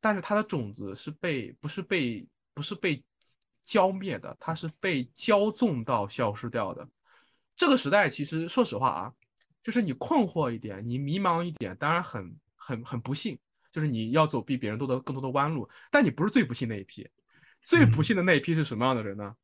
[0.01, 3.03] 但是他的种子是被不是被不是被
[3.61, 6.87] 浇灭的，他是被骄纵到消失掉的。
[7.55, 9.13] 这个时代其实说实话啊，
[9.61, 13.37] 就是你困惑一点，你迷茫一点，当然很很很不幸，
[13.71, 17.07] 就是你要走比别人多的更多的弯路，但你不是最不幸那一批。
[17.61, 19.35] 最不幸的那一批是什么样的人呢？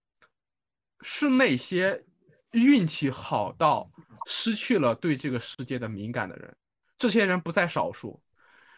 [1.02, 2.04] 是那些
[2.52, 3.92] 运气好到
[4.26, 6.56] 失去了对这个世界的敏感的人。
[6.98, 8.22] 这些人不在少数。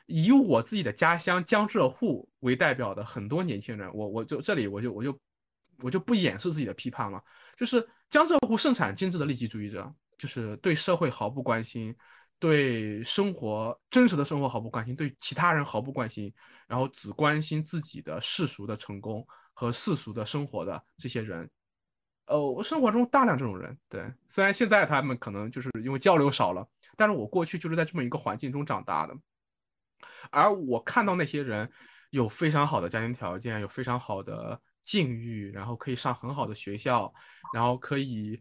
[0.07, 5.19] 以我自己的家乡江浙沪为代表的很多年轻人，我我就这里我就我就
[5.79, 7.21] 我就不掩饰自己的批判了。
[7.57, 11.93] 就是江浙沪盛产精致的利己主义者，就是对社会毫不关心，
[12.39, 16.33] 对生活真实的生活毫不关心，对其他人毫不关心，
[16.67, 21.49] 然后只关心自己的世俗的成功和世俗的生活的这些人。
[22.25, 29.15] 呃，我生活中大量这种人，对，虽然现在他们可能就是因为交流少了，但是我过去就是在这么一个环境中长大的，
[30.29, 31.71] 而我看到那些人
[32.09, 37.13] 有非常好的家庭条件，有非常好的境遇，然后可以上很好的学校，
[37.53, 38.37] 然后可以，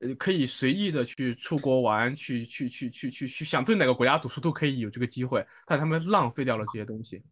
[0.00, 7.22] 呃，可以随意的去出国玩，去去去去去去，想对哪个国家读书都可以有这个机会，但他们浪费掉了这些东西，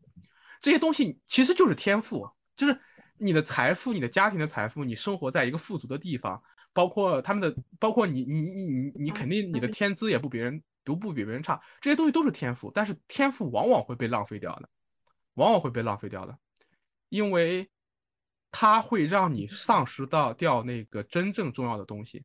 [0.61, 2.81] 这些东西其实就是天赋，就是。
[3.21, 6.41] 你的财富，你的家庭的财富，你生活在一个富足的地方，
[6.73, 14.69] 包括他们的，包括你，你，你，你，你肯定你的天资也不别人，不不比别人差，这些东西都是天赋，但是天赋往往会被浪费掉的，
[15.35, 16.39] 往往会被浪费掉的，
[17.09, 17.69] 因为
[18.53, 22.25] 它会让你丧失到掉那个真正重要的东西。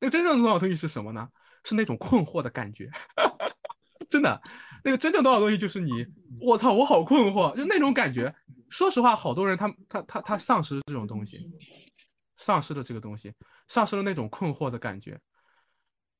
[0.00, 1.28] 那个真正重要的东西是什么呢？
[1.62, 2.90] 是那种困惑的感觉，
[4.08, 4.40] 真的，
[4.82, 6.06] 那个真正重要东西就是你，
[6.40, 8.34] 我操，我好困惑，就那种感觉。
[8.70, 11.50] 说实话，好多人他他他他丧失了这种东西，
[12.36, 13.32] 丧失了这个东西，
[13.68, 15.20] 丧失了那种困惑的感觉。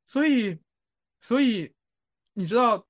[0.07, 0.61] 所以，
[1.23, 1.73] 所以
[2.35, 2.85] 你知道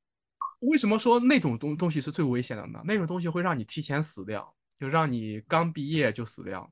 [0.61, 2.81] 为什么说那种东东西是最危险的呢？
[2.85, 6.69] 那种东西会让你提前死掉，就让你刚毕业就死掉，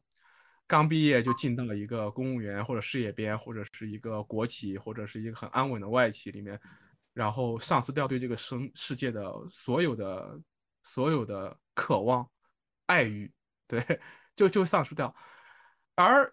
[0.68, 6.60] 刚毕业就进到了一个公务员或者事业编，或者是一个国企，或者是一个很安稳的外企里面，
[7.14, 10.38] 然后丧失掉对这个生世界的所有的
[10.84, 12.24] 所有的渴望。
[12.86, 13.30] 爱欲，
[13.66, 13.82] 对，
[14.34, 15.14] 就就丧失掉，
[15.94, 16.32] 而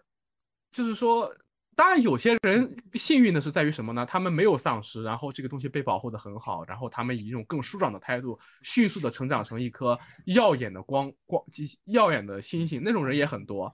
[0.72, 1.30] 就是说，
[1.74, 4.06] 当然有些人幸运的是在于什么呢？
[4.06, 11.44] 他们没有丧失，然后这个东西被保护的很好，然后他们以一种更舒展的态度，迅速的成长成一颗耀眼的光光
[11.84, 13.70] 耀眼的星星，那种人也很多，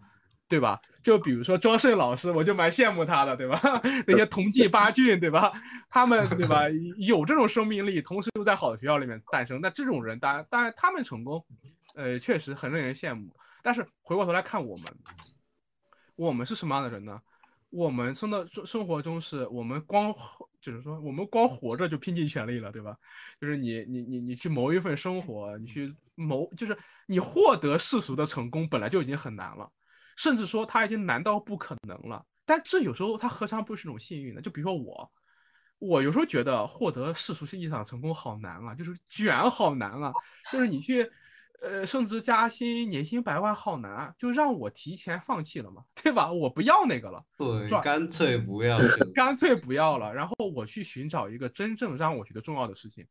[0.52, 0.78] 对吧？
[1.02, 3.58] 就比如说庄胜老师，我就蛮羡慕他的，对吧？
[4.06, 5.50] 那些同济八俊，对吧？
[5.88, 6.64] 他们对吧？
[7.08, 11.42] 有这种生命力，同时又在好的学校里面诞生，那这种人，当然当然他们成功。
[11.94, 13.34] 呃，确实很令人羡慕。
[13.62, 14.86] 但是回过头来看我们，
[16.16, 17.20] 我们是什么样的人呢？
[17.70, 20.12] 我们生的生活中是我们光
[20.60, 22.94] 就是说，我们光活着就拼尽全力了，对吧？
[23.40, 26.76] 就是你你你你去谋一份生活，你去谋，就是
[27.06, 29.70] 你获得世俗的成功本来就已经很难了，
[30.16, 32.24] 甚至说他已经难到不可能了。
[32.44, 34.40] 但这有时候他何尝不是一种幸运呢？
[34.40, 35.12] 就比如说我，
[35.78, 40.12] 我有时候觉得获得世俗意义上成功好难啊，就是卷好难啊，
[40.51, 41.10] 就是你去。
[41.64, 46.32] 呃，升职加薪，年薪百万好难，就让我提前放弃了嘛， 对吧？
[46.32, 48.80] 我不要那个了，对，干脆不要，
[49.14, 50.12] 干脆不要了。
[50.12, 53.06] 然后我去寻找一个真正让我觉得重要的事情，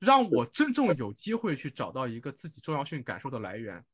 [0.00, 3.84] 让我真正有机会去找到一个自己重要性感受的来源。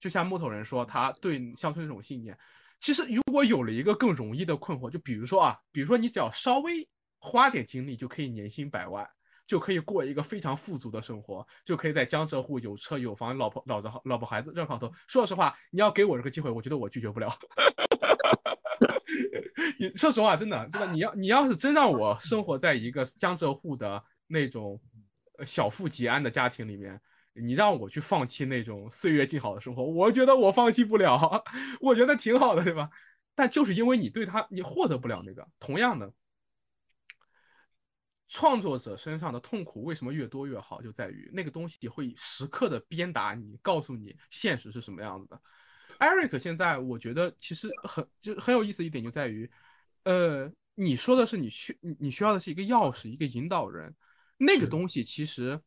[0.00, 2.36] 就像木头人说，他对乡村这种信念，
[2.80, 9.06] 其实如果有了一个更容易的困惑，就比如说啊，比如说你只要稍微花点精力，就可以年薪百万，
[9.46, 14.90] 就可以过一个非常富足的生活，就可以在江浙沪有车有房，老婆老子老婆孩子热炕头。
[15.06, 17.28] 说实话，你要给我这个机会，我觉得我拒绝不了。
[19.78, 24.80] 你说实话，真的真的，你要你要是真让我生活在一个江浙沪的那种
[25.44, 26.98] 小富即安的家庭里面。
[27.40, 31.42] 你让我去放弃那种岁月静好的生活，我觉得我放弃不了，
[31.80, 32.90] 我觉得挺好的，对吧？
[33.34, 35.48] 但就是因为你对他，你获得不了那个。
[35.58, 36.12] 同样的，
[38.28, 45.40] 创作者身上的痛苦为什么越多越好，就在于那个东西会时刻的鞭打你，告诉你现实是什么样子的。
[45.98, 49.50] Eric 现在我觉得其实很就很有意思一点就在于，
[50.04, 53.94] 呃，你说的是你需你需要的是一个钥匙，一个引导人，
[54.36, 55.60] 那个东西其实。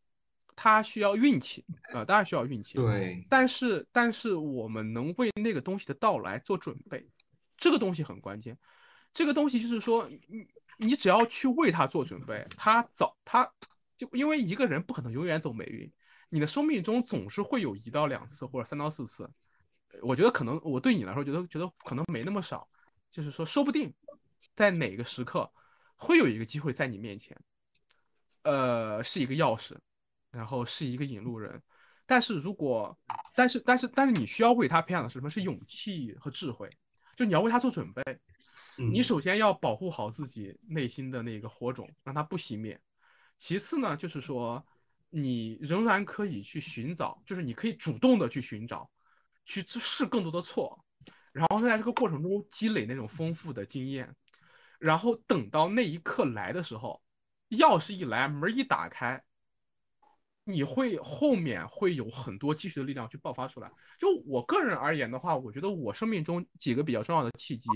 [0.55, 1.63] 他需要运气
[1.93, 2.75] 啊，当然需要运气。
[2.75, 7.07] 对，但是但是我们能为那个东西的到来做准备，
[7.57, 8.57] 这个东西很关键。
[9.13, 10.47] 这个东西就是说，你
[10.77, 13.47] 你只要去为它做准备，它早它
[13.95, 15.91] 就因为一个人不可能永远走霉运，
[16.29, 19.29] 你的生命中总是会有一到两次或者三到四次。
[20.01, 22.67] 我觉得可能我对你来说觉得觉得可能没那么少，
[23.11, 23.93] 就是说说不定
[24.55, 25.47] 在哪个时刻
[25.95, 27.39] 会有一个机会在你面前，
[28.41, 29.77] 呃，是一个钥匙。
[30.33, 31.61] 然后是一个引路人，
[32.07, 32.97] 但是如果，
[33.35, 35.29] 但是但是但是你需要为他培养的是什么？
[35.29, 36.69] 是勇气和智慧，
[37.15, 38.03] 就你要为他做准备。
[38.75, 42.79] 你首先要保护好自己内心的那个火种，让它不熄灭。
[43.37, 44.65] 其次呢，就是说
[45.11, 48.89] 你仍然可以去寻找，就是你可以主动的去寻找，
[49.45, 50.83] 去试更多的错，
[51.31, 54.11] 然后在这个过程中积累那种丰富的经验，
[54.79, 56.99] 然后等到那一刻来的时候，
[57.49, 59.23] 钥匙一来，门一打开。
[60.45, 63.71] 你会后面会有很多继续的力量去爆发出来。
[63.97, 67.69] 就我个人而言的话，我觉得我生命中几个比较重要的契机，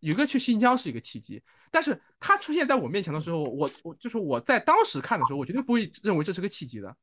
[0.00, 6.96] 一个去新疆是一个契机，但是它出现在我面前的时候，我我就是我在当时看的时候，我绝对不会认为这是个契机的，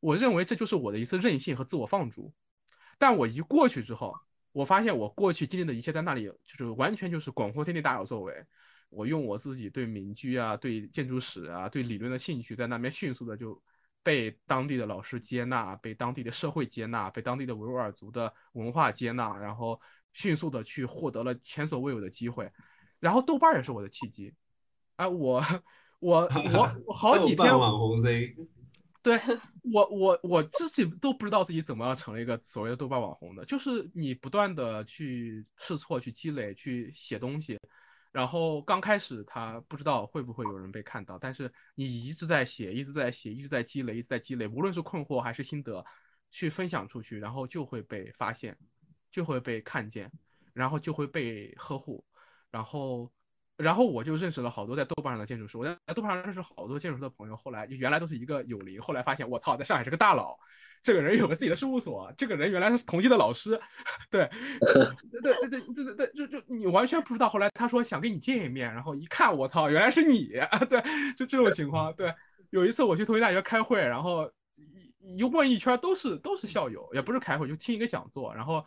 [0.00, 2.32] 我认为这就是我的一次任性和自我放逐。
[2.96, 4.14] 但我一过去之后，
[4.52, 8.34] 我发现我过去经历的一切在那里就是完全就是广阔天地大有作为。
[8.88, 13.60] 我用我自己对民居啊、对建筑史啊、对理论的兴趣，在那边迅速的就。
[14.04, 19.80] 被当地的老师接纳，被当地的社会接纳，被当地的维吾尔族的文化接纳，然后
[20.12, 22.48] 迅速的去获得了前所未有的机会，
[23.00, 24.32] 然后豆瓣也是我的契机，
[24.96, 25.42] 哎，我
[26.00, 28.36] 我我好几天网红 Z，
[29.02, 29.18] 对
[29.72, 37.58] 我我我自己都不知道自己怎么样成了一个所谓的豆瓣网红的，就是你不断的去试错、去积累、去写东西。
[38.14, 45.84] 然后刚开始他不知道会不会有人被看到，但是你一直在写，一直在写，一直在积累，一直在积累，无论是困惑还是心得，
[46.30, 48.56] 去分享出去，然后就会被发现，
[49.10, 50.08] 就会被看见，
[50.52, 52.04] 然后就会被呵护，
[52.52, 53.10] 然后，
[53.56, 60.36] 然后我就认识了好多在豆瓣上的建筑师，我在豆瓣上认识好多建筑师的朋友，后来原来都是一个友邻，后来发现我操，在上海是个大佬。
[60.82, 63.58] 这个人有个自己的事务所，这个人原来是同济的老师，
[64.10, 64.28] 对，
[64.60, 67.26] 对对对对对对对，就就你完全不知道。
[67.26, 70.28] 后来他说想跟你见一面，然后一看，我操，原来是你，
[70.68, 70.82] 对，
[71.16, 71.90] 就这种情况。
[71.94, 72.14] 对，
[72.50, 74.30] 有一次我去同济大学开会，然后
[75.00, 78.34] 一一问一圈都是都是校友，也不是开会，就听一个讲座。
[78.34, 78.62] 然后，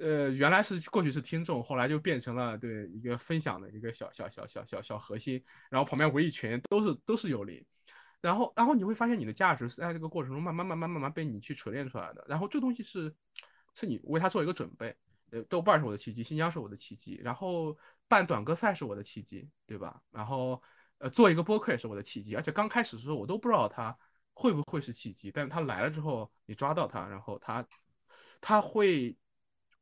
[0.00, 5.42] 呃，原来是过去是听众，后来就变成了对一个分享的一个小小小小小小核心。
[5.70, 7.64] 然后旁边围一群都是都是友邻。
[8.20, 12.24] 然后，然后你会发现你的价值是在这个过程中慢慢、慢慢、慢慢被你去锤炼出来的。
[12.26, 13.14] 然后这东西是，
[13.74, 14.96] 是你为他做一个准备。
[15.30, 17.76] 呃，豆瓣是我的契机，新疆是我的契机，然后
[18.08, 20.00] 办短歌赛是我的契机，对吧？
[20.10, 20.62] 然后，
[20.98, 22.34] 呃，做一个播客也是我的契机。
[22.34, 23.96] 而且刚开始的时候我都不知道它
[24.32, 27.66] 会不会是契机，但是它来了之后，你抓到它，然后它，
[28.40, 29.16] 它会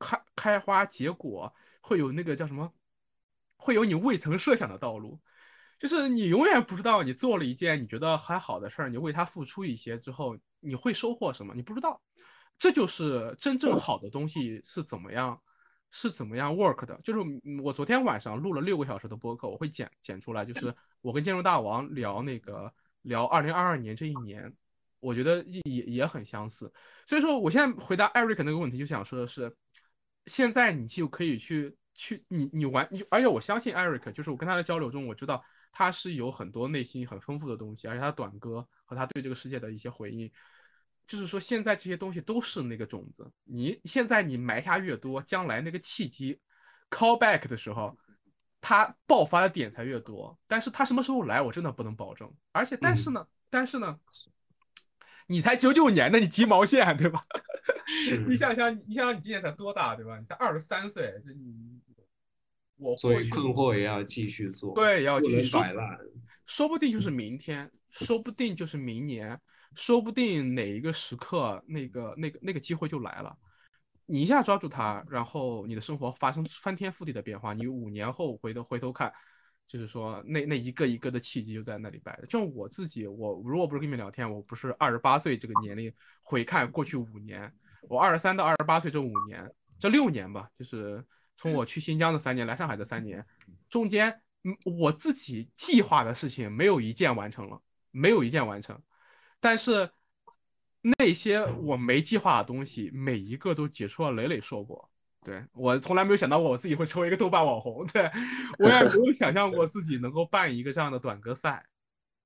[0.03, 2.71] 开开花结果，会有那个叫什么，
[3.57, 5.19] 会有你未曾设想的道路。
[5.79, 11.55] 就是你永远不知道，你做了一件你觉得还好的事儿，你为他付出一些之后，你会收获什么？
[11.57, 12.01] 你不知道，
[12.57, 15.41] 这就是真正好的东西是怎么样，
[15.91, 17.01] 是怎么样 work 的。
[17.03, 17.19] 就是
[17.63, 22.73] 我昨天晚上录了六个小时的播客，我会剪剪出来，就是我跟建筑大王聊那个
[23.03, 24.55] 聊二零二二年这一年，
[25.01, 26.73] 我觉得也也很相似。
[27.07, 29.53] 所以说，我现在回答 Eric 那个问题，就想说的是，
[30.27, 35.43] 现在你就可以去去你你玩，而且我相信 Eric，就是我跟他的交流中，我知道。
[35.75, 40.31] 他是有很多内心很丰富的东西，而且他短歌和他对这个世界的一些回应，
[41.07, 43.33] 就是说现在这些东西都是那个种子。
[43.45, 46.39] 你现在你埋下越多，将来那个契机
[46.91, 47.97] call back 的时候，
[48.61, 50.39] 它爆发的点才越多。
[50.47, 52.31] 但是它什么时候来，我真的不能保证。
[52.53, 53.99] 而且但是呢，但是呢，
[55.29, 57.23] 你才九九年的，你急毛线，对吧？
[58.11, 60.19] 是你想想，你想想，你今年才多大，对吧？
[60.19, 61.81] 你才二十三岁，这你
[62.77, 65.99] 我所以困惑也要继续做，对也要继续说摆烂。
[66.47, 69.41] 说不定就是明天，说不定就是明年，
[69.75, 73.37] 说不定哪一个时刻，那个那个那个机会就来了。
[74.07, 77.55] 你一下抓住它，然后你的生活发生翻天覆地的变化。
[77.55, 79.11] 你五年后回头回头看，
[79.67, 82.27] 就是说那那一个一个的契机就在那里摆着。
[82.27, 85.91] 就我自己，我如果不是跟你们聊天，我不是二十八岁这个年龄
[86.23, 87.51] 回看过去五年，
[87.83, 89.49] 我二十三到二十八岁这五年，
[89.79, 91.05] 这六年吧，就是
[91.37, 93.25] 从我去新疆的三年，来上海的三年，
[93.69, 94.09] 中间，
[94.45, 97.61] 嗯，我自己计划的事情没有一件完成了，
[97.91, 98.81] 没有一件完成，
[99.41, 99.91] 但是
[100.99, 104.89] 那些我没计划的东西，每一个都解出了累累硕果。
[105.25, 108.11] 对我从来没有想到过我自己会成为一个豆瓣网红，对
[108.59, 111.65] 我也没有想象过自己能够办一个这样的短歌赛，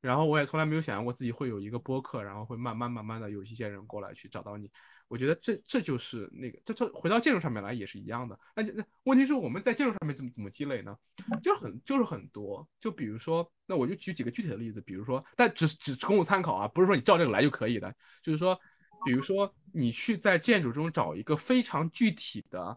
[0.01, 4.71] 然后我也从来没有想象过自己会有一个播客，然后会慢慢慢慢的有一些人过来去找到你。
[5.09, 8.39] 我觉得这这就是那个，这这回到建筑上面来也是一样的。
[8.55, 10.97] 那那问题是我们在建筑上面怎么怎么积累呢？
[11.43, 17.95] 就很就是很多，就比如说，那我就举几个具体的例子，比如说，但只只供参考啊，不是说你照这个来就可以的。
[18.21, 18.59] 就是说，
[19.05, 22.77] 比如说你去在建筑中找一个非常具体的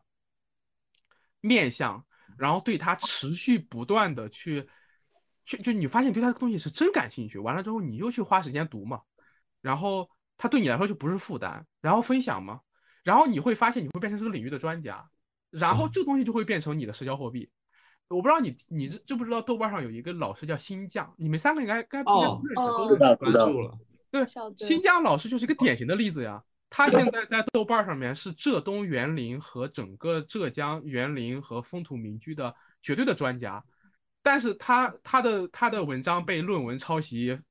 [1.42, 2.06] 面向，
[2.38, 4.70] 然后对它持续不断的去
[5.46, 9.02] 去，就你发现对它这个东西是真感兴趣，完了之后你又去花时间读嘛，
[9.62, 10.08] 然后
[10.40, 12.62] 它对你来说就不是负担，然后分享嘛，
[13.04, 15.08] 然后你会发现你会变成这个领域的专家，
[15.52, 17.48] 然后这个东西就会变成你的社交货币。
[18.08, 23.16] 我不知道你你知知不知道豆瓣上有一个老师叫新酱，你们三个应该该应该哦不认识，哦都认识。
[23.18, 23.78] 关注了，
[24.10, 24.26] 对
[24.58, 26.42] 新疆老师就是一个典型的例子呀。
[26.72, 33.62] 他现在在豆瓣上面是浙东园林和整个浙江园林和风土民居的绝对的专家，
[34.22, 37.44] 但是他他的他的文章被论文抄袭嗯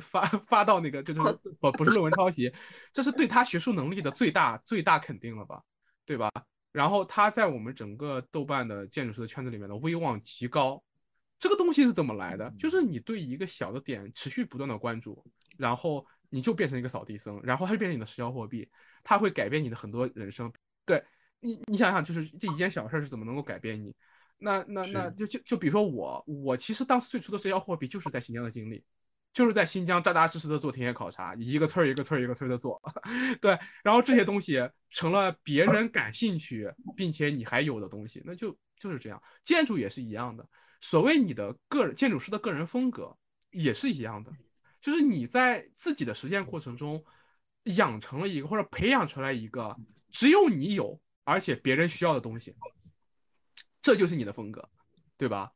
[0.00, 1.20] 发发到那个就是
[1.60, 2.52] 不不是论文抄袭，
[2.92, 5.62] 这是对他学术能力的最大最大肯定了吧，
[6.04, 6.30] 对吧？
[6.72, 10.82] 然后他在我们整个豆瓣的建筑师的圈子里面的威望极高，
[11.38, 12.50] 这个东西是怎么来的？
[12.58, 15.22] 就是你对一个小的点持续不断的关注，
[15.58, 18.68] 然后你就变成一个扫地僧，然后他就变成你的社交货币，
[19.04, 20.50] 他会改变你的很多人生。
[20.84, 21.02] 对
[21.40, 23.94] 你，你想想，就是这一件小事是怎么能够改变你？
[24.38, 28.82] 那那那就就就比如说我，我其实当时最初的社交货币就是在新疆的经历，
[29.32, 32.80] 就是在新疆扎扎实实的做田野考察，一个村儿一个村儿一个村儿的做，
[33.40, 39.22] 对，然后这些东西成了别人感兴趣并且你还有的东西，那就就是这样。
[39.42, 40.46] 建筑也是一样的，
[40.80, 43.16] 所谓你的个人建筑师的个人风格
[43.50, 44.30] 也是一样的，
[44.80, 47.02] 就是你在自己的实践过程中
[47.76, 49.74] 养成了一个或者培养出来一个
[50.10, 52.54] 只有你有而且别人需要的东西，
[53.80, 54.68] 这就是你的风格，
[55.16, 55.50] 对吧？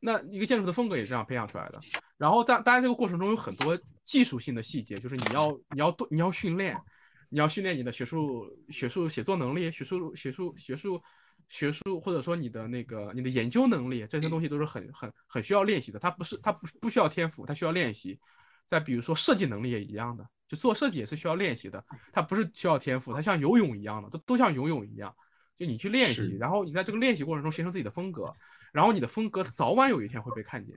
[0.00, 1.80] 那一个建筑的风格也是这样培养出来的。
[2.16, 6.80] 然后在当然这个过程中有很多技术性的细节，就是你要你要多你要训练，
[7.28, 11.02] 你要训练你的学术学术写作能力、学术学术学术
[11.48, 15.98] 学术或者说你的那个你的研究能力，这些东西都是很很很需要练习的。
[15.98, 18.18] 它不是它不不需要天赋，它需要练习。
[18.66, 25.14] 再比如说设计能力也一样的，就做设计也是需要练习的，它不是需要天赋，它像游泳一样的，都都像游泳一样，
[25.54, 28.34] 就你去练习，然后你在这个练习过程中形成自己的风格，
[28.72, 30.74] 然后你的风格早晚有一天会被看见。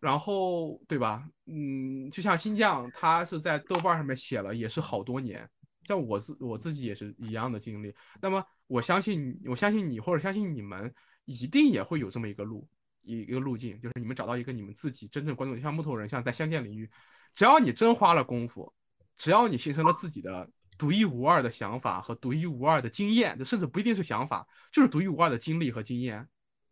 [0.00, 1.28] 然后对吧？
[1.46, 5.48] 嗯，就像新疆，他是在豆瓣上面写了，也是好多年。
[5.84, 7.94] 像我自我自己也是一样的经历。
[8.20, 10.92] 那么我相信，我相信你或者相信你们，
[11.26, 12.66] 一定也会有这么一个路，
[13.02, 16.90] 一一个路径，就是你们找到一个你们自己真正关注的，像木头人，像在相见领域，
[17.34, 18.72] 只要你真花了功夫，
[19.16, 20.48] 只要你形成了自己的
[20.78, 26.26] 独一无二的想法和独一无二的经验，就甚至不一定是想法，就是独一无二的经历和经验，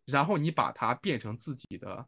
[0.05, 2.07] 然后你把它变成自己的。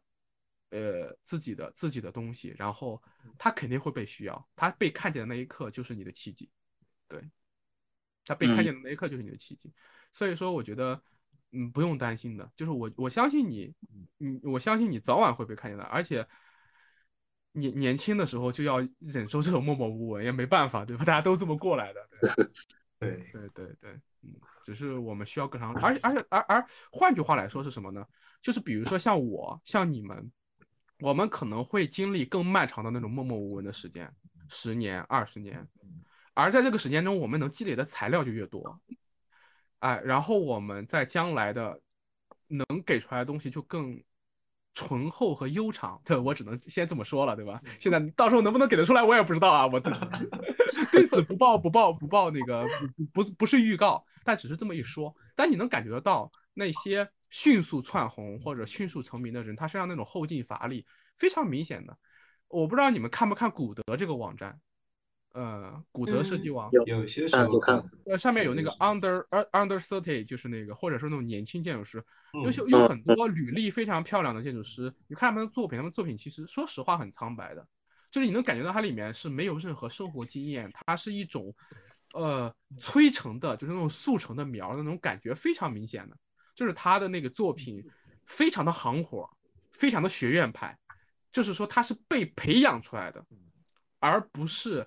[0.72, 3.00] 呃，自己的自己的东西，然后
[3.36, 6.50] 他肯定会被需要，他被看见的那一刻就是你的奇迹，
[7.06, 7.22] 对，
[8.24, 9.70] 他被看见的那一刻就是你的奇迹，
[10.10, 10.98] 所以说我觉得，
[11.50, 13.70] 嗯，不用担心的，就是我我相信你，
[14.20, 16.26] 嗯，我相信你早晚会被看见的，而且
[17.52, 21.04] 年年轻的时候就要忍受这种默默无闻，也没办法，对吧？
[21.04, 22.30] 大家都这么过来的，对
[22.98, 23.90] 对，对对对，
[24.22, 24.34] 嗯，
[24.64, 28.02] 只是我们需要更长，而而且而而换句话来说是什么呢？
[28.40, 30.32] 就是比如说像我，像你们。
[31.02, 34.08] 我们可能会经历更漫长的那种默默无闻的时间，
[34.48, 35.66] 十年、二十年，
[36.32, 38.80] 而在这个时间中，我们能积累的材料就越多，
[39.80, 41.80] 哎，然后我们在将来的
[42.46, 44.00] 能给出来的东西就更
[44.74, 46.00] 醇厚和悠长。
[46.04, 47.60] 对我只能先这么说了，对吧？
[47.78, 49.96] 现在到时候能不能给得出来，我也不知道啊，我自己
[50.92, 55.12] 对此不报不报不报那个不不不不是预告，但只是这么一说。
[55.34, 57.08] 但你能感觉得到那些。
[57.34, 60.84] 迅速窜红或者迅速成名的人，他身上那种后劲乏力
[61.16, 61.98] 非常明显的。
[62.48, 64.60] 我不知道你们看不看古德这个网站，
[65.32, 68.70] 呃，古德设计网，有有些时候有看，呃，上面有那个。
[68.72, 72.04] Under 呃 under thirty，就是那个或者说那种年轻建筑师，
[72.44, 72.62] 有嗯些。
[72.66, 73.02] 有很。
[73.02, 77.66] 多履历非常漂亮的建筑师，你看他们的作品，他们作品其实说实话很苍白的，
[78.10, 81.50] 就是你能感觉到它里面是没有任何生活经验，它是一种
[82.12, 86.16] 呃催成的，就是那种速成的苗的那种感觉非常明显的，
[86.54, 87.82] 就是他的那个作品
[88.26, 89.28] 非常的行活，
[89.70, 90.76] 非常的学院派，
[91.30, 93.24] 就是说他是被培养出来的，
[93.98, 94.86] 而不是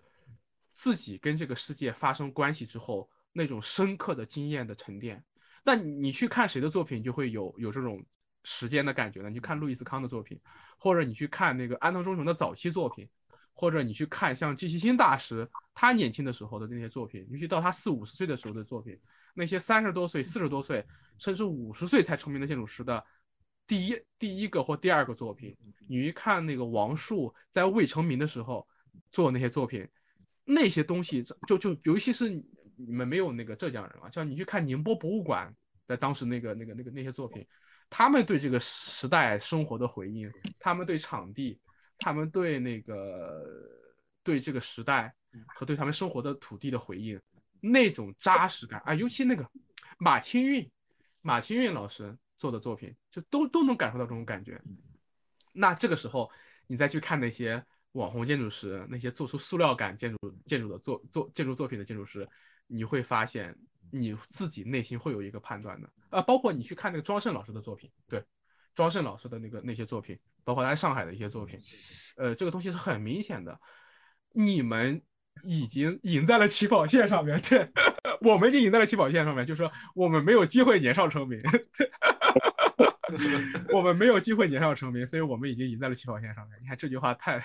[0.74, 5.24] 自己跟这个世界发生关系之后那种深刻的经验的沉淀。
[5.64, 8.04] 那你去看谁的作品，就会有有这种
[8.44, 9.30] 时间的感觉呢？
[9.30, 10.40] 你去看路易斯康的作品，
[10.78, 13.10] 或者你去看那个安藤忠雄的早期作品，
[13.56, 19.00] 或者你去看像季其新大师他年轻的时候的那些作品，尤其到他四五十岁的时候的作品，
[19.34, 20.86] 那些三十多岁、四十多岁，
[21.18, 23.04] 甚至五十岁才成名的建筑师的
[23.66, 25.56] 第一第一个或第二个作品，
[25.88, 28.68] 你一看那个王树在未成名的时候
[29.10, 29.88] 做那些作品，
[30.44, 32.30] 那些东西就就尤其是
[32.76, 35.54] 你们没有那个浙江人啊，像你去看宁波博物馆
[35.86, 37.46] 在当时那个那个那个那些作品，
[37.90, 40.30] 他们对这个时代生活的回应，
[40.60, 41.58] 他们对场地，
[41.98, 43.44] 他们对那个
[44.24, 45.14] 对这个时代
[45.48, 47.20] 和对他们生活的土地的回应，
[47.60, 49.50] 那种扎实感啊，尤其那个
[49.98, 50.70] 马清运，
[51.22, 54.62] 马清运老师做的作品，就都都能感受到这种感觉。
[55.52, 56.30] 那这个时候，
[56.68, 57.64] 你再去看那些
[57.94, 62.28] 网红建筑师，那些做出塑料感建筑建筑的作作建筑作品的建筑师，
[62.68, 63.58] 你会发现
[63.90, 66.22] 你自己内心会有一个判断的啊。
[66.22, 68.22] 包括你去看那个庄胜老师的作品，对，
[68.76, 71.60] 庄胜老师的那个那些作品，包括他上海的一些作品，
[72.18, 73.60] 呃，这个东西是很明显的，
[74.34, 75.02] 你们
[75.44, 77.72] 已经赢在了起跑线上面，对，
[78.22, 81.40] 我们已经赢在了起跑线上面，就是说我们没有机会年少成名，
[83.74, 86.60] 我们没有机会年少成名，所以我们已经赢在了起跑线上面。
[86.62, 87.42] 你看这句话太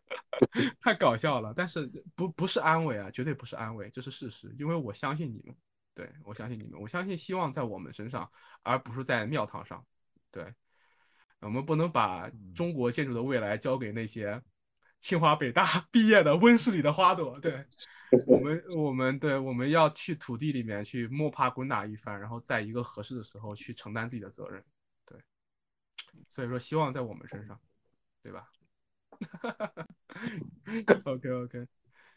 [0.80, 5.54] 太搞笑了，但是不不是安慰啊，绝对不是安慰，这是事实，因为我相信你们，
[5.94, 8.30] 对我相信你们，我相信希望在我们身上，
[8.62, 9.84] 而不是在庙堂上，
[10.36, 10.54] 对，
[11.40, 14.42] 我们不能把中国建筑的未来交给那些
[15.00, 17.64] 清华北大 毕业的温室里的花朵，对
[18.26, 24.62] 我们，我们对我们要去土地里面去摸爬滚打一番，然后在一个合适的时候去承担自己的责任，
[25.06, 25.18] 对，
[26.28, 27.58] 所以说希望在我们身上，
[28.22, 28.50] 对吧？
[31.04, 31.66] OK OK，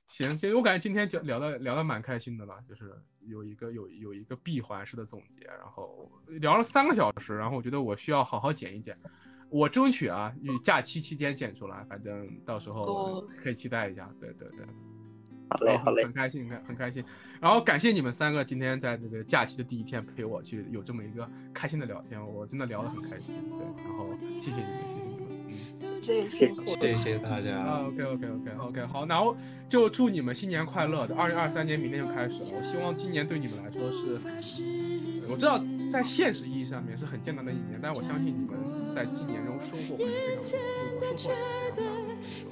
[0.10, 8.98] 行行，我感觉今天就聊的聊的蛮开心的了，就是有一个有有一个闭环式的总结，然后聊了三个小时，然后我觉得我需要好好剪一剪。
[9.52, 14.12] 我争取啊，与假期期间剪出来，反正到时候哦可以期待一下。
[14.20, 14.66] 对对对，
[15.50, 17.04] 好嘞，好嘞很，开心，很很开心。
[17.40, 23.36] 然后感谢你们三个今天在这个假期的第一天陪我去有这么一个开心的聊天，我真的聊得很开心。
[23.52, 24.10] 对，然后
[24.40, 25.39] 谢谢你们，谢谢你们。
[26.02, 26.28] 谢
[26.98, 27.58] 谢大家。
[27.58, 29.36] 啊，OK OK OK OK，好，然后
[29.68, 31.08] 就祝你们新年快乐。
[31.16, 34.20] 二零二三年明天就开始了，我希望今年对你们来说是，
[35.32, 35.62] 我知道
[35.92, 38.58] 在现实意义上面是很艰难的一年，但我相信你们
[38.94, 40.06] 在今年中收获会
[40.42, 40.58] 是
[41.00, 41.32] 非常
[41.76, 41.84] 多的，